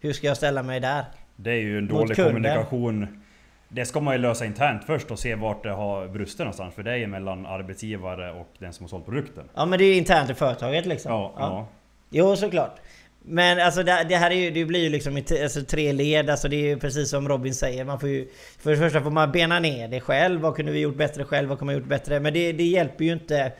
Hur 0.00 0.12
ska 0.12 0.26
jag 0.26 0.36
ställa 0.36 0.62
mig 0.62 0.80
där? 0.80 1.04
Det 1.36 1.50
är 1.50 1.60
ju 1.60 1.78
en 1.78 1.88
dålig 1.88 2.16
kommunikation. 2.16 3.22
Det 3.68 3.84
ska 3.84 4.00
man 4.00 4.14
ju 4.14 4.20
lösa 4.20 4.44
internt 4.44 4.84
först 4.86 5.10
och 5.10 5.18
se 5.18 5.34
vart 5.34 5.62
det 5.62 5.70
har 5.70 6.08
brustit 6.08 6.38
någonstans. 6.38 6.74
För 6.74 6.82
det 6.82 6.92
är 6.92 6.96
ju 6.96 7.06
mellan 7.06 7.46
arbetsgivare 7.46 8.32
och 8.32 8.48
den 8.58 8.72
som 8.72 8.84
har 8.84 8.88
sålt 8.88 9.04
produkten. 9.04 9.44
Ja 9.54 9.66
men 9.66 9.78
det 9.78 9.84
är 9.84 9.88
ju 9.88 9.96
internt 9.96 10.30
i 10.30 10.34
företaget 10.34 10.86
liksom. 10.86 11.12
Ja, 11.12 11.34
ja. 11.36 11.42
ja. 11.42 11.68
Jo 12.10 12.36
såklart. 12.36 12.76
Men 13.24 13.60
alltså 13.60 13.82
det, 13.82 14.06
det, 14.08 14.16
här 14.16 14.30
är 14.30 14.34
ju, 14.34 14.50
det 14.50 14.64
blir 14.64 14.80
ju 14.80 14.88
liksom 14.88 15.18
i 15.18 15.24
alltså, 15.42 15.62
tre 15.64 15.92
led. 15.92 16.30
Alltså 16.30 16.48
det 16.48 16.56
är 16.56 16.68
ju 16.68 16.78
precis 16.78 17.10
som 17.10 17.28
Robin 17.28 17.54
säger. 17.54 17.84
Man 17.84 18.00
får 18.00 18.08
ju, 18.08 18.28
för 18.58 18.70
det 18.70 18.76
första 18.76 19.00
får 19.00 19.10
man 19.10 19.32
bena 19.32 19.58
ner 19.58 19.88
det 19.88 20.00
själv. 20.00 20.40
Vad 20.40 20.56
kunde 20.56 20.72
vi 20.72 20.80
gjort 20.80 20.96
bättre 20.96 21.24
själv? 21.24 21.48
Vad 21.48 21.58
kunde 21.58 21.74
man 21.74 21.80
gjort 21.80 21.88
bättre? 21.88 22.20
Men 22.20 22.32
det, 22.32 22.52
det 22.52 22.64
hjälper 22.64 23.04
ju 23.04 23.12
inte 23.12 23.52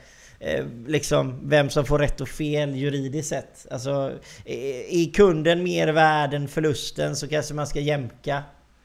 Eh, 0.44 0.64
liksom 0.86 1.48
vem 1.48 1.70
som 1.70 1.84
får 1.84 1.98
rätt 1.98 2.20
och 2.20 2.28
fel 2.28 2.74
juridiskt 2.74 3.28
sett. 3.28 3.66
Alltså, 3.70 4.12
är 4.44 5.12
kunden 5.12 5.62
mer 5.62 5.88
värd 5.88 6.34
än 6.34 6.48
förlusten 6.48 7.16
så 7.16 7.28
kanske 7.28 7.54
man 7.54 7.66
ska 7.66 7.80
jämka. 7.80 8.42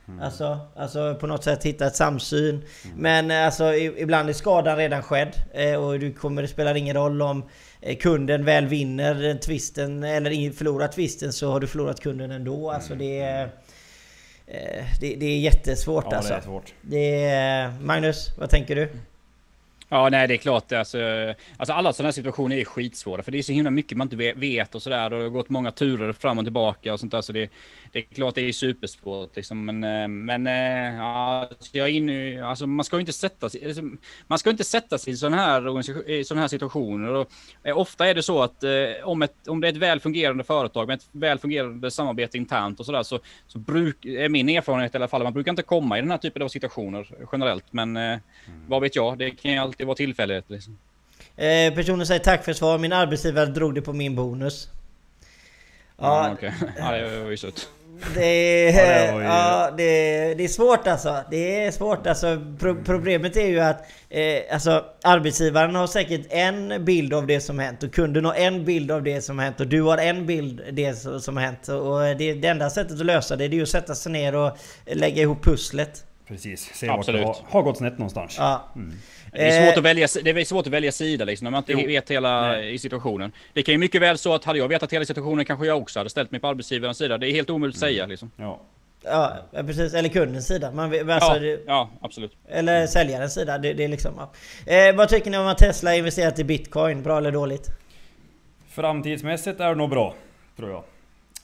Mm. 0.07 0.21
Alltså, 0.21 0.59
alltså 0.75 1.15
på 1.15 1.27
något 1.27 1.43
sätt 1.43 1.63
hitta 1.63 1.87
ett 1.87 1.95
samsyn. 1.95 2.55
Mm. 2.55 2.97
Men 2.97 3.31
eh, 3.31 3.45
alltså 3.45 3.73
ibland 3.75 4.29
är 4.29 4.33
skadan 4.33 4.77
redan 4.77 5.03
skedd. 5.03 5.33
Eh, 5.53 5.75
och 5.75 5.99
du 5.99 6.13
kommer, 6.13 6.41
det 6.41 6.47
spelar 6.47 6.75
ingen 6.75 6.95
roll 6.95 7.21
om 7.21 7.49
kunden 7.99 8.45
väl 8.45 8.67
vinner 8.67 9.37
tvisten 9.37 10.03
eller 10.03 10.51
förlorar 10.51 10.87
tvisten 10.87 11.33
så 11.33 11.51
har 11.51 11.59
du 11.59 11.67
förlorat 11.67 11.99
kunden 11.99 12.31
ändå. 12.31 12.71
Alltså 12.71 12.93
mm. 12.93 13.07
det 13.07 13.19
är... 13.19 13.49
Det, 15.01 15.15
det 15.15 15.25
är 15.25 15.39
jättesvårt 15.39 16.05
ja, 16.11 16.17
alltså. 16.17 16.33
Det 16.33 16.39
är 16.39 16.41
svårt. 16.41 16.73
Det 16.81 17.25
är, 17.25 17.71
Magnus, 17.81 18.31
vad 18.37 18.49
tänker 18.49 18.75
du? 18.75 18.89
Ja, 19.89 20.09
nej, 20.09 20.27
det 20.27 20.33
är 20.33 20.37
klart. 20.37 20.71
Alltså, 20.71 20.97
alltså 21.57 21.73
alla 21.73 21.93
sådana 21.93 22.07
här 22.07 22.11
situationer 22.11 22.57
är 22.57 22.65
skitsvåra. 22.65 23.23
För 23.23 23.31
det 23.31 23.37
är 23.37 23.43
så 23.43 23.51
himla 23.51 23.71
mycket 23.71 23.97
man 23.97 24.05
inte 24.05 24.33
vet 24.33 24.75
och 24.75 24.81
sådär. 24.81 25.13
Och 25.13 25.17
det 25.19 25.25
har 25.25 25.29
gått 25.29 25.49
många 25.49 25.71
turer 25.71 26.13
fram 26.13 26.37
och 26.37 26.45
tillbaka 26.45 26.93
och 26.93 26.99
sånt 26.99 27.11
där. 27.11 27.21
Så 27.21 27.33
det, 27.33 27.49
det 27.97 28.01
är 28.01 28.15
klart 28.15 28.35
det 28.35 28.41
är 28.41 28.51
supersvårt 28.51 29.35
liksom. 29.35 29.65
Men, 29.65 29.83
eh, 29.83 30.07
men 30.07 30.47
eh, 30.47 30.95
ja, 30.95 31.49
jag 31.71 31.87
är 31.87 31.91
inne, 31.91 32.45
alltså, 32.45 32.67
man 32.67 32.83
ska 32.83 32.95
ju 32.95 32.99
inte 32.99 33.13
sätta 33.13 33.49
sig, 33.49 33.65
alltså, 33.65 33.81
man 34.27 34.39
ska 34.39 34.49
inte 34.49 34.63
sätta 34.63 34.97
sig 34.97 35.13
i 35.13 35.17
sådana 35.17 35.37
här, 35.37 36.09
i 36.09 36.23
såna 36.23 36.41
här 36.41 36.47
situationer. 36.47 37.13
Och, 37.13 37.31
eh, 37.63 37.77
ofta 37.77 38.07
är 38.07 38.15
det 38.15 38.23
så 38.23 38.43
att 38.43 38.63
om, 39.03 39.21
ett, 39.21 39.47
om 39.47 39.61
det 39.61 39.67
är 39.67 39.71
ett 39.71 39.77
väl 39.77 39.99
fungerande 39.99 40.43
företag 40.43 40.87
med 40.87 40.95
ett 40.97 41.07
väl 41.11 41.39
fungerande 41.39 41.91
samarbete 41.91 42.37
internt 42.37 42.79
och 42.79 42.85
sådär 42.85 43.03
så, 43.03 43.19
så 43.47 43.59
bruk, 43.59 44.05
är 44.05 44.29
min 44.29 44.49
erfarenhet 44.49 44.93
i 44.93 44.97
alla 44.97 45.07
fall, 45.07 45.23
man 45.23 45.33
brukar 45.33 45.51
inte 45.51 45.63
komma 45.63 45.97
i 45.97 46.01
den 46.01 46.11
här 46.11 46.17
typen 46.17 46.41
av 46.41 46.47
situationer 46.47 47.07
generellt. 47.31 47.65
Men 47.71 47.97
mm. 47.97 48.19
vad 48.67 48.81
vet 48.81 48.95
jag, 48.95 49.17
det 49.17 49.31
kan 49.31 49.51
ju 49.51 49.57
alltid 49.57 49.87
vara 49.87 49.95
tillfällighet. 49.95 50.45
Liksom. 50.47 50.77
Eh, 51.35 51.73
personen 51.73 52.07
säger 52.07 52.19
tack 52.19 52.45
för 52.45 52.53
svar, 52.53 52.77
min 52.77 52.93
arbetsgivare 52.93 53.45
drog 53.45 53.75
det 53.75 53.81
på 53.81 53.93
min 53.93 54.15
bonus. 54.15 54.69
Ja, 55.97 56.25
mm, 56.25 56.33
okay. 56.33 56.51
ja 56.77 56.91
det 56.91 57.23
var 57.23 57.29
ju 57.29 57.37
sött. 57.37 57.69
Det 58.13 58.69
är, 58.69 59.05
ja, 59.05 59.17
det, 59.17 59.23
ja, 59.23 59.71
det, 59.77 60.33
det, 60.33 60.43
är 60.43 60.47
svårt 60.47 60.87
alltså. 60.87 61.23
Det 61.31 61.65
är 61.65 61.71
svårt 61.71 62.07
alltså. 62.07 62.41
Pro 62.59 62.83
problemet 62.83 63.37
är 63.37 63.47
ju 63.47 63.59
att 63.59 63.81
eh, 64.09 64.53
alltså, 64.53 64.85
arbetsgivaren 65.03 65.75
har 65.75 65.87
säkert 65.87 66.27
en 66.29 66.85
bild 66.85 67.13
av 67.13 67.27
det 67.27 67.41
som 67.41 67.59
hänt 67.59 67.83
och 67.83 67.93
kunden 67.93 68.25
har 68.25 68.33
en 68.33 68.65
bild 68.65 68.91
av 68.91 69.03
det 69.03 69.21
som 69.21 69.39
hänt 69.39 69.59
och 69.59 69.67
du 69.67 69.81
har 69.81 69.97
en 69.97 70.25
bild 70.25 70.61
av 70.61 70.73
det 70.73 70.95
som 71.21 71.37
hänt. 71.37 71.67
Och 71.67 71.99
det, 71.99 72.33
det 72.33 72.47
enda 72.47 72.69
sättet 72.69 72.99
att 72.99 73.05
lösa 73.05 73.35
det, 73.35 73.47
det 73.47 73.55
är 73.55 73.57
ju 73.57 73.63
att 73.63 73.69
sätta 73.69 73.95
sig 73.95 74.11
ner 74.11 74.35
och 74.35 74.57
lägga 74.85 75.21
ihop 75.21 75.43
pusslet. 75.43 76.03
Precis, 76.27 76.71
se 76.73 76.89
Absolut. 76.89 77.25
vart 77.25 77.37
det 77.37 77.43
har, 77.43 77.51
har 77.51 77.61
gått 77.61 77.77
snett 77.77 77.97
någonstans. 77.97 78.35
Ja. 78.39 78.71
Mm. 78.75 78.93
Det 79.37 79.47
är, 79.47 79.65
svårt 79.65 79.77
att 79.77 79.83
välja, 79.83 80.07
det 80.23 80.29
är 80.29 80.45
svårt 80.45 80.67
att 80.67 80.73
välja 80.73 80.91
sida 80.91 81.25
liksom, 81.25 81.43
när 81.43 81.51
man 81.51 81.57
inte 81.57 81.71
jo. 81.71 81.87
vet 81.87 82.11
hela 82.11 82.63
i 82.63 82.77
situationen. 82.79 83.31
Det 83.53 83.63
kan 83.63 83.71
ju 83.71 83.77
mycket 83.77 84.01
väl 84.01 84.17
så 84.17 84.33
att 84.33 84.45
hade 84.45 84.59
jag 84.59 84.67
vetat 84.67 84.93
hela 84.93 85.05
situationen 85.05 85.45
kanske 85.45 85.65
jag 85.65 85.77
också 85.77 85.99
hade 85.99 86.09
ställt 86.09 86.31
mig 86.31 86.41
på 86.41 86.47
arbetsgivarens 86.47 86.97
sida. 86.97 87.17
Det 87.17 87.27
är 87.27 87.31
helt 87.31 87.49
omöjligt 87.49 87.75
att 87.75 87.79
säga 87.79 88.03
mm. 88.03 88.09
liksom. 88.09 88.31
Ja. 88.37 88.61
Ja 89.03 89.37
precis, 89.53 89.93
eller 89.93 90.09
kundens 90.09 90.47
sida. 90.47 90.71
Man, 90.71 91.09
alltså, 91.09 91.39
ja, 91.39 91.57
ja, 91.67 91.89
absolut. 92.01 92.37
Eller 92.47 92.87
säljarens 92.87 93.33
sida. 93.33 93.57
Det, 93.57 93.73
det 93.73 93.83
är 93.83 93.87
liksom, 93.87 94.13
ja. 94.17 94.31
eh, 94.73 94.95
vad 94.95 95.09
tycker 95.09 95.31
ni 95.31 95.37
om 95.37 95.47
att 95.47 95.57
Tesla 95.57 95.95
investerat 95.95 96.39
i 96.39 96.43
bitcoin? 96.43 97.03
Bra 97.03 97.17
eller 97.17 97.31
dåligt? 97.31 97.69
Framtidsmässigt 98.69 99.59
är 99.59 99.69
det 99.69 99.75
nog 99.75 99.89
bra, 99.89 100.15
tror 100.57 100.69
jag. 100.69 100.83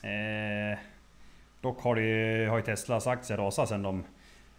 Eh, 0.02 0.78
dock 1.60 1.82
har, 1.82 1.96
det, 1.96 2.46
har 2.46 2.56
ju 2.56 2.62
Teslas 2.62 3.06
aktier 3.06 3.38
rasat 3.38 3.68
sen 3.68 3.82
de 3.82 4.04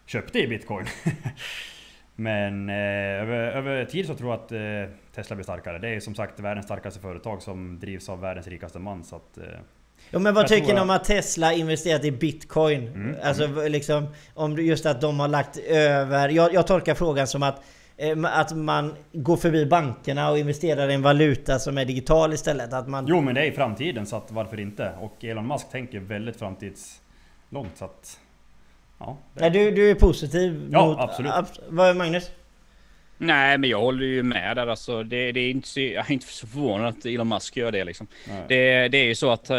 köpte 0.05 0.39
i 0.39 0.47
bitcoin. 0.47 0.85
Men 2.15 2.69
eh, 2.69 2.75
över, 3.21 3.37
över 3.37 3.85
tid 3.85 4.07
så 4.07 4.15
tror 4.15 4.29
jag 4.29 4.39
att 4.39 4.51
eh, 4.51 4.95
Tesla 5.15 5.35
blir 5.35 5.43
starkare. 5.43 5.79
Det 5.79 5.89
är 5.89 5.99
som 5.99 6.15
sagt 6.15 6.39
världens 6.39 6.65
starkaste 6.65 6.99
företag 6.99 7.41
som 7.41 7.79
drivs 7.79 8.09
av 8.09 8.21
världens 8.21 8.47
rikaste 8.47 8.79
man. 8.79 9.03
Så 9.03 9.15
att, 9.15 9.37
eh, 9.37 9.43
Ja, 10.09 10.19
men 10.19 10.33
vad 10.33 10.47
tycker 10.47 10.73
ni 10.73 10.79
om 10.79 10.89
att 10.89 11.03
Tesla 11.03 11.53
investerat 11.53 12.05
i 12.05 12.11
bitcoin? 12.11 12.87
Mm. 12.87 13.15
Alltså 13.23 13.67
liksom, 13.67 14.07
om 14.33 14.57
just 14.57 14.85
att 14.85 15.01
de 15.01 15.19
har 15.19 15.27
lagt 15.27 15.57
över... 15.57 16.29
Jag, 16.29 16.53
jag 16.53 16.67
tolkar 16.67 16.95
frågan 16.95 17.27
som 17.27 17.43
att, 17.43 17.61
eh, 17.97 18.17
att 18.23 18.55
man 18.55 18.95
går 19.13 19.37
förbi 19.37 19.65
bankerna 19.65 20.31
och 20.31 20.37
investerar 20.37 20.89
i 20.89 20.93
en 20.93 21.01
valuta 21.01 21.59
som 21.59 21.77
är 21.77 21.85
digital 21.85 22.33
istället. 22.33 22.73
Att 22.73 22.87
man... 22.87 23.05
Jo 23.07 23.21
men 23.21 23.35
det 23.35 23.41
är 23.41 23.45
i 23.45 23.51
framtiden 23.51 24.05
så 24.05 24.15
att 24.15 24.31
varför 24.31 24.59
inte? 24.59 24.91
Och 25.01 25.23
Elon 25.23 25.47
Musk 25.47 25.69
tänker 25.69 25.99
väldigt 25.99 26.35
framtidslångt 26.35 27.77
så 27.77 27.85
att... 27.85 28.19
Ja, 28.99 29.17
Nej, 29.33 29.49
du, 29.49 29.71
du 29.71 29.91
är 29.91 29.95
positiv 29.95 30.69
ja, 30.71 30.85
mot... 30.85 30.97
absolut. 30.99 31.31
Ab 31.31 31.45
vad 31.69 31.89
är 31.89 31.93
Magnus? 31.93 32.31
Nej, 33.17 33.57
men 33.57 33.69
jag 33.69 33.79
håller 33.79 34.05
ju 34.05 34.23
med 34.23 34.55
där. 34.57 34.67
Alltså, 34.67 35.03
det, 35.03 35.31
det 35.31 35.39
är 35.39 35.51
inte 35.51 35.67
så, 35.67 35.79
jag 35.79 36.09
är 36.09 36.11
inte 36.11 36.25
så 36.27 36.47
förvånad 36.47 36.87
att 36.87 37.05
Elon 37.05 37.27
Musk 37.27 37.57
gör 37.57 37.71
det. 37.71 37.83
Liksom. 37.83 38.07
Det, 38.47 38.87
det, 38.87 38.97
är 38.97 39.05
ju 39.05 39.15
så 39.15 39.29
att 39.29 39.51
uh, 39.51 39.57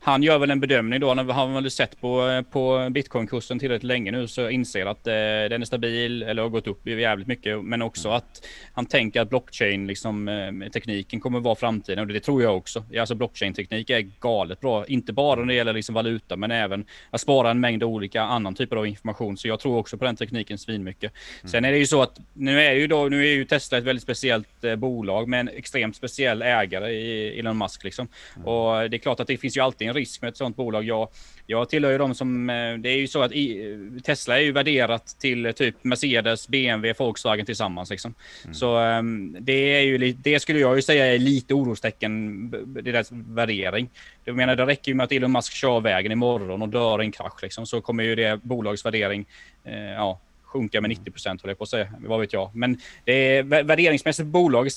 han 0.00 0.22
gör 0.22 0.38
väl 0.38 0.50
en 0.50 0.60
bedömning 0.60 1.00
då. 1.00 1.14
När 1.14 1.32
han 1.32 1.54
väl 1.54 1.70
sett 1.70 2.00
på, 2.00 2.44
på 2.50 2.88
bitcoinkursen 2.90 3.58
tillräckligt 3.58 3.88
länge 3.88 4.10
nu 4.10 4.28
så 4.28 4.50
inser 4.50 4.86
att 4.86 5.06
uh, 5.06 5.12
den 5.50 5.62
är 5.62 5.64
stabil 5.64 6.22
eller 6.22 6.42
har 6.42 6.48
gått 6.48 6.66
upp 6.66 6.86
jävligt 6.86 7.28
mycket. 7.28 7.64
Men 7.64 7.82
också 7.82 8.08
mm. 8.08 8.16
att 8.16 8.46
han 8.72 8.86
tänker 8.86 9.20
att 9.20 9.28
blockchain 9.28 9.86
liksom, 9.86 10.28
uh, 10.28 11.18
kommer 11.20 11.40
vara 11.40 11.54
framtiden. 11.54 11.98
Och 11.98 12.06
det, 12.06 12.12
det 12.12 12.20
tror 12.20 12.42
jag 12.42 12.56
också. 12.56 12.84
Alltså 12.98 13.14
blockchain 13.14 13.54
teknik 13.54 13.90
är 13.90 14.00
galet 14.20 14.60
bra. 14.60 14.86
Inte 14.86 15.12
bara 15.12 15.40
när 15.40 15.46
det 15.46 15.54
gäller 15.54 15.72
liksom 15.72 15.94
valuta 15.94 16.36
men 16.36 16.50
även 16.50 16.86
att 17.10 17.20
spara 17.20 17.50
en 17.50 17.60
mängd 17.60 17.82
olika 17.82 18.22
annan 18.22 18.54
typer 18.54 18.76
av 18.76 18.86
information. 18.86 19.36
Så 19.36 19.48
jag 19.48 19.60
tror 19.60 19.78
också 19.78 19.98
på 19.98 20.04
den 20.04 20.16
tekniken 20.16 20.58
svinmycket. 20.58 21.12
Mm. 21.40 21.50
Sen 21.50 21.64
är 21.64 21.72
det 21.72 21.78
ju 21.78 21.86
så 21.86 22.02
att 22.02 22.20
nu 22.32 22.60
är 22.60 22.72
ju 22.72 22.86
då, 22.94 23.08
nu 23.08 23.26
är 23.26 23.32
ju 23.32 23.44
Tesla 23.44 23.78
ett 23.78 23.84
väldigt 23.84 24.02
speciellt 24.02 24.64
eh, 24.64 24.76
bolag 24.76 25.28
med 25.28 25.40
en 25.40 25.48
extremt 25.48 25.96
speciell 25.96 26.42
ägare 26.42 26.90
i 26.90 27.38
Elon 27.38 27.58
Musk 27.58 27.84
liksom. 27.84 28.08
Mm. 28.36 28.48
Och 28.48 28.90
det 28.90 28.96
är 28.96 28.98
klart 28.98 29.20
att 29.20 29.26
det 29.26 29.36
finns 29.36 29.56
ju 29.56 29.60
alltid 29.60 29.88
en 29.88 29.94
risk 29.94 30.22
med 30.22 30.28
ett 30.28 30.36
sådant 30.36 30.56
bolag. 30.56 30.84
Jag, 30.84 31.08
jag 31.46 31.68
tillhör 31.68 31.92
ju 31.92 31.98
de 31.98 32.14
som, 32.14 32.50
eh, 32.50 32.74
det 32.78 32.88
är 32.88 32.96
ju 32.96 33.08
så 33.08 33.22
att 33.22 33.32
i, 33.32 34.00
Tesla 34.04 34.38
är 34.38 34.42
ju 34.42 34.52
värderat 34.52 35.16
till 35.20 35.46
eh, 35.46 35.52
typ 35.52 35.84
Mercedes, 35.84 36.48
BMW, 36.48 36.94
Volkswagen 36.98 37.46
tillsammans 37.46 37.90
liksom. 37.90 38.14
Mm. 38.44 38.54
Så 38.54 38.78
um, 38.78 39.36
det 39.40 39.76
är 39.76 39.80
ju, 39.80 40.12
det 40.12 40.40
skulle 40.40 40.60
jag 40.60 40.76
ju 40.76 40.82
säga 40.82 41.06
är 41.06 41.18
lite 41.18 41.54
orostecken, 41.54 42.50
deras 42.66 43.08
värdering. 43.12 43.90
Jag 44.24 44.36
menar 44.36 44.56
det 44.56 44.66
räcker 44.66 44.90
ju 44.90 44.94
med 44.94 45.04
att 45.04 45.12
Elon 45.12 45.32
Musk 45.32 45.52
kör 45.52 45.80
vägen 45.80 46.12
imorgon 46.12 46.62
och 46.62 46.68
dör 46.68 47.02
i 47.02 47.04
en 47.04 47.12
krasch 47.12 47.42
liksom, 47.42 47.66
så 47.66 47.80
kommer 47.80 48.04
ju 48.04 48.14
det 48.14 48.40
bolagets 48.42 48.84
värdering, 48.84 49.26
eh, 49.64 49.92
ja, 49.92 50.20
sjunka 50.54 50.80
med 50.80 50.90
90 50.90 51.10
procent, 51.10 51.42
håller 51.42 51.50
jag 51.50 51.58
på 51.58 51.64
att 51.64 51.70
säga. 51.70 51.88
Vad 51.98 52.20
vet 52.20 52.32
jag. 52.32 52.50
Men 52.54 52.78
det 53.04 53.12
är 53.12 53.42
värderingsmässigt 53.42 54.26
bolag. 54.26 54.68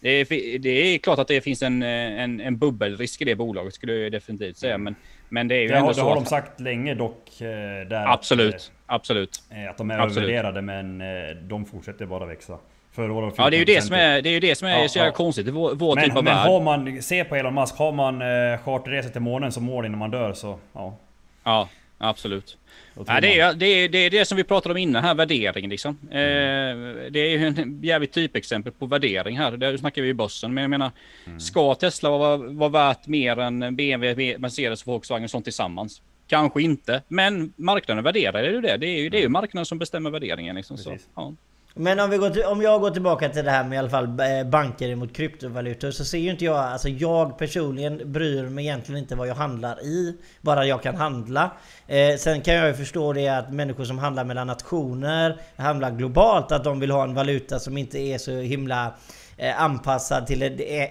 Det 0.00 0.10
är, 0.10 0.58
det 0.58 0.68
är 0.68 0.98
klart 0.98 1.18
att 1.18 1.28
det 1.28 1.40
finns 1.40 1.62
en, 1.62 1.82
en, 1.82 2.40
en 2.40 2.58
bubbelrisk 2.58 3.22
i 3.22 3.24
det 3.24 3.34
bolaget, 3.34 3.74
skulle 3.74 3.92
jag 3.92 4.12
definitivt 4.12 4.56
säga. 4.56 4.78
Men, 4.78 4.94
men 5.28 5.48
det 5.48 5.54
är 5.54 5.60
ju 5.60 5.68
det 5.68 5.74
ändå 5.74 5.86
har, 5.86 5.92
så. 5.92 6.00
Det 6.00 6.06
har 6.06 6.14
de 6.14 6.26
sagt 6.26 6.60
länge 6.60 6.94
dock. 6.94 7.40
Eh, 7.40 7.46
där 7.88 8.12
absolut, 8.12 8.54
att, 8.54 8.70
absolut. 8.86 9.42
Att 9.70 9.78
de 9.78 9.90
är 9.90 9.98
absolut. 9.98 10.28
övervärderade, 10.28 10.62
men 10.62 11.00
eh, 11.00 11.36
de 11.42 11.66
fortsätter 11.66 12.06
bara 12.06 12.26
växa. 12.26 12.58
Ja 12.96 13.50
det 13.50 13.56
är 13.56 13.58
ju 13.58 13.64
det 13.64 13.82
som 13.82 13.96
är, 13.96 14.22
det 14.22 14.28
är, 14.28 14.32
ju 14.32 14.40
det 14.40 14.54
som 14.58 14.68
är 14.68 14.82
ja, 14.82 14.88
så 14.88 14.98
jävla 14.98 15.10
ja. 15.10 15.16
konstigt 15.16 15.46
i 15.46 15.50
vår, 15.50 15.74
vår 15.74 15.94
men, 15.94 16.04
typ 16.04 16.16
av 16.16 16.24
men 16.24 16.34
värld. 16.34 16.48
har 16.48 16.60
man, 16.60 17.02
se 17.02 17.24
på 17.24 17.36
Elon 17.36 17.54
Musk, 17.54 17.76
har 17.76 17.92
man 17.92 18.22
eh, 18.22 18.58
charterresor 18.58 19.10
till 19.10 19.20
månen 19.20 19.52
som 19.52 19.64
mål 19.64 19.86
innan 19.86 19.98
man 19.98 20.10
dör 20.10 20.32
så 20.32 20.58
ja. 20.72 20.96
Ja, 21.44 21.68
absolut. 21.98 22.56
Ja, 22.94 23.20
det, 23.20 23.40
är, 23.40 23.54
det, 23.54 23.66
är, 23.66 23.88
det 23.88 23.98
är 23.98 24.10
det 24.10 24.24
som 24.24 24.36
vi 24.36 24.44
pratade 24.44 24.72
om 24.72 24.76
innan 24.76 25.04
här, 25.04 25.14
värdering 25.14 25.68
liksom. 25.68 25.98
Mm. 26.10 26.94
Eh, 26.94 27.10
det 27.10 27.20
är 27.20 27.38
ju 27.38 27.46
en 27.46 27.80
jävligt 27.82 28.12
typexempel 28.12 28.72
på 28.72 28.86
värdering 28.86 29.38
här. 29.38 29.56
Där 29.56 29.76
snackar 29.76 30.02
vi 30.02 30.08
ju 30.08 30.14
börsen. 30.14 30.54
Men 30.54 30.62
jag 30.62 30.70
menar, 30.70 30.90
mm. 31.26 31.40
ska 31.40 31.74
Tesla 31.74 32.10
vara, 32.10 32.36
vara 32.36 32.70
värt 32.70 33.06
mer 33.06 33.38
än 33.38 33.76
BMW, 33.76 34.38
Mercedes 34.38 34.86
Volkswagen 34.86 35.24
och 35.24 35.30
sånt 35.30 35.44
tillsammans? 35.44 36.02
Kanske 36.26 36.62
inte, 36.62 37.02
men 37.08 37.52
marknaden 37.56 38.04
värderar 38.04 38.42
ju 38.42 38.60
det. 38.60 38.76
Det 38.76 38.86
är 38.86 39.00
ju, 39.00 39.08
det 39.08 39.16
är 39.16 39.20
ju 39.20 39.26
mm. 39.26 39.32
marknaden 39.32 39.66
som 39.66 39.78
bestämmer 39.78 40.10
värderingen. 40.10 40.56
Liksom, 40.56 40.78
så, 40.78 40.96
ja. 41.14 41.34
Men 41.74 42.00
om, 42.00 42.10
vi 42.10 42.16
går 42.16 42.30
till, 42.30 42.44
om 42.44 42.62
jag 42.62 42.80
går 42.80 42.90
tillbaka 42.90 43.28
till 43.28 43.44
det 43.44 43.50
här 43.50 43.64
med 43.64 43.76
i 43.76 43.78
alla 43.78 43.90
fall 43.90 44.04
eh, 44.04 44.50
banker 44.50 44.94
mot 44.94 45.16
kryptovalutor 45.16 45.90
så 45.90 46.04
ser 46.04 46.18
ju 46.18 46.30
inte 46.30 46.44
jag, 46.44 46.56
alltså 46.56 46.88
jag 46.88 47.38
personligen 47.38 48.12
bryr 48.12 48.42
mig 48.42 48.64
egentligen 48.64 49.02
inte 49.02 49.14
vad 49.14 49.28
jag 49.28 49.34
handlar 49.34 49.84
i. 49.84 50.16
Bara 50.40 50.66
jag 50.66 50.82
kan 50.82 50.96
handla. 50.96 51.50
Eh, 51.86 52.16
sen 52.16 52.40
kan 52.40 52.54
jag 52.54 52.68
ju 52.68 52.74
förstå 52.74 53.12
det 53.12 53.28
att 53.28 53.52
människor 53.52 53.84
som 53.84 53.98
handlar 53.98 54.24
mellan 54.24 54.46
nationer, 54.46 55.40
handlar 55.56 55.90
globalt, 55.90 56.52
att 56.52 56.64
de 56.64 56.80
vill 56.80 56.90
ha 56.90 57.02
en 57.02 57.14
valuta 57.14 57.58
som 57.58 57.78
inte 57.78 57.98
är 57.98 58.18
så 58.18 58.32
himla 58.32 58.94
anpassad 59.56 60.26
till 60.26 60.42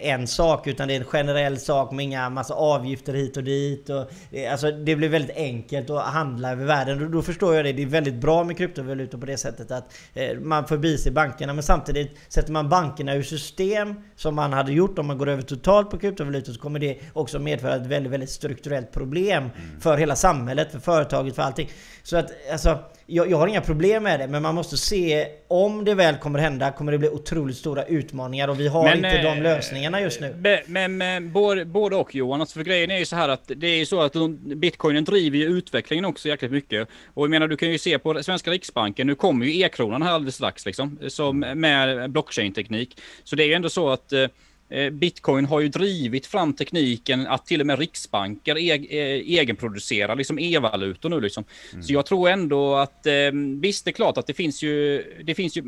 en 0.02 0.28
sak 0.28 0.68
utan 0.68 0.88
det 0.88 0.96
är 0.96 1.00
en 1.00 1.06
generell 1.06 1.60
sak 1.60 1.92
med 1.92 2.06
inga 2.06 2.30
massa 2.30 2.54
avgifter 2.54 3.14
hit 3.14 3.38
och 3.38 3.44
dit. 3.44 3.90
Och, 3.90 4.12
eh, 4.32 4.52
alltså 4.52 4.72
det 4.72 4.96
blir 4.96 5.10
väldigt 5.10 5.38
enkelt 5.38 5.90
att 5.90 6.04
handla 6.04 6.52
över 6.52 6.66
världen. 6.66 7.00
Då, 7.00 7.08
då 7.08 7.22
förstår 7.22 7.56
jag 7.56 7.66
det. 7.66 7.74
Det 7.74 7.82
är 7.82 7.88
väldigt 7.88 8.14
bra 8.14 8.44
med 8.44 8.58
kryptovalutor 8.58 9.18
på 9.18 9.26
det 9.26 9.38
sättet 9.38 9.72
att 9.72 9.94
eh, 10.14 10.40
man 10.40 10.68
förbiser 10.68 11.12
bankerna. 11.12 11.54
Men 11.54 11.64
samtidigt 11.64 12.18
sätter 12.28 12.52
man 12.52 12.70
bankerna 12.70 13.16
ur 13.16 13.24
system 13.24 13.96
som 14.16 14.36
man 14.36 14.54
hade 14.54 14.74
gjort 14.74 15.00
om 15.00 15.08
man 15.08 15.18
går 15.18 15.30
över 15.30 15.42
totalt 15.42 15.90
på 15.90 15.98
kryptovalutor 15.98 16.54
så 16.54 16.60
kommer 16.60 16.80
det 16.80 16.98
också 17.14 17.40
medföra 17.40 17.76
ett 17.76 17.86
väldigt, 17.86 18.12
väldigt 18.12 18.30
strukturellt 18.30 18.92
problem 18.92 19.44
mm. 19.44 19.82
för 19.82 19.98
hela 19.98 20.16
samhället, 20.16 20.72
för 20.72 20.80
företaget, 20.80 21.36
för 21.36 21.44
allting. 21.44 21.70
Så 22.04 22.18
att 22.18 22.32
alltså 22.52 22.80
jag, 23.10 23.32
jag, 23.32 23.38
har 23.38 23.48
inga 23.48 23.62
problem 23.62 24.04
med 24.04 24.20
det, 24.20 24.28
men 24.28 24.42
man 24.42 24.56
måste 24.56 24.78
se 24.78 25.28
om 25.48 25.86
det 25.86 25.94
väl 25.96 26.16
kommer 26.16 26.40
hända 26.40 26.72
kommer 26.72 26.92
det 26.92 26.98
bli 26.98 27.10
otroligt 27.10 27.58
stora 27.58 27.84
utmaningar 27.84 28.48
och 28.48 28.60
vi 28.60 28.68
har 28.68 28.84
men, 28.84 28.98
inte 28.98 29.22
de 29.22 29.38
eh, 29.38 29.44
lösningarna 29.44 30.02
just 30.02 30.22
nu. 30.22 30.62
Men, 30.68 30.98
men 30.98 31.32
både, 31.32 31.66
både 31.66 31.96
och 31.96 32.16
Johan, 32.16 32.42
alltså 32.42 32.60
för 32.60 32.64
grejen 32.64 32.92
är 32.92 32.98
ju 32.98 33.06
så 33.06 33.16
här 33.16 33.30
att 33.30 33.52
det 33.56 33.68
är 33.68 33.78
ju 33.78 33.86
så 33.86 34.02
att 34.02 34.14
bitcoinen 34.56 35.04
driver 35.04 35.38
ju 35.38 35.46
utvecklingen 35.46 36.06
också 36.06 36.28
jäkligt 36.28 36.52
mycket. 36.52 36.88
Och 37.14 37.24
jag 37.24 37.30
menar 37.30 37.48
du 37.48 37.58
kan 37.58 37.72
ju 37.72 37.78
se 37.78 38.00
på 38.00 38.24
svenska 38.24 38.52
riksbanken, 38.52 39.08
nu 39.08 39.16
kommer 39.16 39.46
ju 39.46 39.62
e-kronan 39.62 40.02
här 40.02 40.12
alldeles 40.12 40.36
strax 40.36 40.66
liksom, 40.66 41.00
som 41.08 41.40
med 41.40 42.12
blockchain-teknik. 42.12 42.98
Så 43.24 43.36
det 43.36 43.44
är 43.44 43.48
ju 43.48 43.54
ändå 43.54 43.70
så 43.70 43.90
att 43.90 44.14
eh, 44.14 44.28
Bitcoin 44.92 45.46
har 45.46 45.60
ju 45.60 45.68
drivit 45.68 46.26
fram 46.26 46.54
tekniken 46.54 47.28
att 47.28 47.46
till 47.46 47.62
och 47.62 47.68
med 47.68 47.80
riksbanker 47.80 48.58
e 48.58 48.72
egenproducerar 49.40 50.16
liksom 50.16 50.40
e-valutor 50.40 51.10
nu 51.10 51.22
liksom. 51.22 51.44
Mm. 51.74 51.84
Så 51.84 51.94
jag 51.94 52.06
tror 52.06 52.30
ändå 52.30 52.76
att 52.76 53.08
visst, 53.62 53.86
det 53.86 53.92
är 53.92 53.94
klart 53.94 54.18
att 54.18 54.28
det 54.28 54.34
finns 54.34 54.64
ju, 54.64 55.04
det 55.24 55.36
finns 55.36 55.58
ju 55.58 55.64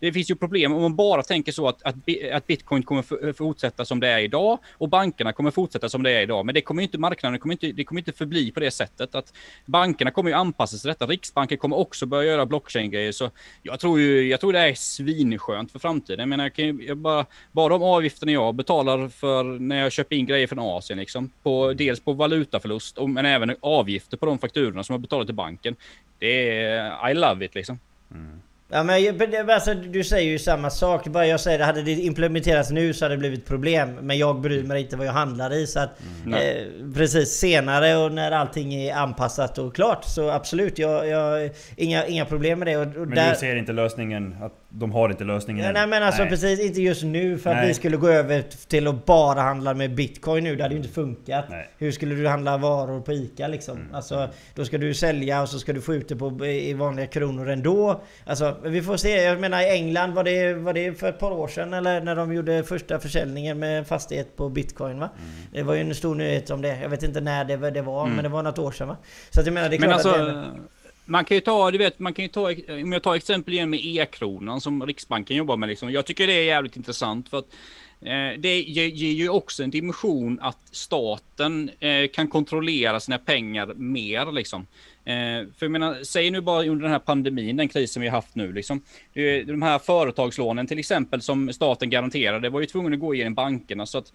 det 0.00 0.12
finns 0.12 0.30
ju 0.30 0.34
problem 0.34 0.72
om 0.72 0.82
man 0.82 0.96
bara 0.96 1.22
tänker 1.22 1.52
så 1.52 1.68
att, 1.68 1.82
att, 1.82 1.94
att 2.32 2.46
bitcoin 2.46 2.82
kommer 2.82 3.32
fortsätta 3.32 3.84
som 3.84 4.00
det 4.00 4.08
är 4.08 4.18
idag 4.18 4.58
och 4.72 4.88
bankerna 4.88 5.32
kommer 5.32 5.50
fortsätta 5.50 5.88
som 5.88 6.02
det 6.02 6.10
är 6.10 6.22
idag. 6.22 6.46
Men 6.46 6.54
det 6.54 6.60
kommer 6.60 6.82
inte 6.82 6.98
marknaden 6.98 7.38
kommer 7.38 7.52
inte, 7.52 7.72
det 7.72 7.84
kommer 7.84 8.00
inte 8.00 8.12
förbli 8.12 8.50
på 8.50 8.60
det 8.60 8.70
sättet 8.70 9.14
att 9.14 9.32
bankerna 9.66 10.10
kommer 10.10 10.30
ju 10.30 10.36
anpassa 10.36 10.76
sig 10.76 10.80
till 10.80 10.88
detta. 10.88 11.06
Riksbanken 11.06 11.58
kommer 11.58 11.78
också 11.78 12.06
börja 12.06 12.30
göra 12.30 12.46
blockchain-grejer. 12.46 13.12
Så 13.12 13.30
jag 13.62 13.80
tror 13.80 14.00
ju, 14.00 14.28
jag 14.28 14.40
tror 14.40 14.52
det 14.52 14.58
är 14.58 14.74
svinskönt 14.74 15.72
för 15.72 15.78
framtiden. 15.78 16.18
Jag 16.18 16.28
menar, 16.28 16.44
jag 16.44 16.54
kan, 16.54 16.80
jag 16.86 16.96
bara, 16.98 17.26
bara 17.52 17.68
de 17.68 17.82
avgifterna 17.82 18.32
jag 18.32 18.43
betalar 18.52 19.08
för 19.08 19.44
när 19.44 19.82
jag 19.82 19.92
köper 19.92 20.16
in 20.16 20.26
grejer 20.26 20.46
från 20.46 20.58
Asien, 20.58 20.98
liksom, 20.98 21.30
på, 21.42 21.72
dels 21.72 22.00
på 22.00 22.12
valutaförlust, 22.12 22.98
och, 22.98 23.10
men 23.10 23.26
även 23.26 23.56
avgifter 23.60 24.16
på 24.16 24.26
de 24.26 24.38
fakturorna 24.38 24.82
som 24.82 24.92
jag 24.92 25.00
betalar 25.00 25.24
till 25.24 25.34
banken. 25.34 25.76
Det 26.18 26.62
är, 26.62 27.10
I 27.10 27.14
love 27.14 27.44
it 27.44 27.54
liksom. 27.54 27.78
Mm. 28.10 28.40
Ja 28.68 28.82
men 28.82 29.50
alltså, 29.50 29.74
du 29.74 30.04
säger 30.04 30.30
ju 30.30 30.38
samma 30.38 30.70
sak. 30.70 31.06
Bara 31.06 31.26
jag 31.26 31.40
säger 31.40 31.58
det, 31.58 31.64
hade 31.64 31.82
det 31.82 31.92
implementerats 31.92 32.70
nu 32.70 32.94
så 32.94 33.04
hade 33.04 33.14
det 33.14 33.18
blivit 33.18 33.46
problem. 33.46 33.94
Men 34.00 34.18
jag 34.18 34.40
bryr 34.40 34.62
mig 34.62 34.82
inte 34.82 34.96
vad 34.96 35.06
jag 35.06 35.12
handlar 35.12 35.52
i. 35.52 35.66
Så 35.66 35.80
att, 35.80 35.90
mm. 36.26 36.34
eh, 36.34 36.94
precis 36.94 37.28
senare 37.28 37.96
och 37.96 38.12
när 38.12 38.30
allting 38.30 38.74
är 38.74 38.94
anpassat 38.94 39.58
och 39.58 39.74
klart 39.74 40.04
så 40.04 40.30
absolut, 40.30 40.78
jag, 40.78 41.08
jag 41.08 41.50
inga, 41.76 42.06
inga 42.06 42.24
problem 42.24 42.58
med 42.58 42.68
det. 42.68 42.76
Och, 42.76 42.86
och 42.86 42.94
men 42.94 43.10
där... 43.10 43.30
du 43.30 43.36
ser 43.36 43.56
inte 43.56 43.72
lösningen? 43.72 44.36
Att 44.42 44.52
de 44.76 44.92
har 44.92 45.10
inte 45.10 45.24
lösningen 45.24 45.64
ja, 45.64 45.72
Nej 45.72 45.86
men 45.86 46.02
alltså 46.02 46.22
nej. 46.22 46.30
precis, 46.30 46.60
inte 46.60 46.82
just 46.82 47.02
nu 47.02 47.38
för 47.38 47.50
att 47.50 47.56
nej. 47.56 47.68
vi 47.68 47.74
skulle 47.74 47.96
gå 47.96 48.08
över 48.08 48.42
till 48.68 48.86
att 48.86 49.06
bara 49.06 49.40
handla 49.40 49.74
med 49.74 49.94
bitcoin 49.94 50.44
nu. 50.44 50.56
Det 50.56 50.62
hade 50.62 50.74
ju 50.74 50.80
inte 50.80 50.92
funkat. 50.92 51.44
Nej. 51.50 51.68
Hur 51.78 51.92
skulle 51.92 52.14
du 52.14 52.28
handla 52.28 52.56
varor 52.56 53.00
på 53.00 53.12
ICA 53.12 53.48
liksom? 53.48 53.76
Mm. 53.76 53.94
Alltså, 53.94 54.28
då 54.54 54.64
ska 54.64 54.78
du 54.78 54.94
sälja 54.94 55.42
och 55.42 55.48
så 55.48 55.58
ska 55.58 55.72
du 55.72 55.80
få 55.80 55.94
ut 55.94 56.08
det 56.08 56.16
på, 56.16 56.46
i 56.46 56.74
vanliga 56.74 57.06
kronor 57.06 57.48
ändå. 57.48 58.00
Alltså, 58.26 58.56
vi 58.64 58.82
får 58.82 58.96
se. 58.96 59.22
Jag 59.22 59.40
menar 59.40 59.60
i 59.60 59.70
England 59.70 60.14
var 60.14 60.24
det, 60.24 60.54
var 60.54 60.72
det 60.72 60.98
för 60.98 61.08
ett 61.08 61.18
par 61.18 61.30
år 61.30 61.48
sedan 61.48 61.74
eller 61.74 62.00
när 62.00 62.16
de 62.16 62.32
gjorde 62.32 62.64
första 62.64 62.98
försäljningen 62.98 63.58
med 63.58 63.86
fastighet 63.86 64.36
på 64.36 64.48
bitcoin 64.48 64.98
va? 64.98 65.10
Mm. 65.16 65.30
Det 65.52 65.62
var 65.62 65.74
ju 65.74 65.80
en 65.80 65.94
stor 65.94 66.14
nyhet 66.14 66.50
om 66.50 66.62
det. 66.62 66.78
Jag 66.82 66.88
vet 66.88 67.02
inte 67.02 67.20
när 67.20 67.44
det, 67.44 67.70
det 67.70 67.82
var 67.82 68.02
mm. 68.02 68.14
men 68.14 68.22
det 68.22 68.28
var 68.28 68.42
något 68.42 68.58
år 68.58 68.72
sedan 68.72 68.88
va? 68.88 68.96
Så 69.30 69.40
att 69.40 69.46
jag 69.46 69.52
menar 69.52 69.68
det 69.68 69.76
är 69.76 69.78
klart 69.78 69.92
alltså, 69.92 70.08
att 70.08 70.26
det, 70.26 70.44
man 71.04 71.24
kan 71.24 71.36
ju 71.36 71.40
ta, 71.40 71.70
du 71.70 71.78
vet, 71.78 71.98
man 71.98 72.14
kan 72.14 72.22
ju 72.22 72.28
ta, 72.28 72.50
om 72.68 72.92
jag 72.92 73.02
tar 73.02 73.14
exempel 73.14 73.54
igen 73.54 73.70
med 73.70 73.80
e-kronan 73.82 74.60
som 74.60 74.86
Riksbanken 74.86 75.36
jobbar 75.36 75.56
med 75.56 75.68
liksom. 75.68 75.92
Jag 75.92 76.06
tycker 76.06 76.26
det 76.26 76.32
är 76.32 76.44
jävligt 76.44 76.76
intressant 76.76 77.28
för 77.28 77.38
att 77.38 77.48
eh, 78.00 78.40
det 78.40 78.60
ger, 78.60 78.86
ger, 78.86 79.12
ju 79.12 79.28
också 79.28 79.62
en 79.62 79.70
dimension 79.70 80.38
att 80.40 80.58
staten 80.70 81.70
eh, 81.80 82.08
kan 82.12 82.28
kontrollera 82.28 83.00
sina 83.00 83.18
pengar 83.18 83.74
mer 83.74 84.32
liksom. 84.32 84.66
Eh, 85.04 85.48
för 85.58 85.66
jag 85.66 85.70
menar, 85.70 86.04
säg 86.04 86.30
nu 86.30 86.40
bara 86.40 86.66
under 86.66 86.82
den 86.82 86.92
här 86.92 86.98
pandemin, 86.98 87.56
den 87.56 87.68
krisen 87.68 88.02
vi 88.02 88.08
har 88.08 88.16
haft 88.16 88.34
nu, 88.34 88.52
liksom. 88.52 88.80
De 89.46 89.62
här 89.62 89.78
företagslånen 89.78 90.66
till 90.66 90.78
exempel 90.78 91.22
som 91.22 91.52
staten 91.52 91.90
garanterade 91.90 92.48
var 92.50 92.60
ju 92.60 92.66
tvungen 92.66 92.94
att 92.94 93.00
gå 93.00 93.14
igenom 93.14 93.34
bankerna. 93.34 93.86
Så 93.86 93.98
att 93.98 94.12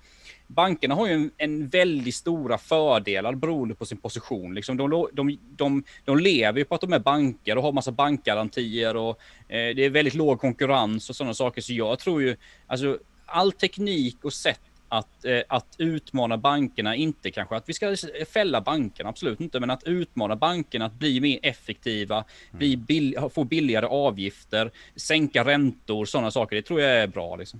bankerna 0.49 0.95
har 0.95 1.07
ju 1.07 1.13
en, 1.13 1.31
en 1.37 1.67
väldigt 1.67 2.15
stora 2.15 2.57
fördelar 2.57 3.35
beroende 3.35 3.75
på 3.75 3.85
sin 3.85 3.97
position. 3.97 4.53
Liksom 4.53 4.77
de, 4.77 5.07
de, 5.13 5.37
de, 5.55 5.83
de 6.05 6.17
lever 6.17 6.59
ju 6.59 6.65
på 6.65 6.75
att 6.75 6.81
de 6.81 6.93
är 6.93 6.99
banker 6.99 7.57
och 7.57 7.63
har 7.63 7.71
massa 7.71 7.91
bankgarantier 7.91 8.95
och 8.95 9.19
eh, 9.47 9.75
det 9.75 9.85
är 9.85 9.89
väldigt 9.89 10.13
låg 10.13 10.39
konkurrens 10.39 11.09
och 11.09 11.15
sådana 11.15 11.33
saker. 11.33 11.61
Så 11.61 11.73
jag 11.73 11.99
tror 11.99 12.21
ju, 12.21 12.35
alltså 12.67 12.97
all 13.25 13.51
teknik 13.51 14.17
och 14.23 14.33
sätt 14.33 14.61
att, 14.89 15.25
eh, 15.25 15.41
att 15.47 15.75
utmana 15.77 16.37
bankerna, 16.37 16.95
inte 16.95 17.31
kanske 17.31 17.55
att 17.55 17.69
vi 17.69 17.73
ska 17.73 17.95
fälla 18.33 18.61
bankerna, 18.61 19.09
absolut 19.09 19.41
inte, 19.41 19.59
men 19.59 19.69
att 19.69 19.83
utmana 19.83 20.35
bankerna 20.35 20.85
att 20.85 20.93
bli 20.93 21.19
mer 21.19 21.39
effektiva, 21.43 22.15
mm. 22.15 22.59
bli 22.59 22.77
bill 22.77 23.17
få 23.33 23.43
billigare 23.43 23.85
avgifter, 23.85 24.71
sänka 24.95 25.43
räntor, 25.43 26.05
sådana 26.05 26.31
saker. 26.31 26.55
Det 26.55 26.61
tror 26.61 26.81
jag 26.81 26.91
är 26.91 27.07
bra 27.07 27.35
liksom. 27.35 27.59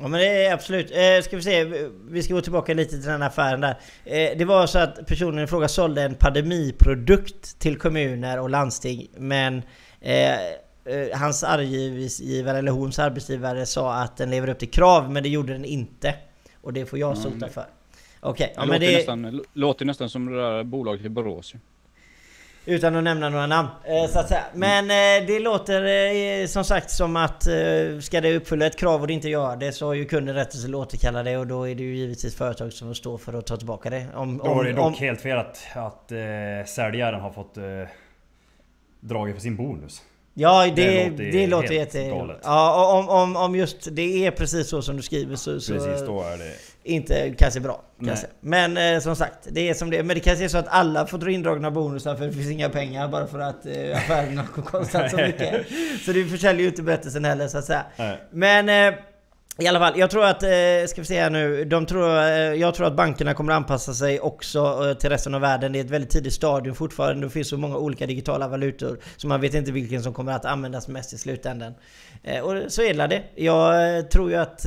Ja 0.00 0.08
men 0.08 0.20
det 0.20 0.46
är 0.46 0.54
absolut. 0.54 0.90
Eh, 0.90 1.22
ska 1.22 1.36
vi 1.36 1.42
se, 1.42 1.64
vi 2.10 2.22
ska 2.22 2.34
gå 2.34 2.40
tillbaka 2.40 2.74
lite 2.74 2.90
till 2.90 3.00
den 3.00 3.22
här 3.22 3.28
affären 3.28 3.60
där. 3.60 3.78
Eh, 4.04 4.38
det 4.38 4.44
var 4.44 4.66
så 4.66 4.78
att 4.78 5.06
personen 5.06 5.44
i 5.44 5.46
fråga 5.46 5.68
sålde 5.68 6.02
en 6.02 6.14
pandemiprodukt 6.14 7.58
till 7.58 7.78
kommuner 7.78 8.40
och 8.40 8.50
landsting. 8.50 9.08
Men 9.16 9.62
eh, 10.00 10.32
eh 10.32 10.38
hans 11.14 11.44
arbetsgivare, 11.44 12.58
eller 12.58 12.72
hons 12.72 12.98
arbetsgivare, 12.98 13.66
sa 13.66 13.94
att 13.94 14.16
den 14.16 14.30
lever 14.30 14.48
upp 14.48 14.58
till 14.58 14.70
krav, 14.70 15.12
men 15.12 15.22
det 15.22 15.28
gjorde 15.28 15.52
den 15.52 15.64
inte. 15.64 16.14
Och 16.60 16.72
det 16.72 16.86
får 16.86 16.98
jag 16.98 17.16
mm. 17.16 17.22
sota 17.22 17.48
för. 17.48 17.66
Okej, 18.20 18.52
okay, 18.56 18.68
ja, 18.72 18.78
det... 18.78 18.96
Nästan, 18.96 19.44
låter 19.52 19.84
nästan 19.84 20.10
som 20.10 20.26
det 20.26 20.42
där 20.42 20.64
bolaget 20.64 21.04
i 21.04 21.08
Borås 21.08 21.54
utan 22.68 22.96
att 22.96 23.04
nämna 23.04 23.28
några 23.28 23.46
namn. 23.46 23.68
Eh, 23.84 24.10
så 24.10 24.18
att 24.18 24.28
säga. 24.28 24.44
Men 24.54 24.84
eh, 24.84 25.26
det 25.26 25.38
låter 25.38 25.84
eh, 25.84 26.46
som 26.46 26.64
sagt 26.64 26.90
som 26.90 27.16
att 27.16 27.42
ska 28.00 28.20
det 28.20 28.36
uppfylla 28.36 28.66
ett 28.66 28.76
krav 28.76 29.00
och 29.00 29.06
det 29.06 29.12
inte 29.12 29.28
gör 29.28 29.56
det 29.56 29.72
så 29.72 29.86
har 29.86 29.94
ju 29.94 30.04
kunden 30.04 30.34
rätt 30.34 30.48
att 30.48 30.74
återkalla 30.74 31.22
det 31.22 31.36
och 31.36 31.46
då 31.46 31.68
är 31.68 31.74
det 31.74 31.82
ju 31.82 31.96
givetvis 31.96 32.36
företag 32.36 32.72
som 32.72 32.94
står 32.94 33.18
för 33.18 33.32
att 33.32 33.46
ta 33.46 33.56
tillbaka 33.56 33.90
det. 33.90 34.06
Om, 34.14 34.38
då 34.38 34.60
är 34.60 34.64
det 34.64 34.72
dock 34.72 34.86
om, 34.86 34.94
helt 34.94 35.20
fel 35.20 35.38
att, 35.38 35.66
att 35.74 36.12
äh, 36.12 36.18
säljaren 36.66 37.20
har 37.20 37.30
fått 37.30 37.56
äh, 37.56 37.64
dragit 39.00 39.34
för 39.34 39.42
sin 39.42 39.56
bonus. 39.56 40.02
Ja, 40.34 40.66
det, 40.66 40.70
det 40.74 41.10
låter, 41.10 41.32
det 41.32 41.46
låter 41.46 41.74
jätte... 41.74 41.98
Ja, 42.42 42.98
om, 42.98 43.08
om, 43.08 43.36
om 43.36 43.54
just 43.56 43.88
det 43.90 44.26
är 44.26 44.30
precis 44.30 44.68
så 44.68 44.82
som 44.82 44.96
du 44.96 45.02
skriver 45.02 45.36
så... 45.36 45.60
så 45.60 45.72
precis, 45.72 46.06
då 46.06 46.22
är 46.22 46.38
det... 46.38 46.52
Inte 46.88 47.34
kanske 47.38 47.60
bra. 47.60 47.82
Kanske. 48.04 48.26
Men 48.40 48.76
eh, 48.76 49.00
som 49.00 49.16
sagt, 49.16 49.48
det 49.50 49.68
är 49.68 49.74
som 49.74 49.90
det 49.90 50.02
Men 50.02 50.14
det 50.14 50.20
kanske 50.20 50.44
är 50.44 50.48
så 50.48 50.58
att 50.58 50.68
alla 50.68 51.06
får 51.06 51.18
dra 51.18 51.30
indragna 51.30 51.70
bonusar 51.70 52.16
för 52.16 52.26
det 52.26 52.32
finns 52.32 52.50
inga 52.50 52.68
pengar 52.68 53.08
bara 53.08 53.26
för 53.26 53.38
att 53.38 53.66
eh, 53.66 53.96
affärerna 53.96 54.44
har 54.54 54.62
kostat 54.62 55.10
så 55.10 55.16
mycket. 55.16 55.66
så 56.04 56.12
det 56.12 56.24
försäljer 56.24 56.62
ju 56.62 56.68
inte 56.68 56.82
berättelsen 56.82 57.24
heller 57.24 57.48
så 57.48 57.58
att 57.58 57.64
säga. 57.64 57.84
Nej. 57.96 58.18
Men... 58.30 58.94
Eh, 58.94 58.98
i 59.60 59.66
alla 59.66 59.78
fall, 59.78 59.98
jag 59.98 60.10
tror 60.10 60.24
att, 60.24 60.42
eh, 60.42 60.48
ska 60.88 61.00
vi 61.00 61.04
se 61.04 61.20
här 61.20 61.30
nu, 61.30 61.64
de 61.64 61.86
tror, 61.86 62.18
eh, 62.18 62.30
jag 62.34 62.74
tror 62.74 62.86
att 62.86 62.96
bankerna 62.96 63.34
kommer 63.34 63.52
anpassa 63.52 63.94
sig 63.94 64.20
också 64.20 64.88
eh, 64.88 64.94
till 64.94 65.10
resten 65.10 65.34
av 65.34 65.40
världen. 65.40 65.72
Det 65.72 65.78
är 65.78 65.84
ett 65.84 65.90
väldigt 65.90 66.10
tidigt 66.10 66.32
stadium 66.32 66.74
fortfarande. 66.74 67.26
Det 67.26 67.30
finns 67.30 67.48
så 67.48 67.56
många 67.56 67.76
olika 67.76 68.06
digitala 68.06 68.48
valutor 68.48 68.98
så 69.16 69.26
man 69.26 69.40
vet 69.40 69.54
inte 69.54 69.72
vilken 69.72 70.02
som 70.02 70.14
kommer 70.14 70.32
att 70.32 70.44
användas 70.44 70.88
mest 70.88 71.12
i 71.12 71.18
slutändan. 71.18 71.74
Och 72.42 72.72
så 72.72 72.82
är 72.82 73.08
det. 73.08 73.22
Jag 73.34 74.10
tror 74.10 74.30
ju 74.30 74.36
att 74.36 74.66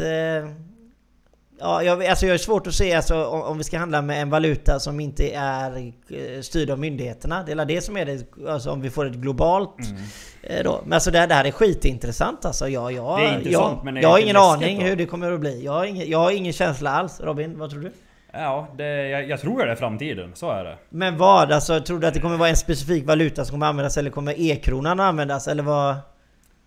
Ja, 1.61 1.83
jag, 1.83 2.05
alltså 2.05 2.25
jag 2.25 2.33
är 2.33 2.37
svårt 2.37 2.67
att 2.67 2.73
se 2.73 2.93
alltså, 2.93 3.25
om, 3.25 3.41
om, 3.41 3.57
vi 3.57 3.63
ska 3.63 3.77
handla 3.77 4.01
med 4.01 4.21
en 4.21 4.29
valuta 4.29 4.79
som 4.79 4.99
inte 4.99 5.31
är 5.31 5.77
eh, 6.09 6.41
styrd 6.41 6.69
av 6.69 6.79
myndigheterna. 6.79 7.43
Det 7.43 7.51
är 7.51 7.65
det 7.65 7.81
som 7.81 7.97
är 7.97 8.05
det, 8.05 8.47
alltså 8.47 8.71
om 8.71 8.81
vi 8.81 8.89
får 8.89 9.05
ett 9.05 9.13
globalt 9.13 9.79
mm. 9.79 10.01
eh, 10.43 10.63
då. 10.63 10.81
Men 10.83 10.93
alltså 10.93 11.11
det, 11.11 11.25
det 11.25 11.33
här 11.33 11.45
är 11.45 11.51
skitintressant 11.51 12.45
alltså. 12.45 12.67
Jag, 12.67 12.91
jag, 12.91 13.19
det 13.19 13.25
är 13.25 13.37
intressant, 13.37 13.77
jag, 13.77 13.85
men 13.85 13.93
det 13.93 14.01
jag 14.01 14.09
har 14.09 14.19
ingen 14.19 14.37
aning 14.37 14.79
då. 14.79 14.85
hur 14.85 14.95
det 14.95 15.05
kommer 15.05 15.31
att 15.31 15.39
bli. 15.39 15.65
Jag 15.65 15.71
har, 15.71 15.85
ingen, 15.85 16.09
jag 16.09 16.19
har 16.19 16.31
ingen 16.31 16.53
känsla 16.53 16.91
alls. 16.91 17.21
Robin, 17.21 17.59
vad 17.59 17.69
tror 17.69 17.81
du? 17.81 17.91
Ja, 18.31 18.67
det, 18.77 19.09
jag, 19.09 19.29
jag 19.29 19.39
tror 19.41 19.65
det 19.65 19.71
är 19.71 19.75
framtiden. 19.75 20.31
Så 20.33 20.51
är 20.51 20.63
det. 20.63 20.77
Men 20.89 21.17
vad? 21.17 21.51
Alltså, 21.51 21.79
tror 21.79 21.99
du 21.99 22.07
att 22.07 22.13
det 22.13 22.19
kommer 22.19 22.37
vara 22.37 22.49
en 22.49 22.57
specifik 22.57 23.07
valuta 23.07 23.45
som 23.45 23.53
kommer 23.53 23.65
användas 23.65 23.97
eller 23.97 24.09
kommer 24.09 24.33
e-kronan 24.37 24.99
användas 24.99 25.47
eller 25.47 25.63
vad? 25.63 25.95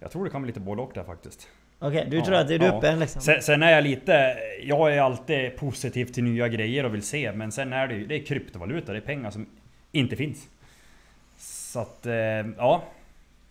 Jag 0.01 0.11
tror 0.11 0.25
det 0.25 0.31
kan 0.31 0.43
bli 0.43 0.49
lite 0.49 0.61
både 0.61 0.83
och 0.83 0.91
där 0.95 1.05
faktiskt. 1.05 1.49
Okej, 1.79 1.99
okay, 1.99 2.11
du 2.11 2.17
ja, 2.17 2.25
tror 2.25 2.37
att 2.37 2.49
det 2.49 2.55
är 2.55 2.59
du 2.59 2.67
ja. 2.67 2.79
uppe 2.79 2.97
liksom? 2.97 3.23
Sen, 3.23 3.43
sen, 3.43 3.63
är 3.63 3.71
jag 3.71 3.85
lite... 3.85 4.37
Jag 4.63 4.95
är 4.95 5.01
alltid 5.01 5.57
positiv 5.57 6.07
till 6.07 6.25
nya 6.25 6.49
grejer 6.49 6.85
och 6.85 6.95
vill 6.95 7.03
se, 7.03 7.33
men 7.33 7.53
sen 7.53 7.73
är 7.73 7.89
det 7.89 7.95
ju... 7.95 8.07
Det 8.07 8.15
är 8.15 8.25
kryptovaluta, 8.25 8.93
det 8.93 8.99
är 8.99 9.03
pengar 9.03 9.31
som 9.31 9.47
inte 9.93 10.17
finns. 10.17 10.49
Så 11.37 11.81
att, 11.81 12.07
eh, 12.07 12.15
ja. 12.57 12.85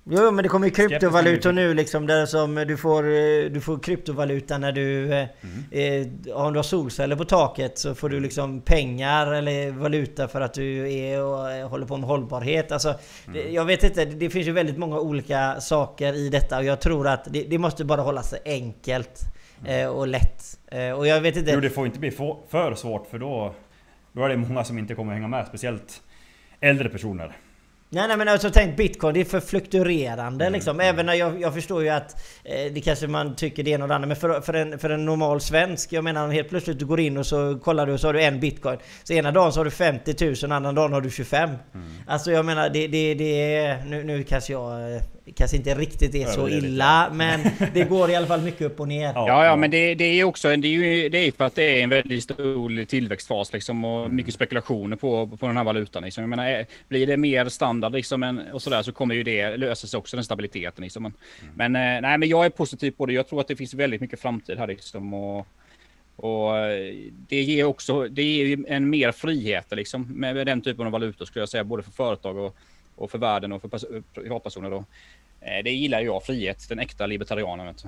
Jo 0.06 0.32
men 0.32 0.44
det 0.44 0.50
kommer 0.50 0.68
ju 0.68 0.74
kryptovalutor 0.74 1.52
nu 1.52 1.74
liksom 1.74 2.08
där 2.08 2.26
som 2.26 2.56
du 2.56 2.78
får, 2.78 3.04
du 3.50 3.62
får 3.62 3.80
kryptovaluta 3.80 4.58
när 4.58 4.72
du... 4.72 5.14
Eh, 5.14 5.28
mm. 5.42 6.12
Eh, 6.26 6.36
om 6.36 6.54
du 6.54 6.60
har 6.60 6.64
solceller 6.64 7.16
på 7.16 7.26
taket 7.26 7.78
så 7.78 7.96
får 7.96 8.10
du 8.10 8.20
liksom 8.20 8.62
pengar 8.62 9.34
eller 9.34 9.72
valuta 9.72 10.28
för 10.28 10.42
att 10.42 10.54
du 10.54 10.94
är 10.94 11.24
och 11.24 11.52
eh, 11.52 11.70
håller 11.70 11.86
på 11.86 11.98
med 11.98 12.10
hållbarhet. 12.10 12.72
Alltså, 12.72 12.96
mm. 13.28 13.54
Jag 13.54 13.66
vet 13.66 13.84
inte, 13.84 14.06
det 14.06 14.30
finns 14.30 14.48
ju 14.48 14.52
väldigt 14.52 14.78
många 14.78 15.00
olika 15.00 15.62
saker 15.62 16.14
i 16.14 16.30
detta 16.30 16.58
och 16.58 16.64
jag 16.64 16.82
tror 16.82 17.08
att 17.08 17.34
det, 17.34 17.44
det 17.44 17.58
måste 17.58 17.86
bara 17.86 18.02
hålla 18.02 18.24
sig 18.24 18.40
enkelt 18.46 19.20
mm. 19.66 19.92
och 19.92 20.08
lätt. 20.08 20.60
och 20.98 21.08
jag 21.08 21.22
vet 21.22 21.38
inte... 21.38 21.52
Jo 21.52 21.60
det 21.60 21.70
får 21.70 21.86
inte 21.86 22.00
bli 22.00 22.12
för 22.12 22.76
svårt 22.76 23.08
för 23.08 23.20
då... 23.20 23.54
Då 24.12 24.24
är 24.24 24.30
det 24.30 24.38
många 24.38 24.64
som 24.64 24.78
inte 24.78 24.96
kommer 24.96 25.14
hänga 25.14 25.28
med, 25.28 25.48
speciellt 25.48 26.02
äldre 26.60 26.90
personer. 26.90 27.38
Nej, 27.94 28.08
nej 28.08 28.18
men 28.18 28.28
alltså 28.28 28.50
tänk 28.54 28.78
bitcoin, 28.78 29.14
det 29.14 29.20
är 29.20 29.26
för 29.26 29.40
fluktuerande 29.40 30.46
mm. 30.46 30.54
liksom. 30.54 30.80
Även 30.80 31.06
när 31.06 31.14
jag, 31.14 31.42
jag 31.42 31.54
förstår 31.54 31.84
ju 31.84 31.90
att 31.90 32.16
eh, 32.44 32.74
det 32.74 32.82
kanske 32.82 33.08
man 33.08 33.36
tycker 33.36 33.64
det 33.64 33.72
ena 33.72 33.84
och 33.84 33.88
det 33.88 33.96
andra. 33.96 34.08
Men 34.08 34.18
för, 34.18 34.42
för, 34.42 34.54
en, 34.54 34.80
för 34.80 34.90
en 34.90 35.06
normal 35.06 35.42
svensk, 35.42 35.94
jag 35.94 36.04
menar 36.04 36.30
helt 36.30 36.50
plötsligt 36.50 36.80
du 36.80 36.86
går 36.86 37.00
in 37.00 37.18
och 37.18 37.26
så 37.26 37.60
kollar 37.64 37.86
du 37.86 37.94
och 37.94 38.00
så 38.00 38.08
har 38.08 38.14
du 38.14 38.24
en 38.24 38.40
bitcoin. 38.40 38.78
Så 39.04 39.14
ena 39.14 39.32
dagen 39.32 39.54
så 39.54 39.60
har 39.60 39.66
du 39.66 39.72
50 39.72 40.46
000, 40.46 40.52
andra 40.52 40.72
dagen 40.72 40.94
har 40.94 41.02
du 41.02 41.10
25. 41.10 41.50
Mm. 41.50 41.88
Alltså 42.08 42.32
jag 42.32 42.46
menar 42.46 42.70
det, 42.70 42.88
det, 42.88 43.14
det 43.14 43.56
är... 43.56 43.86
Nu, 43.86 44.04
nu 44.04 44.24
kanske 44.24 44.54
jag 44.54 45.02
Det 45.23 45.23
kanske 45.36 45.58
inte 45.58 45.76
riktigt 45.76 46.16
är 46.16 46.26
så 46.26 46.50
illa, 46.50 47.10
men 47.14 47.40
det 47.74 47.84
går 47.84 48.10
i 48.10 48.16
alla 48.16 48.28
fall 48.28 48.42
mycket 48.42 48.62
upp 48.62 48.80
och 48.80 48.88
ner. 48.88 49.12
Ja. 49.16 49.46
Ja, 49.46 49.56
men 49.56 49.72
det, 49.72 49.96
det 49.96 50.04
är 50.06 50.24
också 50.24 50.56
det 50.56 50.68
är 50.68 50.72
ju 50.72 51.10
det 51.10 51.18
är 51.18 51.32
för 51.32 51.44
att 51.46 51.56
det 51.56 51.80
är 51.80 51.84
en 51.84 51.90
väldigt 51.90 52.24
stor 52.24 52.86
tillväxtfas 52.86 53.54
liksom, 53.54 53.86
och 53.86 54.04
Mm. 54.06 54.16
mycket 54.16 54.34
spekulationer 54.34 54.96
på, 54.96 55.28
på 55.40 55.48
den 55.48 55.58
här 55.58 55.64
valutan. 55.64 56.04
Liksom. 56.04 56.22
Jag 56.22 56.30
menar, 56.30 56.46
är- 56.46 56.66
blir 56.88 57.08
det 57.08 57.18
mer 57.18 57.50
standard 57.50 57.92
liksom, 57.94 58.24
än, 58.24 58.42
och 58.54 58.62
så, 58.62 58.70
där, 58.70 58.82
så 58.82 58.92
kommer 58.92 59.16
ju 59.16 59.24
det 59.24 59.58
lösa 59.58 59.88
sig 59.88 59.98
också, 59.98 60.18
den 60.18 60.24
stabiliteten. 60.24 60.84
Liksom. 60.84 61.04
Men, 61.04 61.14
Mm. 61.42 61.72
men, 61.72 61.96
eh, 61.96 62.02
nej, 62.10 62.18
men 62.18 62.30
jag 62.30 62.46
är 62.46 62.50
positiv 62.50 62.92
på 62.92 63.06
det. 63.06 63.14
Jag 63.14 63.28
tror 63.28 63.42
att 63.42 63.48
det 63.48 63.56
finns 63.56 63.74
väldigt 63.74 64.02
mycket 64.02 64.20
framtid 64.22 64.58
här. 64.58 64.68
Liksom, 64.68 65.14
och, 65.14 65.48
och 66.16 66.58
eh, 66.58 66.94
det 67.30 67.42
ger 67.42 67.64
också 67.64 68.08
det 68.08 68.24
ger 68.24 68.60
en 68.68 68.90
mer 68.90 69.12
frihet 69.12 69.68
liksom, 69.72 70.02
med, 70.10 70.36
med 70.36 70.48
den 70.48 70.62
typen 70.62 70.86
av 70.86 70.92
valutor 70.92 71.26
skulle 71.26 71.42
jag 71.42 71.50
säga, 71.50 71.64
både 71.64 71.84
för 71.84 71.92
företag 71.92 72.38
och, 72.38 72.56
och 73.04 73.12
för 73.12 73.18
världen 73.18 73.52
och 73.52 73.62
för 73.62 73.68
pers- 73.68 74.04
privatpersoner. 74.14 74.70
Då. 74.70 74.78
Eh, 75.42 75.64
Det 75.64 75.72
gillar 75.72 76.02
jag, 76.02 76.24
frihet, 76.24 76.66
den 76.70 76.80
äkta 76.80 77.06
libertarianen. 77.06 77.66
Vet 77.68 77.86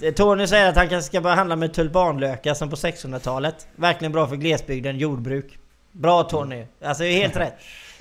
du. 0.00 0.12
Tony 0.12 0.46
säger 0.46 0.68
att 0.68 0.76
han 0.76 0.88
kanske 0.88 1.06
ska 1.08 1.20
börja 1.20 1.36
handla 1.36 1.56
med 1.56 1.74
tulpanlökar 1.74 2.54
som 2.54 2.70
på 2.70 2.76
1600-talet. 2.76 3.68
Verkligen 3.76 4.12
bra 4.12 4.26
för 4.26 4.36
glesbygden, 4.36 4.98
jordbruk. 4.98 5.58
Bra 5.92 6.22
Tony! 6.22 6.64
Alltså 6.82 7.04
helt 7.04 7.36
rätt. 7.36 7.54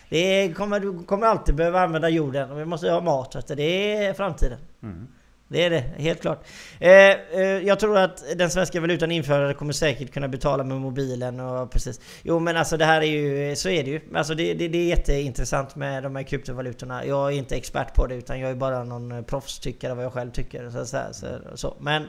Det 0.10 0.54
kommer, 0.58 0.80
du 0.80 1.04
kommer 1.04 1.28
alltid 1.28 1.56
behöva 1.56 1.82
använda 1.82 2.10
jorden 2.10 2.52
och 2.52 2.60
vi 2.60 2.66
måste 2.66 2.92
ha 2.92 3.02
mat. 3.02 3.48
Det 3.48 3.96
är 4.06 4.14
framtiden. 4.14 4.60
Det 5.52 5.64
är 5.64 5.70
det, 5.70 5.84
helt 5.98 6.22
klart. 6.22 6.46
Eh, 6.80 6.92
eh, 6.92 7.42
jag 7.42 7.80
tror 7.80 7.98
att 7.98 8.24
den 8.38 8.50
svenska 8.50 8.82
valutan 8.82 9.12
införare 9.12 9.54
kommer 9.54 9.74
säkert 9.74 10.14
kunna 10.14 10.28
betala 10.28 10.64
med 10.64 10.78
mobilen 10.78 11.40
och 11.40 11.72
precis. 11.72 12.00
Jo 12.24 12.40
men 12.40 12.58
alltså 12.58 12.78
det 12.78 12.86
här 12.86 13.02
är 13.02 13.06
ju, 13.06 13.56
så 13.56 13.70
är 13.70 13.84
det 13.84 13.90
ju. 13.90 14.02
Alltså 14.16 14.36
det, 14.36 14.54
det, 14.54 14.68
det 14.68 14.78
är 14.78 14.86
jätteintressant 14.86 15.76
med 15.76 16.04
de 16.04 16.16
här 16.16 16.24
kryptovalutorna. 16.24 17.06
Jag 17.06 17.34
är 17.34 17.38
inte 17.38 17.56
expert 17.56 17.94
på 17.94 18.08
det 18.08 18.16
utan 18.16 18.40
jag 18.40 18.52
är 18.52 18.56
bara 18.56 18.84
någon 18.84 19.24
proffstyckare 19.24 19.94
vad 19.94 20.06
jag 20.06 20.14
själv 20.14 20.32
tycker. 20.32 20.70
Så, 20.70 20.86
så, 20.86 20.98
så, 21.12 21.28
så. 21.56 21.78
Men 21.80 22.06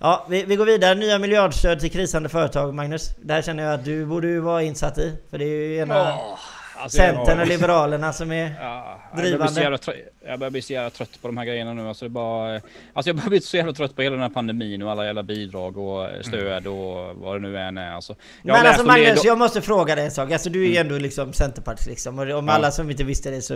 ja, 0.00 0.26
vi, 0.30 0.44
vi 0.44 0.56
går 0.56 0.66
vidare. 0.66 0.94
Nya 0.94 1.18
miljardstöd 1.18 1.80
till 1.80 1.90
krisande 1.90 2.28
företag 2.28 2.74
Magnus. 2.74 3.10
Det 3.22 3.32
här 3.32 3.42
känner 3.42 3.64
jag 3.64 3.74
att 3.74 3.84
du 3.84 4.06
borde 4.06 4.26
ju 4.26 4.40
vara 4.40 4.62
insatt 4.62 4.98
i. 4.98 5.12
För 5.30 5.38
det 5.38 5.44
är 5.44 5.48
ju 5.48 5.76
ena 5.76 6.14
Alltså, 6.84 7.02
jag- 7.02 7.14
Centern 7.14 7.40
och 7.40 7.46
Liberalerna 7.46 8.12
som 8.12 8.32
är... 8.32 8.54
Ja, 8.60 9.00
jag, 9.10 9.16
börjar 9.16 9.22
bli 9.22 9.30
Drivande. 9.30 9.60
jävla 9.60 9.78
trött, 9.78 9.96
jag 10.26 10.38
börjar 10.38 10.50
bli 10.50 10.62
så 10.62 10.72
jävla 10.72 10.90
trött 10.90 11.22
på 11.22 11.28
de 11.28 11.36
här 11.36 11.44
grejerna 11.44 11.72
nu. 11.74 11.88
Alltså, 11.88 12.04
det 12.04 12.08
är 12.08 12.10
bara, 12.10 12.54
alltså 12.54 13.08
jag 13.08 13.16
börjar 13.16 13.28
bli 13.28 13.40
så 13.40 13.56
jävla 13.56 13.72
trött 13.72 13.96
på 13.96 14.02
hela 14.02 14.12
den 14.14 14.22
här 14.22 14.28
pandemin 14.30 14.82
och 14.82 14.90
alla 14.90 15.04
jävla 15.06 15.22
bidrag 15.22 15.76
och 15.78 16.08
stöd 16.24 16.66
och 16.66 17.16
vad 17.16 17.36
det 17.36 17.48
nu 17.48 17.58
än 17.58 17.78
är. 17.78 17.92
Alltså, 17.92 18.14
jag 18.42 18.56
Men 18.56 18.66
alltså 18.66 18.84
Magnus, 18.86 19.24
jag 19.24 19.38
måste 19.38 19.60
fråga 19.62 19.94
dig 19.94 20.04
en 20.04 20.10
sak. 20.10 20.32
Alltså 20.32 20.50
du 20.50 20.64
är 20.64 20.68
ju 20.68 20.76
ändå 20.76 20.98
liksom 20.98 21.32
Centerpartist 21.32 21.88
liksom. 21.88 22.18
Och 22.18 22.30
om 22.30 22.48
Ja. 22.48 22.54
alla 22.54 22.70
som 22.70 22.90
inte 22.90 23.04
visste 23.04 23.30
det 23.30 23.42
så... 23.42 23.54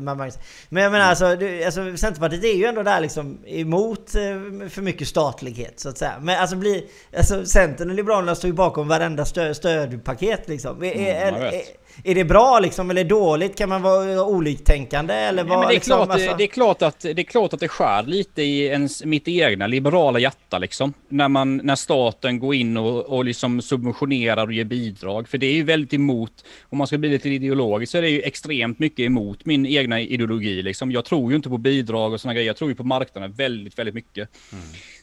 man- 0.00 0.16
Magnus. 0.16 0.38
Men 0.68 0.82
jag 0.82 0.92
menar 0.92 1.04
alltså, 1.06 1.36
du, 1.36 1.64
alltså, 1.64 1.96
Centerpartiet 1.96 2.44
är 2.44 2.54
ju 2.56 2.64
ändå 2.64 2.82
där 2.82 3.00
liksom 3.00 3.38
emot 3.46 4.14
eh, 4.14 4.68
för 4.68 4.82
mycket 4.82 5.08
statlighet 5.08 5.80
så 5.80 5.88
att 5.88 5.98
säga. 5.98 6.12
Men 6.20 6.40
alltså 6.40 6.56
blir... 6.56 6.82
Alltså 7.16 7.44
Centern 7.46 7.88
och 7.90 7.94
Liberalerna 7.96 8.34
står 8.34 8.48
ju 8.48 8.54
bakom 8.54 8.88
varenda 8.88 9.24
stö, 9.24 9.54
stödpaket 9.54 10.48
liksom. 10.48 10.82
Är, 10.84 10.86
är, 10.92 11.28
Mm, 11.28 11.40
jag 11.40 11.48
är, 11.48 11.50
vet. 11.58 11.79
Är 12.04 12.14
det 12.14 12.24
bra 12.24 12.60
liksom 12.60 12.90
eller 12.90 13.04
dåligt? 13.04 13.58
Kan 13.58 13.68
man 13.68 13.82
vara 13.82 14.24
oliktänkande 14.24 15.14
eller 15.14 15.44
Nej, 15.44 15.50
vad 15.50 15.58
men 15.58 15.68
det, 15.68 15.72
är 15.72 15.74
liksom, 15.74 15.96
klart, 15.96 16.10
alltså- 16.10 16.36
det, 16.36 16.44
är 16.44 16.48
klart 16.48 16.82
att, 16.82 17.00
det 17.00 17.18
är 17.18 17.22
klart 17.22 17.52
att 17.52 17.60
det 17.60 17.68
skär 17.68 18.02
lite 18.02 18.42
i 18.42 18.66
ens, 18.66 19.04
mitt 19.04 19.28
egna 19.28 19.66
liberala 19.66 20.18
hjärta 20.18 20.58
liksom. 20.58 20.92
När, 21.08 21.28
man, 21.28 21.56
när 21.56 21.76
staten 21.76 22.38
går 22.38 22.54
in 22.54 22.76
och, 22.76 23.00
och 23.00 23.24
liksom 23.24 23.62
subventionerar 23.62 24.46
och 24.46 24.52
ger 24.52 24.64
bidrag. 24.64 25.28
För 25.28 25.38
det 25.38 25.46
är 25.46 25.54
ju 25.54 25.62
väldigt 25.62 25.94
emot, 25.94 26.44
om 26.62 26.78
man 26.78 26.86
ska 26.86 26.98
bli 26.98 27.08
lite 27.08 27.28
ideologisk, 27.28 27.92
så 27.92 27.98
är 27.98 28.02
det 28.02 28.10
ju 28.10 28.22
extremt 28.22 28.78
mycket 28.78 29.06
emot 29.06 29.44
min 29.44 29.66
egna 29.66 30.00
ideologi. 30.00 30.62
Liksom. 30.62 30.92
Jag 30.92 31.04
tror 31.04 31.30
ju 31.30 31.36
inte 31.36 31.48
på 31.48 31.58
bidrag 31.58 32.12
och 32.12 32.20
sådana 32.20 32.34
grejer. 32.34 32.46
Jag 32.46 32.56
tror 32.56 32.70
ju 32.70 32.76
på 32.76 32.84
marknaden 32.84 33.32
väldigt, 33.32 33.78
väldigt 33.78 33.94
mycket. 33.94 34.28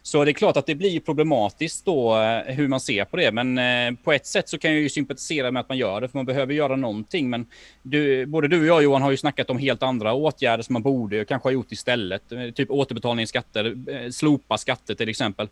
Så 0.07 0.25
det 0.25 0.31
är 0.31 0.33
klart 0.33 0.57
att 0.57 0.65
det 0.65 0.75
blir 0.75 0.99
problematiskt 0.99 1.85
då 1.85 2.21
eh, 2.21 2.55
hur 2.55 2.67
man 2.67 2.79
ser 2.79 3.05
på 3.05 3.17
det. 3.17 3.31
Men 3.31 3.57
eh, 3.57 3.99
på 4.03 4.13
ett 4.13 4.25
sätt 4.25 4.49
så 4.49 4.57
kan 4.57 4.71
jag 4.71 4.81
ju 4.81 4.89
sympatisera 4.89 5.51
med 5.51 5.59
att 5.59 5.69
man 5.69 5.77
gör 5.77 6.01
det, 6.01 6.07
för 6.07 6.17
man 6.17 6.25
behöver 6.25 6.53
göra 6.53 6.75
någonting. 6.75 7.29
Men 7.29 7.45
du, 7.81 8.25
både 8.25 8.47
du 8.47 8.59
och 8.59 8.65
jag 8.65 8.83
Johan 8.83 9.01
har 9.01 9.11
ju 9.11 9.17
snackat 9.17 9.49
om 9.49 9.57
helt 9.57 9.83
andra 9.83 10.13
åtgärder 10.13 10.63
som 10.63 10.73
man 10.73 10.81
borde 10.81 11.25
kanske 11.25 11.47
ha 11.47 11.53
gjort 11.53 11.71
istället. 11.71 12.31
Eh, 12.31 12.49
typ 12.49 12.71
återbetalningsskatter, 12.71 13.75
skatter, 13.85 14.11
slopa 14.11 14.57
skatter 14.57 14.95
till 14.95 15.09
exempel. 15.09 15.49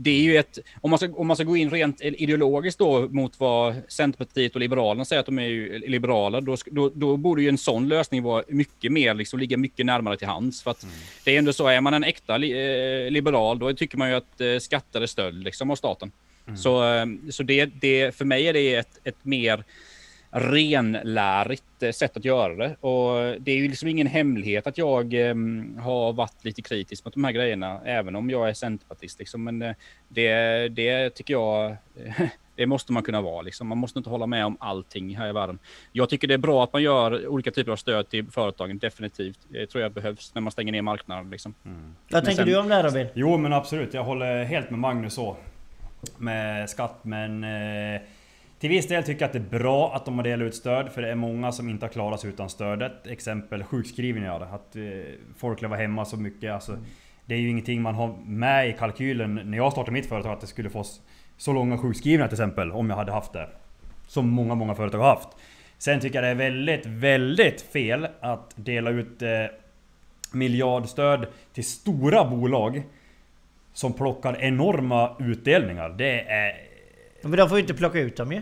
Det 0.00 0.10
är 0.10 0.22
ju 0.22 0.36
ett, 0.36 0.58
om 0.80 0.90
man, 0.90 0.98
ska, 0.98 1.12
om 1.14 1.26
man 1.26 1.36
ska 1.36 1.44
gå 1.44 1.56
in 1.56 1.70
rent 1.70 2.00
ideologiskt 2.00 2.78
då 2.78 3.08
mot 3.08 3.40
vad 3.40 3.74
Centerpartiet 3.88 4.54
och 4.54 4.60
Liberalerna 4.60 5.04
säger 5.04 5.20
att 5.20 5.26
de 5.26 5.38
är 5.38 5.42
ju 5.42 5.78
liberaler, 5.78 6.40
då, 6.40 6.56
då, 6.66 6.90
då 6.94 7.16
borde 7.16 7.42
ju 7.42 7.48
en 7.48 7.58
sån 7.58 7.88
lösning 7.88 8.22
vara 8.22 8.44
mycket 8.48 8.92
mer, 8.92 9.14
liksom 9.14 9.38
ligga 9.38 9.56
mycket 9.56 9.86
närmare 9.86 10.16
till 10.16 10.26
hands. 10.26 10.62
För 10.62 10.70
att 10.70 10.86
det 11.24 11.34
är 11.34 11.38
ändå 11.38 11.52
så, 11.52 11.66
är 11.66 11.80
man 11.80 11.94
en 11.94 12.04
äkta 12.04 12.36
li, 12.36 12.50
eh, 12.50 13.10
liberal, 13.10 13.58
då 13.58 13.72
tycker 13.72 13.98
man 13.98 14.08
ju 14.08 14.14
att 14.14 14.40
eh, 14.40 14.58
skatter 14.58 15.00
är 15.00 15.06
stöld 15.06 15.44
liksom 15.44 15.70
av 15.70 15.76
staten. 15.76 16.12
Så, 16.56 16.94
eh, 16.94 17.06
så 17.30 17.42
det, 17.42 17.64
det, 17.64 18.16
för 18.16 18.24
mig 18.24 18.48
är 18.48 18.52
det 18.52 18.74
ett, 18.74 19.00
ett 19.04 19.24
mer 19.24 19.64
renlärigt 20.30 21.82
eh, 21.82 21.90
sätt 21.90 22.16
att 22.16 22.24
göra 22.24 22.54
det. 22.54 22.76
Och 22.80 23.40
det 23.40 23.52
är 23.52 23.56
ju 23.56 23.68
liksom 23.68 23.88
ingen 23.88 24.06
hemlighet 24.06 24.66
att 24.66 24.78
jag 24.78 25.14
eh, 25.14 25.34
har 25.80 26.12
varit 26.12 26.44
lite 26.44 26.62
kritisk 26.62 27.04
mot 27.04 27.14
de 27.14 27.24
här 27.24 27.32
grejerna, 27.32 27.80
även 27.84 28.16
om 28.16 28.30
jag 28.30 28.48
är 28.48 28.54
centerpartist. 28.54 29.18
Liksom. 29.18 29.44
Men 29.44 29.62
eh, 29.62 29.74
det, 30.08 30.68
det 30.68 31.10
tycker 31.10 31.34
jag, 31.34 31.76
det 32.56 32.66
måste 32.66 32.92
man 32.92 33.02
kunna 33.02 33.20
vara. 33.20 33.42
Liksom. 33.42 33.68
Man 33.68 33.78
måste 33.78 33.98
inte 33.98 34.10
hålla 34.10 34.26
med 34.26 34.46
om 34.46 34.56
allting 34.60 35.16
här 35.16 35.28
i 35.28 35.32
världen. 35.32 35.58
Jag 35.92 36.08
tycker 36.08 36.28
det 36.28 36.34
är 36.34 36.38
bra 36.38 36.64
att 36.64 36.72
man 36.72 36.82
gör 36.82 37.26
olika 37.26 37.50
typer 37.50 37.72
av 37.72 37.76
stöd 37.76 38.08
till 38.08 38.26
företagen, 38.30 38.78
definitivt. 38.78 39.38
Det 39.48 39.66
tror 39.66 39.82
jag 39.82 39.92
behövs 39.92 40.34
när 40.34 40.42
man 40.42 40.52
stänger 40.52 40.72
ner 40.72 40.82
marknaden. 40.82 41.30
Liksom. 41.30 41.54
Vad 42.10 42.24
tänker 42.24 42.44
sen- 42.44 42.46
du 42.46 42.58
om 42.58 42.68
det 42.68 42.74
här 42.74 42.82
Robin? 42.82 43.06
Jo 43.14 43.36
men 43.36 43.52
absolut, 43.52 43.94
jag 43.94 44.04
håller 44.04 44.44
helt 44.44 44.70
med 44.70 44.78
Magnus 44.78 45.14
så. 45.14 45.36
Med 46.18 46.70
skatt 46.70 46.98
men... 47.02 47.44
Eh, 47.44 48.00
till 48.58 48.70
viss 48.70 48.88
del 48.88 49.02
tycker 49.04 49.20
jag 49.20 49.26
att 49.26 49.32
det 49.32 49.56
är 49.56 49.58
bra 49.58 49.94
att 49.94 50.04
de 50.04 50.16
har 50.16 50.24
delat 50.24 50.46
ut 50.46 50.54
stöd 50.54 50.92
för 50.92 51.02
det 51.02 51.10
är 51.10 51.14
många 51.14 51.52
som 51.52 51.68
inte 51.68 51.86
har 51.86 51.90
klarat 51.90 52.20
sig 52.20 52.30
utan 52.30 52.50
stödet. 52.50 53.06
Exempel 53.06 53.64
sjukskrivningar. 53.64 54.40
Att 54.40 54.76
eh, 54.76 54.82
folk 55.36 55.62
lever 55.62 55.76
hemma 55.76 56.04
så 56.04 56.16
mycket. 56.16 56.52
Alltså, 56.52 56.78
det 57.26 57.34
är 57.34 57.38
ju 57.38 57.50
ingenting 57.50 57.82
man 57.82 57.94
har 57.94 58.16
med 58.26 58.68
i 58.68 58.72
kalkylen 58.72 59.34
när 59.44 59.58
jag 59.58 59.72
startade 59.72 59.92
mitt 59.92 60.06
företag 60.06 60.32
att 60.32 60.40
det 60.40 60.46
skulle 60.46 60.70
få 60.70 60.84
så 61.36 61.52
långa 61.52 61.78
sjukskrivningar 61.78 62.28
till 62.28 62.34
exempel. 62.34 62.72
Om 62.72 62.90
jag 62.90 62.96
hade 62.96 63.12
haft 63.12 63.32
det. 63.32 63.48
Som 64.06 64.28
många, 64.28 64.54
många 64.54 64.74
företag 64.74 64.98
har 64.98 65.08
haft. 65.08 65.28
Sen 65.78 66.00
tycker 66.00 66.22
jag 66.22 66.24
det 66.24 66.44
är 66.44 66.50
väldigt, 66.50 66.86
väldigt 66.86 67.60
fel 67.60 68.08
att 68.20 68.52
dela 68.56 68.90
ut 68.90 69.22
eh, 69.22 69.30
miljardstöd 70.32 71.26
till 71.52 71.64
stora 71.64 72.24
bolag 72.24 72.82
som 73.72 73.92
plockar 73.92 74.36
enorma 74.40 75.16
utdelningar. 75.18 75.88
Det 75.88 76.20
är... 76.20 76.67
Men 77.22 77.32
de 77.32 77.48
får 77.48 77.58
ju 77.58 77.62
inte 77.62 77.74
plocka 77.74 77.98
ut 77.98 78.16
dem 78.16 78.32
ju. 78.32 78.40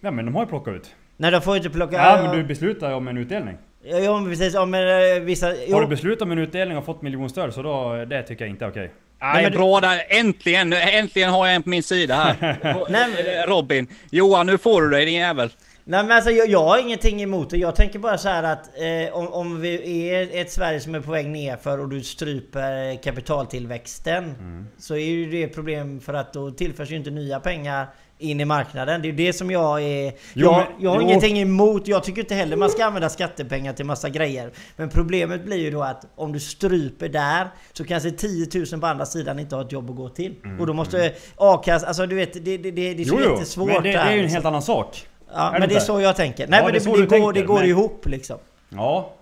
Ja 0.00 0.10
men 0.10 0.24
de 0.26 0.34
har 0.34 0.42
ju 0.42 0.48
plockat 0.48 0.74
ut. 0.74 0.94
Nej 1.16 1.30
de 1.30 1.40
får 1.42 1.54
ju 1.54 1.58
inte 1.58 1.70
plocka... 1.70 1.96
Ja 1.96 2.22
men 2.22 2.36
du 2.36 2.44
beslutar 2.44 2.88
ju 2.88 2.94
om 2.94 3.08
en 3.08 3.16
utdelning. 3.18 3.56
Ja, 3.82 3.98
ja 3.98 4.20
men 4.20 4.30
precis, 4.30 4.54
ja, 4.54 4.64
men 4.66 5.16
eh, 5.16 5.22
vissa... 5.22 5.54
Jo. 5.66 5.74
Har 5.74 5.80
du 5.82 5.86
beslutat 5.88 6.22
om 6.22 6.32
en 6.32 6.38
utdelning 6.38 6.78
och 6.78 6.84
fått 6.84 7.02
miljonstöd 7.02 7.54
så 7.54 7.62
då, 7.62 8.04
det 8.04 8.22
tycker 8.22 8.44
jag 8.44 8.50
inte 8.50 8.64
är 8.64 8.68
okej. 8.70 8.90
Nej, 9.20 9.42
men 9.42 9.52
du- 9.52 9.58
bra 9.58 9.80
där. 9.80 10.02
Äntligen, 10.08 10.72
äntligen 10.72 11.30
har 11.30 11.46
jag 11.46 11.54
en 11.56 11.62
på 11.62 11.68
min 11.68 11.82
sida 11.82 12.14
här. 12.14 12.56
Nej, 12.88 13.44
Robin. 13.46 13.86
Johan, 14.10 14.46
nu 14.46 14.58
får 14.58 14.82
du 14.82 14.90
dig 14.90 15.04
din 15.04 15.14
jävel. 15.14 15.50
Nej 15.84 16.02
men 16.02 16.12
alltså 16.12 16.30
jag, 16.30 16.48
jag 16.48 16.64
har 16.64 16.78
ingenting 16.78 17.22
emot 17.22 17.50
det. 17.50 17.56
Jag 17.56 17.76
tänker 17.76 17.98
bara 17.98 18.18
så 18.18 18.28
här 18.28 18.42
att 18.42 18.66
eh, 18.66 19.16
om, 19.16 19.28
om 19.32 19.60
vi 19.60 20.08
är 20.10 20.40
ett 20.40 20.52
Sverige 20.52 20.80
som 20.80 20.94
är 20.94 21.00
på 21.00 21.10
väg 21.10 21.26
nerför 21.26 21.78
och 21.80 21.88
du 21.88 22.02
stryper 22.02 23.02
kapitaltillväxten. 23.02 24.24
Mm. 24.24 24.66
Så 24.78 24.94
är 24.94 25.04
ju 25.04 25.30
det 25.30 25.42
ett 25.42 25.54
problem 25.54 26.00
för 26.00 26.14
att 26.14 26.32
då 26.32 26.50
tillförs 26.50 26.90
ju 26.90 26.96
inte 26.96 27.10
nya 27.10 27.40
pengar 27.40 27.86
in 28.18 28.40
i 28.40 28.44
marknaden. 28.44 29.02
Det 29.02 29.08
är 29.08 29.12
det 29.12 29.32
som 29.32 29.50
jag 29.50 29.82
är... 29.82 30.12
Jo, 30.32 30.46
jag, 30.46 30.66
jag 30.80 30.90
har 30.90 30.96
jo. 30.96 31.02
ingenting 31.02 31.38
emot. 31.38 31.88
Jag 31.88 32.04
tycker 32.04 32.20
inte 32.20 32.34
heller 32.34 32.56
man 32.56 32.70
ska 32.70 32.84
använda 32.84 33.08
skattepengar 33.08 33.72
till 33.72 33.86
massa 33.86 34.08
grejer. 34.08 34.50
Men 34.76 34.88
problemet 34.88 35.44
blir 35.44 35.56
ju 35.56 35.70
då 35.70 35.82
att 35.82 36.06
om 36.14 36.32
du 36.32 36.40
stryper 36.40 37.08
där 37.08 37.48
så 37.72 37.84
kanske 37.84 38.10
10 38.10 38.46
000 38.72 38.80
på 38.80 38.86
andra 38.86 39.06
sidan 39.06 39.38
inte 39.38 39.56
har 39.56 39.64
ett 39.64 39.72
jobb 39.72 39.90
att 39.90 39.96
gå 39.96 40.08
till. 40.08 40.34
Och 40.60 40.66
då 40.66 40.72
måste 40.72 41.14
a-kassa... 41.36 41.86
Alltså 41.86 42.06
du 42.06 42.16
vet, 42.16 42.32
det, 42.32 42.40
det, 42.40 42.70
det, 42.70 42.94
det 42.94 43.02
är 43.02 43.04
så 43.04 43.16
Mm, 43.16 43.24
Jo 43.28 43.34
jättesvårt 43.34 43.68
men 43.68 43.82
det, 43.82 43.88
det 43.90 43.96
är 43.96 44.10
ju 44.10 44.16
en 44.16 44.22
liksom. 44.22 44.34
helt 44.34 44.46
annan 44.46 44.62
sak. 44.62 45.06
Ja, 45.34 45.56
men 45.58 45.68
det 45.68 45.74
är 45.74 45.80
så 45.80 46.00
jag 46.00 46.16
tänker. 46.16 46.46
Nej 46.48 46.58
Ja, 46.58 46.64
men 46.64 46.72
det 46.72 46.78
det, 46.78 46.84
det, 46.84 46.96
går, 47.00 47.06
tänker, 47.06 47.32
det 47.32 47.42
går 47.46 47.60
men- 47.60 47.68
ihop 47.68 48.06
liksom. 48.06 48.38
Ja, 48.68 49.12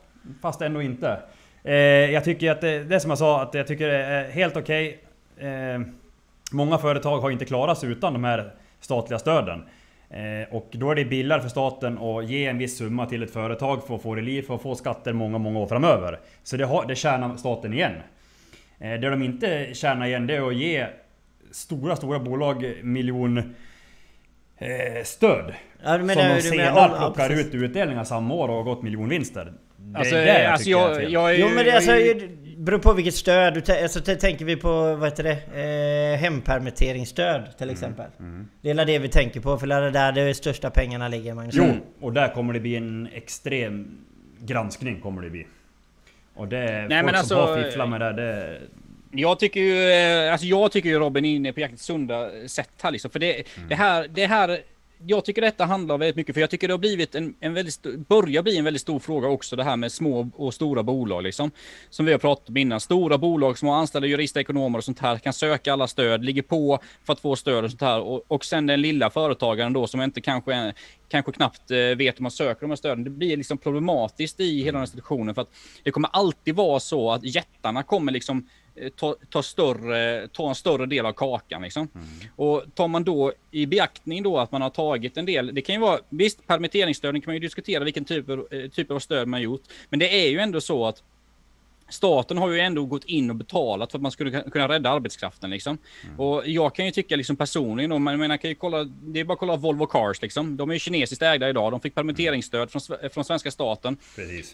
fast 0.42 0.62
ändå 0.62 0.82
inte. 0.82 1.18
Eh, 1.64 1.74
jag 2.10 2.24
tycker 2.24 2.50
att 2.50 2.60
det, 2.60 2.84
det 2.84 2.94
är 2.94 2.98
som 2.98 3.10
jag 3.10 3.18
sa, 3.18 3.42
att 3.42 3.54
jag 3.54 3.66
tycker 3.66 3.88
det 3.88 3.96
är 4.04 4.30
helt 4.30 4.56
okej. 4.56 5.04
Eh, 5.38 5.80
många 6.52 6.78
företag 6.78 7.18
har 7.20 7.30
inte 7.30 7.44
klarat 7.44 7.78
sig 7.78 7.90
utan 7.90 8.12
de 8.12 8.24
här 8.24 8.52
statliga 8.80 9.18
stöden. 9.18 9.62
Eh, 10.10 10.54
och 10.54 10.68
då 10.72 10.90
är 10.90 10.94
det 10.94 11.04
billigare 11.04 11.42
för 11.42 11.48
staten 11.48 11.98
att 11.98 12.28
ge 12.28 12.46
en 12.46 12.58
viss 12.58 12.78
summa 12.78 13.06
till 13.06 13.22
ett 13.22 13.30
företag 13.32 13.86
för 13.86 13.94
att 13.94 14.02
få 14.02 14.14
det 14.14 14.22
liv, 14.22 14.42
för 14.42 14.54
att 14.54 14.62
få 14.62 14.74
skatter 14.74 15.12
många, 15.12 15.38
många 15.38 15.58
år 15.58 15.66
framöver. 15.66 16.20
Så 16.42 16.56
det, 16.56 16.64
har, 16.64 16.86
det 16.86 16.94
tjänar 16.94 17.36
staten 17.36 17.72
igen. 17.72 17.92
Eh, 18.78 18.92
det 19.00 19.10
de 19.10 19.22
inte 19.22 19.68
tjänar 19.72 20.06
igen 20.06 20.26
det 20.26 20.36
är 20.36 20.48
att 20.48 20.54
ge 20.56 20.86
stora, 21.50 21.96
stora 21.96 22.18
bolag 22.18 22.74
miljon 22.82 23.54
eh, 24.60 25.04
stöd. 25.04 25.54
Ja, 25.84 25.92
du 25.92 25.98
som 25.98 26.06
menar- 26.06 26.34
de 26.34 26.40
senare 26.42 26.72
menar- 26.74 26.88
ja, 26.90 26.98
plockar 26.98 27.28
precis. 27.28 27.46
ut 27.46 27.54
ututdelningar 27.54 28.04
samma 28.04 28.34
år 28.34 28.48
och 28.48 28.54
har 28.54 28.62
gått 28.62 28.82
miljonvinster. 28.82 29.52
Det 29.76 29.98
Alltså, 29.98 30.16
är 30.16 30.24
det 30.26 30.42
jag 30.42 30.52
alltså 30.52 30.70
jag, 30.70 30.96
fel. 30.96 31.12
jag, 31.12 31.34
är 31.34 31.38
Jo 31.38 31.48
men 31.48 31.64
det, 31.64 31.72
alltså, 31.72 31.90
jag 31.90 32.00
är 32.00 32.04
ju- 32.14 32.14
det, 32.28 32.56
beror 32.56 32.78
på 32.78 32.92
vilket 32.92 33.14
stöd. 33.14 33.54
Du 33.66 33.72
alltså, 33.82 34.00
tänker 34.00 34.44
vi 34.44 34.56
på 34.56 34.94
vad 34.96 35.04
heter 35.08 35.22
det? 35.22 36.12
Eh, 36.14 36.18
hempermitteringsstöd 36.20 37.58
till 37.58 37.70
exempel. 37.70 38.06
Mm. 38.18 38.30
Mm. 38.34 38.48
Det 38.62 38.70
är 38.70 38.84
det 38.84 38.98
vi 38.98 39.08
tänker 39.08 39.40
på 39.40 39.58
för 39.58 39.66
det 39.66 39.74
är 39.74 39.90
där 39.90 40.12
de 40.12 40.34
största 40.34 40.70
pengarna 40.70 41.08
ligger 41.08 41.34
Magnus. 41.34 41.54
Jo, 41.58 41.64
och 42.00 42.12
där 42.12 42.28
kommer 42.34 42.52
det 42.52 42.60
bli 42.60 42.76
en 42.76 43.08
extrem 43.12 43.98
granskning 44.40 45.00
kommer 45.00 45.22
det 45.22 45.30
bli. 45.30 45.46
Och 46.34 46.48
det 46.48 46.58
är 46.58 46.88
Nej, 46.88 47.02
folk 47.02 47.14
alltså, 47.14 47.34
som 47.34 47.48
har 47.48 47.62
fifflat 47.62 47.88
med 47.88 48.00
det, 48.00 48.12
det 48.12 48.58
jag 49.12 49.38
tycker 49.38 49.60
ju, 49.60 49.90
eh, 49.90 50.32
alltså 50.32 50.46
jag 50.46 50.72
tycker 50.72 50.88
ju 50.88 50.98
Robin 50.98 51.24
är 51.24 51.34
inne 51.34 51.52
på 51.52 51.60
jäkligt 51.60 51.80
sunda 51.80 52.30
sätt 52.46 52.70
här 52.82 52.90
liksom. 52.90 53.10
För 53.10 53.18
det, 53.18 53.34
mm. 53.56 53.68
det 53.68 53.74
här, 53.74 54.08
det 54.08 54.26
här 54.26 54.60
jag 55.06 55.24
tycker 55.24 55.42
detta 55.42 55.64
handlar 55.64 55.98
väldigt 55.98 56.16
mycket, 56.16 56.34
för 56.34 56.40
jag 56.40 56.50
tycker 56.50 56.68
det 56.68 56.74
har 56.74 56.78
blivit 56.78 57.14
en, 57.14 57.34
en 57.40 57.54
väldigt 57.54 57.74
stor, 57.74 57.96
börjar 57.96 58.42
bli 58.42 58.58
en 58.58 58.64
väldigt 58.64 58.82
stor 58.82 58.98
fråga 58.98 59.28
också, 59.28 59.56
det 59.56 59.64
här 59.64 59.76
med 59.76 59.92
små 59.92 60.30
och 60.36 60.54
stora 60.54 60.82
bolag 60.82 61.22
liksom. 61.22 61.50
Som 61.90 62.06
vi 62.06 62.12
har 62.12 62.18
pratat 62.18 62.48
om 62.48 62.56
innan. 62.56 62.80
Stora 62.80 63.18
bolag 63.18 63.58
som 63.58 63.68
har 63.68 63.76
anställda 63.76 64.08
jurister, 64.08 64.40
ekonomer 64.40 64.78
och 64.78 64.84
sånt 64.84 64.98
här 64.98 65.18
kan 65.18 65.32
söka 65.32 65.72
alla 65.72 65.86
stöd, 65.86 66.24
ligger 66.24 66.42
på 66.42 66.78
för 67.04 67.12
att 67.12 67.20
få 67.20 67.36
stöd 67.36 67.64
och 67.64 67.70
sånt 67.70 67.80
här. 67.80 68.00
Och, 68.00 68.24
och 68.28 68.44
sen 68.44 68.66
den 68.66 68.80
lilla 68.80 69.10
företagaren 69.10 69.72
då 69.72 69.86
som 69.86 70.02
inte 70.02 70.20
kanske, 70.20 70.72
kanske 71.08 71.32
knappt 71.32 71.70
eh, 71.70 71.76
vet 71.76 72.18
hur 72.18 72.22
man 72.22 72.30
söker 72.30 72.60
de 72.60 72.70
här 72.70 72.76
stöden. 72.76 73.04
Det 73.04 73.10
blir 73.10 73.36
liksom 73.36 73.58
problematiskt 73.58 74.40
i 74.40 74.62
hela 74.62 74.78
den 74.78 74.82
institutionen 74.82 75.34
för 75.34 75.42
att 75.42 75.50
det 75.82 75.90
kommer 75.90 76.10
alltid 76.12 76.54
vara 76.54 76.80
så 76.80 77.12
att 77.12 77.24
jättarna 77.24 77.82
kommer 77.82 78.12
liksom 78.12 78.46
Eh, 78.46 78.59
ta, 78.96 79.16
ta, 79.30 79.42
större, 79.42 80.28
ta 80.28 80.48
en 80.48 80.54
större 80.54 80.86
del 80.86 81.06
av 81.06 81.12
kakan. 81.12 81.62
Liksom. 81.62 81.88
Mm. 81.94 82.06
Och 82.36 82.64
tar 82.74 82.88
man 82.88 83.04
då 83.04 83.32
i 83.50 83.66
beaktning 83.66 84.22
då 84.22 84.38
att 84.38 84.52
man 84.52 84.62
har 84.62 84.70
tagit 84.70 85.16
en 85.16 85.26
del, 85.26 85.54
det 85.54 85.62
kan 85.62 85.74
ju 85.74 85.80
vara, 85.80 86.00
visst 86.08 86.46
permitteringsstöden 86.46 87.20
kan 87.20 87.28
man 87.28 87.34
ju 87.34 87.40
diskutera 87.40 87.84
vilken 87.84 88.04
typ, 88.04 88.28
eh, 88.28 88.36
typ 88.72 88.90
av 88.90 88.98
stöd 88.98 89.28
man 89.28 89.42
gjort, 89.42 89.62
men 89.88 89.98
det 89.98 90.26
är 90.26 90.30
ju 90.30 90.38
ändå 90.38 90.60
så 90.60 90.86
att 90.86 91.02
staten 91.90 92.38
har 92.38 92.50
ju 92.50 92.60
ändå 92.60 92.84
gått 92.84 93.04
in 93.04 93.30
och 93.30 93.36
betalat 93.36 93.90
för 93.90 93.98
att 93.98 94.02
man 94.02 94.12
skulle 94.12 94.42
kunna 94.42 94.68
rädda 94.68 94.90
arbetskraften 94.90 95.50
liksom. 95.50 95.78
Mm. 96.04 96.20
Och 96.20 96.48
jag 96.48 96.74
kan 96.74 96.86
ju 96.86 96.90
tycka 96.90 97.16
liksom 97.16 97.36
personligen, 97.36 97.90
då, 97.90 97.98
man 97.98 98.18
menar, 98.18 98.36
kan 98.36 98.50
ju 98.50 98.54
kolla, 98.54 98.84
det 98.84 99.20
är 99.20 99.24
bara 99.24 99.32
att 99.32 99.38
kolla 99.38 99.56
Volvo 99.56 99.86
Cars 99.86 100.22
liksom. 100.22 100.56
De 100.56 100.70
är 100.70 100.74
ju 100.74 100.80
kinesiskt 100.80 101.22
ägda 101.22 101.48
idag. 101.48 101.72
De 101.72 101.80
fick 101.80 101.94
permitteringsstöd 101.94 102.70
från, 102.70 102.80
från 103.12 103.24
svenska 103.24 103.50
staten. 103.50 103.96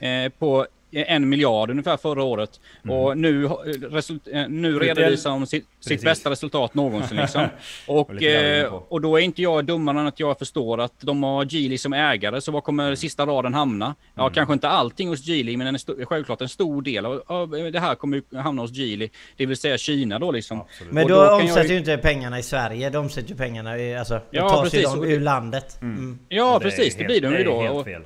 Eh, 0.01 0.29
på 0.29 0.67
en 0.91 1.29
miljard 1.29 1.71
ungefär 1.71 1.97
förra 1.97 2.23
året. 2.23 2.61
Mm. 2.85 2.97
Och 2.97 3.19
nu, 3.19 3.49
result, 3.91 4.29
eh, 4.33 4.49
nu 4.49 4.79
redovisar 4.79 5.31
de 5.31 5.47
sitt, 5.47 5.67
sitt 5.81 6.03
bästa 6.03 6.31
resultat 6.31 6.75
någonsin. 6.75 7.17
Liksom. 7.17 7.47
och, 7.87 8.23
eh, 8.23 8.75
och 8.89 9.01
då 9.01 9.17
är 9.17 9.21
inte 9.21 9.43
jag 9.43 9.65
dummare 9.65 10.01
än 10.01 10.07
att 10.07 10.21
jag 10.21 10.39
förstår 10.39 10.81
att 10.81 11.01
de 11.01 11.23
har 11.23 11.55
Geely 11.55 11.79
som 11.79 11.93
ägare. 11.93 12.41
Så 12.41 12.53
var 12.53 12.61
kommer 12.61 12.95
sista 12.95 13.27
raden 13.27 13.55
hamna? 13.55 13.95
Ja, 14.15 14.23
mm. 14.23 14.35
kanske 14.35 14.53
inte 14.53 14.69
allting 14.69 15.09
hos 15.09 15.27
Geely, 15.27 15.57
men 15.57 15.67
en 15.67 15.79
självklart 16.07 16.41
en 16.41 16.49
stor 16.49 16.83
del 16.83 17.07
av, 17.07 17.23
av 17.27 17.51
det 17.51 17.81
här 17.81 17.95
kommer 17.95 18.37
hamna 18.37 18.63
hos 18.63 18.73
Geely. 18.73 19.09
Det 19.37 19.47
vill 19.47 19.57
säga 19.57 19.79
Kina 19.79 20.19
då 20.19 20.33
liksom. 20.33 20.61
Absolut. 20.61 20.93
Men 20.93 21.09
då, 21.09 21.15
då 21.15 21.31
omsätter 21.31 21.61
jag... 21.61 21.71
ju 21.71 21.79
inte 21.79 21.97
pengarna 21.97 22.39
i 22.39 22.43
Sverige. 22.43 22.91
De 22.91 22.99
omsätter 22.99 23.31
ju 23.31 23.37
pengarna 23.37 23.79
i, 23.79 23.97
alltså, 23.97 24.21
ja, 24.31 24.49
tar 24.49 24.63
precis. 24.63 24.91
sig 24.91 25.13
ur 25.13 25.21
landet. 25.21 25.79
Mm. 25.83 25.97
mm. 25.97 26.19
Ja, 26.29 26.61
precis. 26.63 26.95
Det, 26.95 27.03
det 27.03 27.07
blir 27.07 27.21
de 27.21 27.39
ju 27.39 27.45
då. 27.45 27.61
Helt 27.61 27.85
fel. 27.85 28.03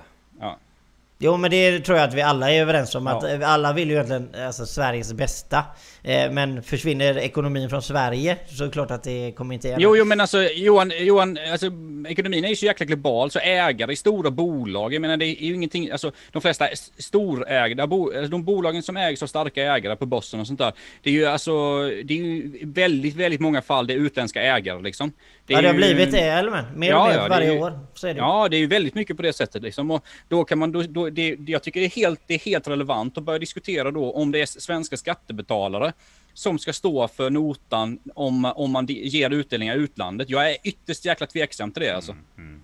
Ja. 1.22 1.30
Jo 1.30 1.36
men 1.36 1.50
det 1.50 1.80
tror 1.80 1.98
jag 1.98 2.08
att 2.08 2.14
vi 2.14 2.22
alla 2.22 2.50
är 2.50 2.60
överens 2.60 2.94
om. 2.94 3.06
Att 3.06 3.40
ja. 3.40 3.46
alla 3.46 3.72
vill 3.72 3.88
ju 3.88 3.94
egentligen 3.94 4.28
alltså, 4.46 4.66
Sveriges 4.66 5.12
bästa. 5.12 5.64
Eh, 6.02 6.30
men 6.30 6.62
försvinner 6.62 7.18
ekonomin 7.18 7.70
från 7.70 7.82
Sverige 7.82 8.36
så 8.46 8.62
är 8.62 8.66
det 8.66 8.72
klart 8.72 8.90
att 8.90 9.02
det 9.02 9.32
kommer 9.32 9.54
inte 9.54 9.68
gärna. 9.68 9.82
Jo, 9.82 9.96
jo 9.96 10.04
men 10.04 10.20
alltså 10.20 10.42
Johan, 10.42 10.92
Johan 10.98 11.38
alltså, 11.52 11.66
ekonomin 12.08 12.44
är 12.44 12.48
ju 12.48 12.56
så 12.56 12.66
jäkla 12.66 12.86
global 12.86 13.30
så 13.30 13.38
ägare 13.38 13.92
i 13.92 13.96
stora 13.96 14.30
bolag, 14.30 14.94
jag 14.94 15.02
menar 15.02 15.16
det 15.16 15.24
är 15.24 15.44
ju 15.44 15.54
ingenting, 15.54 15.90
alltså 15.90 16.12
de 16.32 16.42
flesta 16.42 16.66
storägda, 16.98 17.86
bo, 17.86 18.12
alltså, 18.16 18.30
de 18.30 18.44
bolagen 18.44 18.82
som 18.82 18.96
ägs 18.96 19.22
av 19.22 19.26
starka 19.26 19.62
ägare 19.62 19.96
på 19.96 20.06
börsen 20.06 20.40
och 20.40 20.46
sånt 20.46 20.58
där. 20.58 20.72
Det 21.02 21.10
är 21.10 21.14
ju 21.14 21.26
alltså, 21.26 21.80
det 22.04 22.14
är 22.14 22.18
ju 22.18 22.50
väldigt, 22.62 23.16
väldigt 23.16 23.40
många 23.40 23.62
fall 23.62 23.86
det 23.86 23.94
är 23.94 23.98
utländska 23.98 24.42
ägare 24.42 24.82
liksom. 24.82 25.12
Det 25.46 25.52
ja 25.52 25.60
det 25.60 25.68
har 25.68 25.74
ju, 25.74 25.78
blivit 25.78 26.12
det, 26.12 26.20
eller 26.20 26.50
men? 26.50 26.64
Mer 26.74 26.90
ja, 26.90 27.02
och 27.02 27.08
mer 27.08 27.16
ja, 27.16 27.28
varje 27.28 27.52
ju, 27.52 27.58
år. 27.58 27.78
Så 28.00 28.06
är 28.06 28.14
det. 28.14 28.18
Ja, 28.18 28.48
det 28.48 28.56
är 28.56 28.58
ju 28.58 28.66
väldigt 28.66 28.94
mycket 28.94 29.16
på 29.16 29.22
det 29.22 29.32
sättet 29.32 29.62
liksom. 29.62 29.90
Och 29.90 30.04
då 30.28 30.44
kan 30.44 30.58
man, 30.58 30.72
då, 30.72 30.82
då, 30.82 31.10
det, 31.10 31.36
jag 31.46 31.62
tycker 31.62 31.80
det 31.80 31.86
är, 31.86 31.90
helt, 31.90 32.20
det 32.26 32.34
är 32.34 32.38
helt 32.38 32.68
relevant 32.68 33.18
att 33.18 33.24
börja 33.24 33.38
diskutera 33.38 33.90
då 33.90 34.12
om 34.12 34.30
det 34.30 34.40
är 34.40 34.46
svenska 34.46 34.96
skattebetalare 34.96 35.92
som 36.34 36.58
ska 36.58 36.72
stå 36.72 37.08
för 37.08 37.30
notan 37.30 37.98
om, 38.14 38.44
om 38.44 38.70
man 38.70 38.86
ger 38.86 39.30
utdelningar 39.30 39.76
i 39.76 39.78
utlandet. 39.78 40.30
Jag 40.30 40.50
är 40.50 40.56
ytterst 40.64 41.04
jäkla 41.04 41.26
tveksam 41.26 41.72
till 41.72 41.82
det 41.82 41.90
alltså. 41.90 42.12
Mm, 42.12 42.24
mm. 42.38 42.62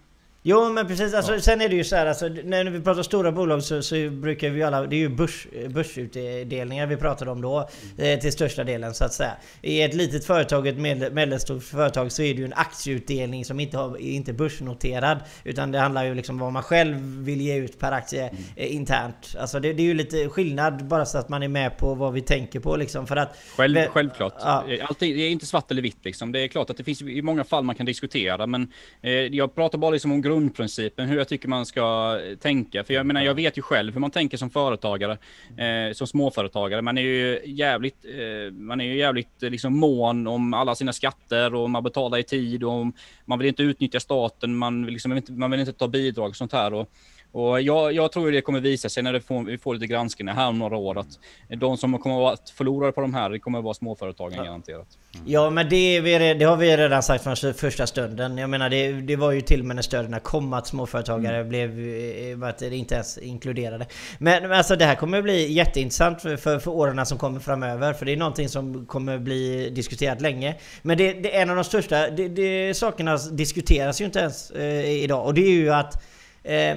Jo 0.49 0.69
men 0.73 0.87
precis, 0.87 1.15
alltså, 1.15 1.33
ja. 1.33 1.41
sen 1.41 1.61
är 1.61 1.69
det 1.69 1.77
ju 1.77 1.85
så 1.85 1.97
här, 1.97 2.07
alltså, 2.07 2.29
när 2.29 2.65
vi 2.65 2.81
pratar 2.81 3.03
stora 3.03 3.33
bolag 3.33 3.63
så, 3.63 3.83
så, 3.83 3.95
brukar 4.11 4.51
vi 4.51 4.63
alla, 4.63 4.87
det 4.87 4.97
är 4.97 4.99
ju 4.99 5.09
börs, 5.09 5.47
börsutdelningar 5.69 6.87
vi 6.87 6.97
pratar 6.97 7.29
om 7.29 7.41
då 7.41 7.69
mm. 7.99 8.21
till 8.21 8.33
största 8.33 8.65
delen 8.65 8.95
så 8.95 9.05
att 9.05 9.13
säga. 9.13 9.33
I 9.63 9.83
ett 9.83 9.95
litet 9.95 10.25
företag, 10.25 10.67
ett 10.67 10.79
med, 10.79 11.13
medelstort 11.13 11.63
företag 11.63 12.13
så 12.13 12.23
är 12.23 12.35
det 12.35 12.41
ju 12.41 12.45
en 12.45 12.53
aktieutdelning 12.53 13.45
som 13.45 13.61
inte 13.61 13.79
har, 13.79 13.97
inte 14.01 14.33
börsnoterad. 14.33 15.19
Utan 15.45 15.73
det 15.73 15.79
handlar 15.79 16.05
ju 16.05 16.15
liksom 16.15 16.37
om 16.37 16.41
vad 16.41 16.53
man 16.53 16.63
själv 16.63 17.25
vill 17.25 17.41
ge 17.41 17.57
ut 17.57 17.79
per 17.79 17.93
aktie 17.93 18.29
mm. 18.29 18.43
Eh, 18.57 18.75
internt. 18.75 19.37
Alltså 19.39 19.61
det, 19.61 19.73
det, 19.73 19.83
är 19.83 19.87
ju 19.87 19.95
lite 19.95 20.29
skillnad 20.29 20.87
bara 20.87 21.07
så 21.07 21.19
att 21.19 21.29
man 21.29 21.43
är 21.43 21.49
med 21.49 21.79
på 21.79 21.95
vad 21.95 22.13
vi 22.13 22.21
tänker 22.21 22.61
på 22.61 22.77
liksom 22.77 23.07
för 23.07 23.17
att... 23.17 23.37
Själv, 23.57 23.79
självklart. 23.89 24.35
Ja. 24.39 24.65
Alltid, 24.83 25.17
det 25.17 25.23
är 25.23 25.31
inte 25.31 25.47
svart 25.47 25.71
eller 25.71 25.83
vitt 25.83 26.05
liksom. 26.05 26.33
Det 26.33 26.41
är 26.41 26.49
klart 26.49 26.71
att 26.71 26.77
det 26.77 26.85
finns 26.85 27.03
i 27.03 27.23
många 27.23 27.45
fall 27.45 27.65
man 27.65 27.75
kan 27.75 27.87
diskutera 27.87 28.47
men 28.47 28.73
eh, 29.03 29.11
jag 29.13 29.55
pratar 29.55 29.79
bara 29.79 29.91
liksom 29.91 30.13
om 30.13 30.23
grund 30.23 30.36
grundprincipen 30.37 31.09
hur 31.09 31.17
jag 31.17 31.29
tycker 31.29 31.49
man 31.49 31.67
ska 31.67 32.19
tänka. 32.41 32.85
För 32.85 32.95
jag 32.95 33.07
menar, 33.07 33.23
jag 33.23 33.35
vet 33.35 33.59
ju 33.59 33.63
själv 33.63 33.93
hur 33.93 34.01
man 34.01 34.11
tänker 34.11 34.37
som 34.37 34.51
företagare, 34.51 35.19
eh, 35.57 35.93
som 35.95 36.07
småföretagare. 36.07 36.83
Man 36.83 36.99
är 36.99 37.03
ju 37.03 37.41
jävligt, 37.45 38.05
eh, 38.05 38.53
man 38.53 38.81
är 38.81 38.85
ju 38.85 38.97
jävligt 38.97 39.43
eh, 39.43 39.51
liksom 39.51 39.79
mån 39.79 40.27
om 40.27 40.55
alla 40.55 40.75
sina 40.75 40.93
skatter 40.93 41.55
och 41.55 41.71
man 41.71 41.83
betalar 41.83 42.19
i 42.19 42.23
tid 42.23 42.65
och 42.65 42.87
man 43.25 43.39
vill 43.39 43.49
inte 43.49 43.63
utnyttja 43.63 44.01
staten. 44.01 44.57
Man 44.57 44.85
vill, 44.85 44.93
liksom, 44.93 45.23
man 45.29 45.51
vill 45.51 45.61
inte 45.61 45.73
ta 45.73 45.89
bidrag 45.89 46.29
och 46.29 46.37
sånt 46.37 46.53
här. 46.53 46.75
Och, 46.75 46.89
och 47.37 47.63
jag, 47.63 47.93
jag 47.93 48.13
tror 48.13 48.31
det 48.31 48.41
kommer 48.41 48.61
visa 48.61 48.89
sig 48.89 49.03
när 49.03 49.13
det 49.13 49.21
får, 49.21 49.45
vi 49.45 49.59
får 49.59 49.75
lite 49.75 49.87
granskningar 49.87 50.35
här 50.35 50.49
om 50.49 50.59
några 50.59 50.77
år 50.77 50.99
att 50.99 51.19
de 51.49 51.77
som 51.77 51.99
kommer 51.99 52.33
att 52.33 52.51
förlorare 52.51 52.93
på 52.93 53.01
de 53.01 53.15
här, 53.15 53.31
det 53.31 53.39
kommer 53.39 53.59
att 53.59 53.65
vara 53.65 53.75
småföretagen 53.75 54.39
ja. 54.39 54.45
garanterat. 54.45 54.87
Mm. 55.15 55.27
Ja 55.29 55.51
men 55.51 55.69
det, 55.69 56.01
det, 56.35 56.45
har 56.45 56.57
vi 56.57 56.77
redan 56.77 57.03
sagt 57.03 57.25
från 57.25 57.55
första 57.55 57.87
stunden. 57.87 58.39
Jag 58.39 58.51
menar 58.51 58.71
det, 58.71 58.93
det 58.93 59.17
var 59.17 59.33
ju 59.33 59.41
till 59.41 59.61
och 59.61 59.67
med 59.67 59.77
när 59.77 59.83
stöden 59.83 60.21
kom 60.21 60.53
att 60.53 60.67
småföretagare 60.67 61.37
mm. 61.37 61.49
blev 61.49 62.45
att 62.45 62.63
eh, 62.63 62.79
inte 62.79 62.95
ens 62.95 63.19
inkluderade. 63.19 63.87
Men 64.19 64.53
alltså 64.53 64.77
det 64.77 64.85
här 64.85 64.95
kommer 64.95 65.19
att 65.19 65.25
bli 65.25 65.53
jätteintressant 65.53 66.23
för, 66.23 66.37
för, 66.37 66.59
för 66.59 66.71
åren 66.71 67.07
som 67.07 67.19
kommer 67.19 67.41
framöver. 67.41 67.93
För 67.93 68.07
det 68.07 68.13
är 68.13 68.17
någonting 68.17 68.49
som 68.49 68.87
kommer 68.87 69.19
bli 69.19 69.71
diskuterat 69.71 70.21
länge. 70.21 70.55
Men 70.83 70.99
det, 70.99 71.13
det 71.13 71.37
är 71.37 71.43
en 71.43 71.51
av 71.51 71.57
de 71.57 71.65
största 71.65 72.11
det, 72.11 72.29
det, 72.29 72.75
sakerna 72.77 73.17
diskuteras 73.17 74.01
ju 74.01 74.05
inte 74.05 74.19
ens 74.19 74.51
eh, 74.51 74.91
idag. 74.91 75.27
Och 75.27 75.35
det 75.35 75.47
är 75.47 75.53
ju 75.53 75.71
att 75.71 76.03
eh, 76.43 76.77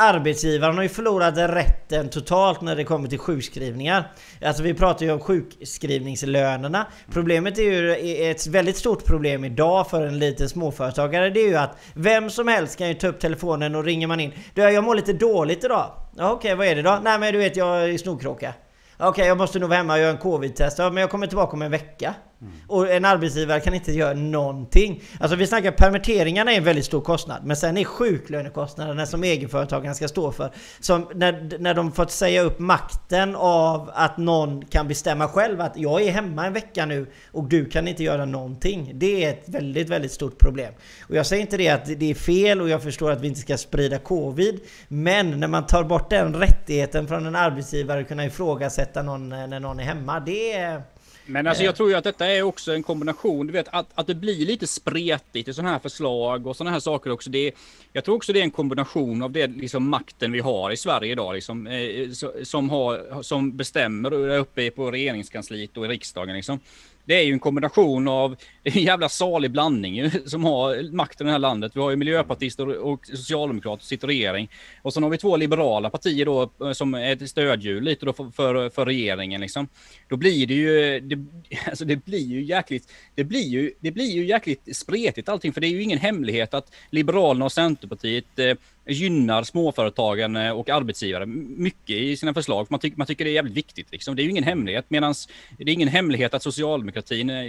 Arbetsgivaren 0.00 0.76
har 0.76 0.82
ju 0.82 0.88
förlorat 0.88 1.36
rätten 1.36 2.08
totalt 2.08 2.60
när 2.60 2.76
det 2.76 2.84
kommer 2.84 3.08
till 3.08 3.18
sjukskrivningar. 3.18 4.12
Alltså 4.42 4.62
vi 4.62 4.74
pratar 4.74 5.06
ju 5.06 5.12
om 5.12 5.20
sjukskrivningslönerna. 5.20 6.86
Problemet 7.12 7.58
är 7.58 7.62
ju 7.62 7.94
ett 8.30 8.46
väldigt 8.46 8.76
stort 8.76 9.04
problem 9.04 9.44
idag 9.44 9.90
för 9.90 10.06
en 10.06 10.18
liten 10.18 10.48
småföretagare. 10.48 11.30
Det 11.30 11.40
är 11.40 11.48
ju 11.48 11.56
att 11.56 11.76
vem 11.94 12.30
som 12.30 12.48
helst 12.48 12.78
kan 12.78 12.88
ju 12.88 12.94
ta 12.94 13.06
upp 13.06 13.20
telefonen 13.20 13.74
och 13.74 13.84
ringer 13.84 14.06
man 14.06 14.20
in. 14.20 14.32
Du, 14.54 14.62
jag 14.62 14.84
mår 14.84 14.94
lite 14.94 15.12
dåligt 15.12 15.64
idag. 15.64 15.90
Ja, 16.16 16.30
Okej, 16.30 16.36
okay, 16.36 16.54
vad 16.54 16.66
är 16.66 16.74
det 16.74 16.82
då? 16.82 17.00
Nej 17.02 17.18
men 17.18 17.32
du 17.32 17.38
vet, 17.38 17.56
jag 17.56 17.90
är 17.90 17.98
snorkråka. 17.98 18.54
Okej, 18.96 19.08
okay, 19.08 19.26
jag 19.26 19.38
måste 19.38 19.58
nog 19.58 19.68
vara 19.68 19.78
hemma 19.78 19.92
och 19.92 19.98
göra 19.98 20.10
en 20.10 20.18
covid-test. 20.18 20.78
Ja, 20.78 20.90
men 20.90 21.00
jag 21.00 21.10
kommer 21.10 21.26
tillbaka 21.26 21.52
om 21.52 21.62
en 21.62 21.70
vecka. 21.70 22.14
Mm. 22.40 22.52
Och 22.66 22.90
en 22.90 23.04
arbetsgivare 23.04 23.60
kan 23.60 23.74
inte 23.74 23.92
göra 23.92 24.14
någonting. 24.14 25.02
Alltså 25.20 25.36
vi 25.36 25.46
snackar 25.46 25.72
permitteringarna 25.72 26.52
är 26.52 26.56
en 26.56 26.64
väldigt 26.64 26.84
stor 26.84 27.00
kostnad. 27.00 27.44
Men 27.44 27.56
sen 27.56 27.76
är 27.76 27.84
sjuklönekostnaderna 27.84 29.06
som 29.06 29.24
egenföretagarna 29.24 29.94
ska 29.94 30.08
stå 30.08 30.32
för. 30.32 30.50
Som 30.80 31.08
när, 31.14 31.58
när 31.58 31.74
de 31.74 31.92
fått 31.92 32.10
säga 32.10 32.42
upp 32.42 32.58
makten 32.58 33.36
av 33.36 33.90
att 33.94 34.16
någon 34.16 34.64
kan 34.64 34.88
bestämma 34.88 35.28
själv 35.28 35.60
att 35.60 35.76
jag 35.76 36.02
är 36.02 36.10
hemma 36.10 36.46
en 36.46 36.52
vecka 36.52 36.86
nu 36.86 37.06
och 37.32 37.44
du 37.44 37.64
kan 37.64 37.88
inte 37.88 38.02
göra 38.02 38.24
någonting. 38.24 38.92
Det 38.94 39.24
är 39.24 39.30
ett 39.30 39.48
väldigt, 39.48 39.88
väldigt 39.88 40.12
stort 40.12 40.38
problem. 40.38 40.74
Och 41.00 41.14
jag 41.14 41.26
säger 41.26 41.42
inte 41.42 41.56
det 41.56 41.68
att 41.68 41.86
det 41.86 42.10
är 42.10 42.14
fel 42.14 42.60
och 42.60 42.68
jag 42.68 42.82
förstår 42.82 43.10
att 43.10 43.20
vi 43.20 43.28
inte 43.28 43.40
ska 43.40 43.56
sprida 43.56 43.98
covid. 43.98 44.60
Men 44.88 45.40
när 45.40 45.48
man 45.48 45.66
tar 45.66 45.84
bort 45.84 46.10
den 46.10 46.34
rättigheten 46.34 47.08
från 47.08 47.26
en 47.26 47.36
arbetsgivare 47.36 48.00
att 48.00 48.08
kunna 48.08 48.24
ifrågasätta 48.24 49.02
någon 49.02 49.28
när 49.28 49.60
någon 49.60 49.80
är 49.80 49.84
hemma. 49.84 50.20
Det 50.20 50.52
är... 50.52 50.82
Men 51.30 51.46
alltså 51.46 51.64
jag 51.64 51.76
tror 51.76 51.90
ju 51.90 51.94
att 51.94 52.04
detta 52.04 52.26
är 52.26 52.42
också 52.42 52.74
en 52.74 52.82
kombination. 52.82 53.46
Du 53.46 53.52
vet 53.52 53.68
att, 53.68 53.86
att 53.94 54.06
det 54.06 54.14
blir 54.14 54.46
lite 54.46 54.66
spretigt 54.66 55.48
i 55.48 55.54
sådana 55.54 55.72
här 55.72 55.78
förslag 55.78 56.46
och 56.46 56.56
sådana 56.56 56.70
här 56.70 56.80
saker 56.80 57.10
också. 57.10 57.30
Det, 57.30 57.52
jag 57.92 58.04
tror 58.04 58.16
också 58.16 58.32
det 58.32 58.40
är 58.40 58.44
en 58.44 58.50
kombination 58.50 59.22
av 59.22 59.32
det 59.32 59.46
liksom 59.46 59.88
makten 59.88 60.32
vi 60.32 60.40
har 60.40 60.70
i 60.70 60.76
Sverige 60.76 61.12
idag 61.12 61.34
liksom, 61.34 61.66
eh, 61.66 62.10
som, 62.42 62.70
har, 62.70 63.22
som 63.22 63.56
bestämmer 63.56 64.12
uppe 64.38 64.70
på 64.70 64.90
regeringskansliet 64.90 65.76
och 65.76 65.84
i 65.84 65.88
riksdagen 65.88 66.36
liksom 66.36 66.60
det 67.08 67.14
är 67.14 67.22
ju 67.22 67.32
en 67.32 67.38
kombination 67.38 68.08
av, 68.08 68.36
det 68.62 68.70
är 68.70 68.76
en 68.76 68.82
jävla 68.82 69.08
salig 69.08 69.50
blandning 69.50 70.10
som 70.26 70.44
har 70.44 70.92
makten 70.92 71.26
i 71.26 71.28
det 71.28 71.32
här 71.32 71.38
landet. 71.38 71.72
Vi 71.74 71.80
har 71.80 71.90
ju 71.90 71.96
miljöpartister 71.96 72.78
och 72.78 73.06
socialdemokrater 73.06 73.82
som 73.82 73.88
sitter 73.88 74.10
i 74.10 74.14
regering. 74.14 74.50
Och 74.82 74.94
sen 74.94 75.02
har 75.02 75.10
vi 75.10 75.18
två 75.18 75.36
liberala 75.36 75.90
partier 75.90 76.26
då 76.26 76.50
eh, 76.60 76.72
som 76.72 76.94
är 76.94 77.12
ett 77.12 77.30
stödhjul 77.30 77.84
lite 77.84 78.06
då 78.06 78.12
för, 78.12 78.30
för, 78.30 78.70
för 78.70 78.86
regeringen 78.86 79.40
liksom. 79.40 79.68
Då 80.08 80.16
blir 80.16 80.46
det 80.46 80.54
ju, 80.54 81.00
det, 81.00 81.26
alltså 81.66 81.84
det 81.84 82.04
blir 82.04 82.26
ju 82.26 82.42
jäkligt, 82.42 82.92
det 83.14 83.24
blir 83.24 83.48
ju, 83.48 83.72
det 83.80 83.90
blir 83.90 84.10
ju 84.10 84.26
jäkligt 84.26 84.76
spretigt 84.76 85.28
allting, 85.28 85.52
för 85.52 85.60
det 85.60 85.66
är 85.66 85.72
ju 85.72 85.82
ingen 85.82 85.98
hemlighet 85.98 86.54
att 86.54 86.74
Liberalerna 86.90 87.44
och 87.44 87.52
Centerpartiet 87.52 88.38
eh, 88.38 88.54
gynnar 88.88 89.42
småföretagen 89.42 90.36
eh, 90.36 90.50
och 90.50 90.70
arbetsgivare 90.70 91.26
mycket 91.26 91.96
i 91.96 92.16
sina 92.16 92.34
förslag. 92.34 92.66
Man, 92.70 92.80
ty 92.80 92.92
man 92.96 93.06
tycker 93.06 93.24
det 93.24 93.30
är 93.30 93.34
jävligt 93.34 93.56
viktigt. 93.56 93.92
Liksom. 93.92 94.16
Det 94.16 94.22
är 94.22 94.24
ju 94.24 94.30
ingen 94.30 94.44
hemlighet. 94.44 94.84
Medan 94.88 95.14
det 95.58 95.70
är 95.70 95.74
ingen 95.74 95.88
hemlighet 95.88 96.34
att 96.34 96.42
socialdemokratin 96.42 97.30
eh, 97.30 97.44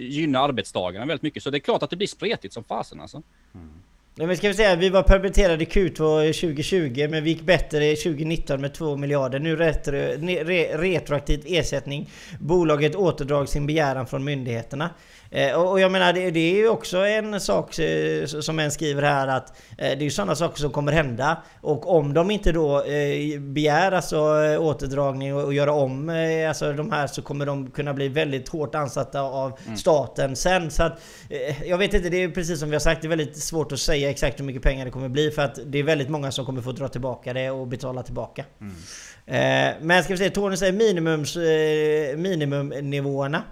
gynnar 0.00 0.48
arbetstagarna 0.48 1.06
väldigt 1.06 1.22
mycket. 1.22 1.42
Så 1.42 1.50
det 1.50 1.56
är 1.56 1.60
klart 1.60 1.82
att 1.82 1.90
det 1.90 1.96
blir 1.96 2.08
spretigt 2.08 2.54
som 2.54 2.64
fasen 2.64 3.00
alltså. 3.00 3.22
Mm. 3.54 3.68
Ja, 4.18 4.26
men 4.26 4.36
ska 4.36 4.48
vi 4.48 4.54
säga, 4.54 4.76
vi 4.76 4.88
var 4.88 5.02
permitterade 5.02 5.64
i 5.64 5.66
Q2 5.66 6.32
2020 6.32 7.08
men 7.10 7.24
vi 7.24 7.30
gick 7.30 7.42
bättre 7.42 7.96
2019 7.96 8.60
med 8.60 8.74
2 8.74 8.96
miljarder. 8.96 9.38
Nu 9.38 9.56
retro, 9.56 9.92
re, 9.92 10.78
retroaktivt 10.78 11.44
ersättning. 11.46 12.10
Bolaget 12.40 12.94
återdrag 12.94 13.48
sin 13.48 13.66
begäran 13.66 14.06
från 14.06 14.24
myndigheterna. 14.24 14.90
Eh, 15.30 15.52
och 15.52 15.80
jag 15.80 15.92
menar 15.92 16.12
det, 16.12 16.30
det 16.30 16.40
är 16.40 16.56
ju 16.56 16.68
också 16.68 16.98
en 16.98 17.40
sak 17.40 17.78
eh, 17.78 18.26
som 18.26 18.58
en 18.58 18.70
skriver 18.70 19.02
här 19.02 19.28
att 19.28 19.48
eh, 19.48 19.54
det 19.76 19.86
är 19.86 20.02
ju 20.02 20.10
sådana 20.10 20.34
saker 20.34 20.60
som 20.60 20.70
kommer 20.70 20.92
hända. 20.92 21.42
Och 21.60 21.96
om 21.96 22.14
de 22.14 22.30
inte 22.30 22.52
då 22.52 22.84
begär 23.38 23.92
alltså 23.92 24.18
återdragning 24.58 25.34
och 25.34 25.54
göra 25.54 25.72
om 25.72 26.08
alltså 26.48 26.72
de 26.72 26.92
här 26.92 27.06
så 27.06 27.22
kommer 27.22 27.46
de 27.46 27.70
kunna 27.70 27.94
bli 27.94 28.08
väldigt 28.08 28.48
hårt 28.48 28.74
ansatta 28.74 29.20
av 29.20 29.58
mm. 29.66 29.76
staten 29.76 30.36
sen. 30.36 30.70
Så 30.70 30.82
att 30.82 31.00
jag 31.64 31.78
vet 31.78 31.94
inte, 31.94 32.08
det 32.08 32.22
är 32.22 32.28
precis 32.28 32.60
som 32.60 32.68
vi 32.68 32.74
har 32.74 32.80
sagt, 32.80 33.02
det 33.02 33.06
är 33.06 33.08
väldigt 33.08 33.36
svårt 33.36 33.72
att 33.72 33.80
säga 33.80 34.05
exakt 34.10 34.40
hur 34.40 34.44
mycket 34.44 34.62
pengar 34.62 34.84
det 34.84 34.90
kommer 34.90 35.08
bli 35.08 35.30
för 35.30 35.42
att 35.42 35.58
det 35.66 35.78
är 35.78 35.82
väldigt 35.82 36.08
många 36.08 36.32
som 36.32 36.46
kommer 36.46 36.62
få 36.62 36.72
dra 36.72 36.88
tillbaka 36.88 37.32
det 37.32 37.50
och 37.50 37.66
betala 37.66 38.02
tillbaka. 38.02 38.44
Mm. 38.60 38.74
Men 39.86 40.04
ska 40.04 40.12
vi 40.12 40.18
se, 40.18 40.30
Tony 40.30 40.56
säger 40.56 40.72
minimums, 40.72 41.36
minimumnivåerna. 42.16 43.42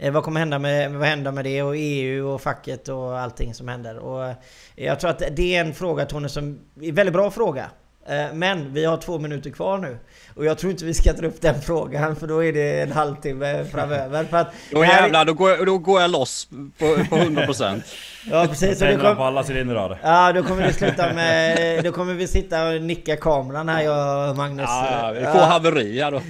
Eh, 0.00 0.12
vad 0.12 0.24
kommer 0.24 0.40
hända 0.40 0.58
med, 0.58 0.92
vad 0.92 1.08
händer 1.08 1.32
med 1.32 1.44
det 1.44 1.62
och 1.62 1.74
EU 1.76 2.28
och 2.28 2.40
facket 2.42 2.88
och 2.88 3.18
allting 3.18 3.54
som 3.54 3.68
händer? 3.68 3.98
Och 3.98 4.26
eh, 4.26 4.34
jag 4.76 5.00
tror 5.00 5.10
att 5.10 5.22
det 5.36 5.56
är 5.56 5.60
en 5.60 5.74
fråga 5.74 6.06
Tony 6.06 6.28
som 6.28 6.58
är 6.80 6.88
en 6.88 6.94
väldigt 6.94 7.12
bra 7.12 7.30
fråga. 7.30 7.70
Eh, 8.08 8.32
men 8.32 8.74
vi 8.74 8.84
har 8.84 8.96
två 8.96 9.18
minuter 9.18 9.50
kvar 9.50 9.78
nu. 9.78 9.98
Och 10.34 10.44
jag 10.44 10.58
tror 10.58 10.72
inte 10.72 10.84
vi 10.84 10.94
ska 10.94 11.12
ta 11.12 11.26
upp 11.26 11.40
den 11.40 11.62
frågan 11.62 12.16
för 12.16 12.26
då 12.26 12.44
är 12.44 12.52
det 12.52 12.82
en 12.82 12.92
halvtimme 12.92 13.64
framöver. 13.64 14.24
För 14.24 14.36
att 14.36 14.52
då 14.70 14.84
jävlar, 14.84 15.24
då 15.24 15.34
går, 15.34 15.66
då 15.66 15.78
går 15.78 16.00
jag 16.00 16.10
loss 16.10 16.48
på, 16.78 16.94
på 17.10 17.16
100%. 17.16 17.82
ja 18.30 18.46
precis. 18.46 18.82
Och 18.82 18.88
det 18.88 18.96
kom, 18.96 19.16
på 19.16 19.24
alla 19.24 19.44
cylindrar. 19.48 19.98
Ja, 20.02 20.32
då 20.32 20.42
kommer 20.42 20.66
vi 20.66 20.72
sluta 20.72 21.12
med... 21.12 21.84
Då 21.84 21.92
kommer 21.92 22.14
vi 22.14 22.26
sitta 22.26 22.68
och 22.68 22.82
nicka 22.82 23.16
kameran 23.16 23.68
här 23.68 23.82
jag 23.82 24.30
och 24.30 24.36
Magnus. 24.36 24.66
Ja, 24.68 25.12
vi 25.14 25.24
får 25.24 25.40
ja. 25.40 25.44
haveri 25.44 26.00
här 26.00 26.10
då. 26.10 26.20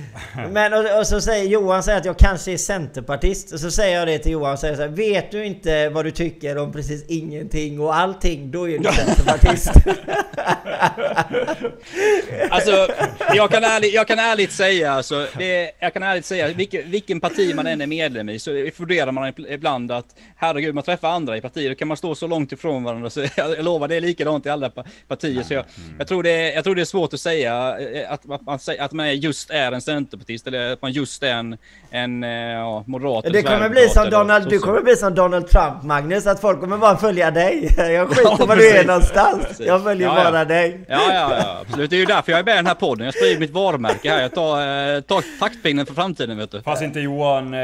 Men 0.50 0.72
och, 0.72 0.98
och, 0.98 1.06
så 1.06 1.20
säger 1.20 1.48
Johan 1.48 1.82
säger 1.82 1.98
att 1.98 2.04
jag 2.04 2.18
kanske 2.18 2.52
är 2.52 2.56
centerpartist. 2.56 3.52
Och 3.52 3.60
så 3.60 3.70
säger 3.70 3.98
jag 3.98 4.08
det 4.08 4.18
till 4.18 4.32
Johan 4.32 4.52
och 4.52 4.58
säger 4.58 4.74
så 4.74 4.82
här, 4.82 4.88
Vet 4.88 5.30
du 5.30 5.44
inte 5.44 5.88
vad 5.88 6.04
du 6.04 6.10
tycker 6.10 6.58
om 6.58 6.72
precis 6.72 7.04
ingenting 7.08 7.80
och 7.80 7.96
allting, 7.96 8.50
då 8.50 8.68
är 8.68 8.78
du 8.78 8.92
centerpartist. 8.92 9.70
alltså, 12.50 12.88
jag 13.34 13.50
kan 13.50 13.64
ärligt 13.64 13.94
jag 13.94 14.06
kan 14.06 14.18
ärligt 14.18 14.52
säga, 14.52 14.92
alltså, 14.92 15.26
det, 15.38 15.70
jag 15.78 15.92
kan 15.92 16.02
ärligt 16.02 16.24
säga, 16.24 16.48
vilken, 16.48 16.90
vilken 16.90 17.20
parti 17.20 17.54
man 17.54 17.66
än 17.66 17.80
är 17.80 17.86
medlem 17.86 18.28
i, 18.28 18.38
så 18.38 18.70
funderar 18.76 19.12
man 19.12 19.32
ibland 19.48 19.92
att 19.92 20.06
herregud, 20.36 20.74
man 20.74 20.84
träffar 20.84 21.08
andra 21.08 21.36
i 21.36 21.40
partier, 21.40 21.74
kan 21.80 21.88
man 21.88 21.96
stå 21.96 22.14
så 22.14 22.26
långt 22.26 22.52
ifrån 22.52 22.84
varandra, 22.84 23.10
så 23.10 23.24
jag 23.36 23.64
lovar, 23.64 23.88
det 23.88 23.96
är 23.96 24.00
likadant 24.00 24.46
i 24.46 24.48
alla 24.48 24.70
partier. 25.08 25.42
Så 25.42 25.54
jag, 25.54 25.64
jag, 25.98 26.08
tror 26.08 26.22
det 26.22 26.30
är, 26.30 26.54
jag 26.54 26.64
tror 26.64 26.74
det 26.74 26.80
är 26.80 26.84
svårt 26.84 27.14
att 27.14 27.20
säga 27.20 27.78
eh, 27.78 28.12
att, 28.12 28.30
att, 28.30 28.42
man, 28.46 28.58
att 28.80 28.92
man 28.92 29.16
just 29.16 29.50
är 29.50 29.72
en 29.72 29.80
centerpartist, 29.80 30.46
eller 30.46 30.72
att 30.72 30.82
man 30.82 30.92
just 30.92 31.22
är 31.22 31.32
en, 31.32 31.56
en 31.90 32.24
eh, 32.24 32.30
ja, 32.30 32.84
moderat. 32.86 33.24
Det 33.32 33.42
kommer 33.42 33.68
bli 33.68 33.88
som 33.88 34.10
Donald, 34.10 34.48
du 34.48 34.58
kommer 34.58 34.80
bli 34.80 34.96
som 34.96 35.14
Donald 35.14 35.48
Trump, 35.48 35.82
Magnus, 35.82 36.26
att 36.26 36.40
folk 36.40 36.60
kommer 36.60 36.78
bara 36.78 36.96
följa 36.96 37.30
dig. 37.30 37.74
Jag 37.76 38.08
skiter 38.08 38.36
ja, 38.38 38.46
var 38.46 38.56
du 38.56 38.70
är 38.70 38.84
någonstans. 38.84 39.60
Jag 39.60 39.82
följer 39.82 40.08
ja, 40.08 40.14
bara 40.14 40.44
dig. 40.44 40.84
Ja, 40.88 41.00
ja, 41.08 41.36
ja, 41.38 41.58
absolut. 41.60 41.90
Det 41.90 41.96
är 41.96 42.00
ju 42.00 42.06
därför 42.06 42.32
jag 42.32 42.38
är 42.38 42.44
med 42.44 42.54
i 42.54 42.56
den 42.56 42.66
här 42.66 42.74
podden. 42.74 43.04
Jag 43.04 43.14
sprider 43.14 43.40
mitt 43.40 43.50
varumärke 43.50 44.10
här. 44.10 44.22
Jag 44.22 44.34
tar, 44.34 44.60
eh, 44.60 45.00
tar 45.00 45.38
taktpinnen 45.38 45.86
för 45.86 45.94
framtiden, 45.94 46.38
vet 46.38 46.50
du. 46.50 46.62
Fast 46.62 46.82
inte 46.82 47.00
Johan 47.00 47.54
eh, 47.54 47.60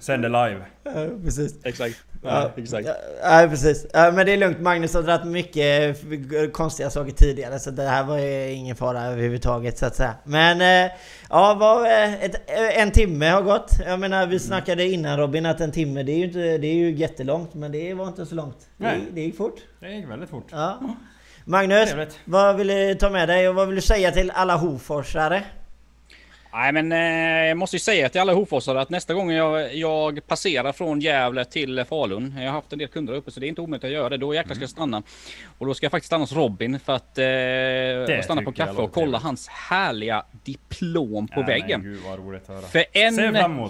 sänder 0.00 0.28
live. 0.28 0.73
Ja, 0.84 0.92
precis. 1.24 1.64
Exakt. 1.64 1.96
Ja, 2.22 2.50
exakt. 2.56 2.88
Ja, 3.22 3.46
precis. 3.50 3.86
Ja, 3.92 4.12
men 4.12 4.26
det 4.26 4.32
är 4.32 4.36
lugnt. 4.36 4.60
Magnus 4.60 4.94
har 4.94 5.02
dragit 5.02 5.26
mycket 5.26 6.52
konstiga 6.52 6.90
saker 6.90 7.12
tidigare 7.12 7.58
så 7.58 7.70
det 7.70 7.82
här 7.82 8.04
var 8.04 8.18
ingen 8.48 8.76
fara 8.76 9.02
överhuvudtaget 9.02 9.78
så 9.78 9.86
att 9.86 9.96
säga. 9.96 10.14
Men 10.24 10.86
eh, 10.86 10.92
ja, 11.30 11.54
var, 11.54 11.86
eh, 11.86 12.24
ett, 12.24 12.34
eh, 12.50 12.82
en 12.82 12.90
timme 12.90 13.28
har 13.28 13.42
gått. 13.42 13.70
Jag 13.86 14.00
menar 14.00 14.26
vi 14.26 14.38
snackade 14.38 14.84
innan 14.84 15.18
Robin 15.18 15.46
att 15.46 15.60
en 15.60 15.72
timme 15.72 16.02
det 16.02 16.12
är 16.12 16.16
ju, 16.16 16.24
inte, 16.24 16.58
det 16.58 16.66
är 16.66 16.74
ju 16.74 16.90
jättelångt 16.94 17.54
men 17.54 17.72
det 17.72 17.94
var 17.94 18.08
inte 18.08 18.26
så 18.26 18.34
långt. 18.34 18.58
Det, 18.76 19.00
det 19.12 19.20
gick 19.20 19.36
fort. 19.36 19.60
Det 19.80 19.90
gick 19.90 20.08
väldigt 20.08 20.30
fort. 20.30 20.46
Ja. 20.50 20.78
Magnus, 21.44 21.90
Trevligt. 21.90 22.18
vad 22.24 22.56
vill 22.56 22.66
du 22.66 22.94
ta 22.94 23.10
med 23.10 23.28
dig 23.28 23.48
och 23.48 23.54
vad 23.54 23.66
vill 23.66 23.76
du 23.76 23.82
säga 23.82 24.10
till 24.10 24.30
alla 24.30 24.56
Hoforsare? 24.56 25.42
Nej 26.54 26.72
men 26.72 26.92
eh, 26.92 27.48
jag 27.48 27.56
måste 27.56 27.76
ju 27.76 27.80
säga 27.80 28.08
till 28.08 28.20
alla 28.20 28.32
Hoforsare 28.32 28.80
att 28.80 28.90
nästa 28.90 29.14
gång 29.14 29.30
jag, 29.30 29.74
jag 29.74 30.26
passerar 30.26 30.72
från 30.72 31.00
Gävle 31.00 31.44
till 31.44 31.84
Falun. 31.84 32.34
Jag 32.38 32.44
har 32.44 32.52
haft 32.52 32.72
en 32.72 32.78
del 32.78 32.88
kunder 32.88 33.14
uppe 33.14 33.30
så 33.30 33.40
det 33.40 33.46
är 33.46 33.48
inte 33.48 33.60
omöjligt 33.60 33.84
att 33.84 33.90
göra 33.90 34.08
det. 34.08 34.16
Då 34.16 34.34
jäklar 34.34 34.54
ska 34.54 34.62
jag 34.62 34.70
stanna. 34.70 35.02
Och 35.58 35.66
då 35.66 35.74
ska 35.74 35.84
jag 35.84 35.90
faktiskt 35.90 36.06
stanna 36.06 36.22
hos 36.22 36.32
Robin 36.32 36.80
för 36.80 36.92
att 36.92 37.18
eh, 37.18 38.24
stanna 38.24 38.42
på 38.42 38.52
kaffe 38.52 38.82
och 38.82 38.92
kolla 38.92 39.18
hans 39.18 39.48
härliga 39.48 40.24
diplom 40.44 41.28
på 41.28 41.40
ja, 41.40 41.46
väggen. 41.46 41.80
Men, 41.80 41.92
gud, 41.92 42.02
vad 42.06 42.18
roligt 42.18 42.42
att 42.42 42.48
höra. 42.48 42.66
För 42.66 42.84
en, 42.92 43.68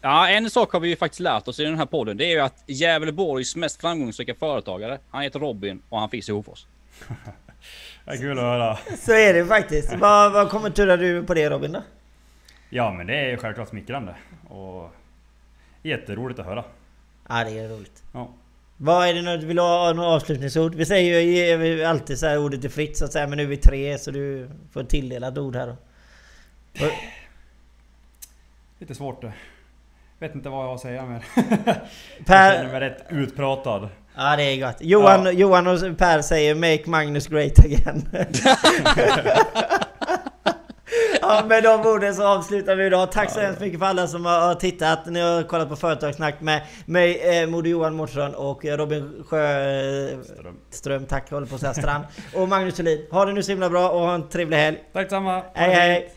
Ja, 0.00 0.28
en 0.28 0.50
sak 0.50 0.72
har 0.72 0.80
vi 0.80 0.88
ju 0.88 0.96
faktiskt 0.96 1.20
lärt 1.20 1.48
oss 1.48 1.60
i 1.60 1.64
den 1.64 1.78
här 1.78 1.86
podden. 1.86 2.16
Det 2.16 2.24
är 2.24 2.30
ju 2.30 2.40
att 2.40 2.64
Gävleborgs 2.66 3.56
mest 3.56 3.80
framgångsrika 3.80 4.34
företagare, 4.34 4.98
han 5.10 5.22
heter 5.22 5.38
Robin 5.38 5.82
och 5.88 6.00
han 6.00 6.10
finns 6.10 6.28
i 6.28 6.32
Hofors. 6.32 6.66
det 8.04 8.10
är 8.10 8.16
kul 8.16 8.38
att 8.38 8.44
höra. 8.44 8.78
Så 8.98 9.12
är 9.12 9.34
det 9.34 9.46
faktiskt. 9.46 9.94
Vad, 9.94 10.32
vad 10.32 10.50
kommenterar 10.50 10.96
du 10.96 11.22
på 11.22 11.34
det 11.34 11.50
Robin 11.50 11.72
då? 11.72 11.82
Ja 12.76 12.92
men 12.92 13.06
det 13.06 13.14
är 13.32 13.36
självklart 13.36 13.68
smickrande. 13.68 14.14
Och 14.48 14.90
jätteroligt 15.82 16.40
att 16.40 16.46
höra. 16.46 16.64
Ja 17.28 17.44
det 17.44 17.58
är 17.58 17.68
roligt. 17.68 18.02
Ja. 18.12 18.28
Vad 18.76 19.08
är 19.08 19.14
det 19.14 19.22
nu, 19.22 19.46
vill 19.46 19.56
du 19.56 19.62
ha 19.62 19.92
några 19.92 20.08
avslutningsord? 20.08 20.74
Vi 20.74 20.86
säger 20.86 21.20
ju 21.20 21.84
alltid 21.84 22.18
så 22.18 22.26
här 22.26 22.38
ordet 22.38 22.64
är 22.64 22.68
fritt 22.68 22.96
så 22.98 23.04
att 23.04 23.12
säga 23.12 23.26
men 23.26 23.36
nu 23.36 23.42
är 23.42 23.48
vi 23.48 23.56
tre 23.56 23.98
så 23.98 24.10
du 24.10 24.50
får 24.72 24.84
tilldelat 24.84 25.38
ord 25.38 25.56
här 25.56 25.66
då. 25.66 25.76
Lite 28.78 28.94
svårt 28.94 29.22
det. 29.22 29.32
Vet 30.18 30.34
inte 30.34 30.48
vad 30.48 30.62
jag 30.62 30.68
har 30.68 30.74
att 30.74 30.80
säga 30.80 31.06
mer. 31.06 31.24
Per... 32.26 32.44
Jag 32.44 32.54
känner 32.54 32.72
mig 32.72 32.80
rätt 32.80 33.04
utpratad. 33.08 33.88
Ja 34.16 34.36
det 34.36 34.42
är 34.42 34.66
gott. 34.66 34.76
Johan, 34.80 35.24
ja. 35.24 35.32
Johan 35.32 35.66
och 35.66 35.98
Per 35.98 36.22
säger 36.22 36.54
'Make 36.54 36.90
Magnus 36.90 37.26
Great 37.26 37.58
Again' 37.58 38.06
Ja, 41.28 41.44
med 41.48 41.62
de 41.62 41.86
orden 41.86 42.14
så 42.14 42.26
avslutar 42.26 42.76
vi 42.76 42.86
idag. 42.86 43.12
Tack 43.12 43.30
så 43.30 43.40
hemskt 43.40 43.60
mycket 43.60 43.78
för 43.78 43.86
alla 43.86 44.06
som 44.06 44.24
har 44.24 44.54
tittat. 44.54 45.06
Ni 45.06 45.20
har 45.20 45.42
kollat 45.42 45.68
på 45.68 45.76
Företagssnack 45.76 46.40
med 46.40 46.62
mig, 46.86 47.38
eh, 47.42 47.48
Moder 47.48 47.70
Johan 47.70 47.94
Mårtsson 47.94 48.34
och 48.34 48.64
Robin 48.64 49.24
Sjöström. 49.28 50.56
Ström, 50.70 51.06
tack, 51.06 51.24
jag 51.28 51.36
håller 51.36 51.46
på 51.46 51.54
att 51.54 51.60
säga 51.60 51.74
Strand. 51.74 52.04
Och 52.34 52.48
Magnus 52.48 52.74
Thulin. 52.74 53.06
Ha 53.10 53.24
det 53.24 53.32
nu 53.32 53.42
så 53.42 53.52
himla 53.52 53.70
bra 53.70 53.88
och 53.90 54.00
ha 54.00 54.14
en 54.14 54.28
trevlig 54.28 54.56
helg. 54.56 54.78
Tack 54.92 55.10
samma. 55.10 55.32
Hej 55.32 55.44
hej. 55.54 55.74
hej. 55.74 56.14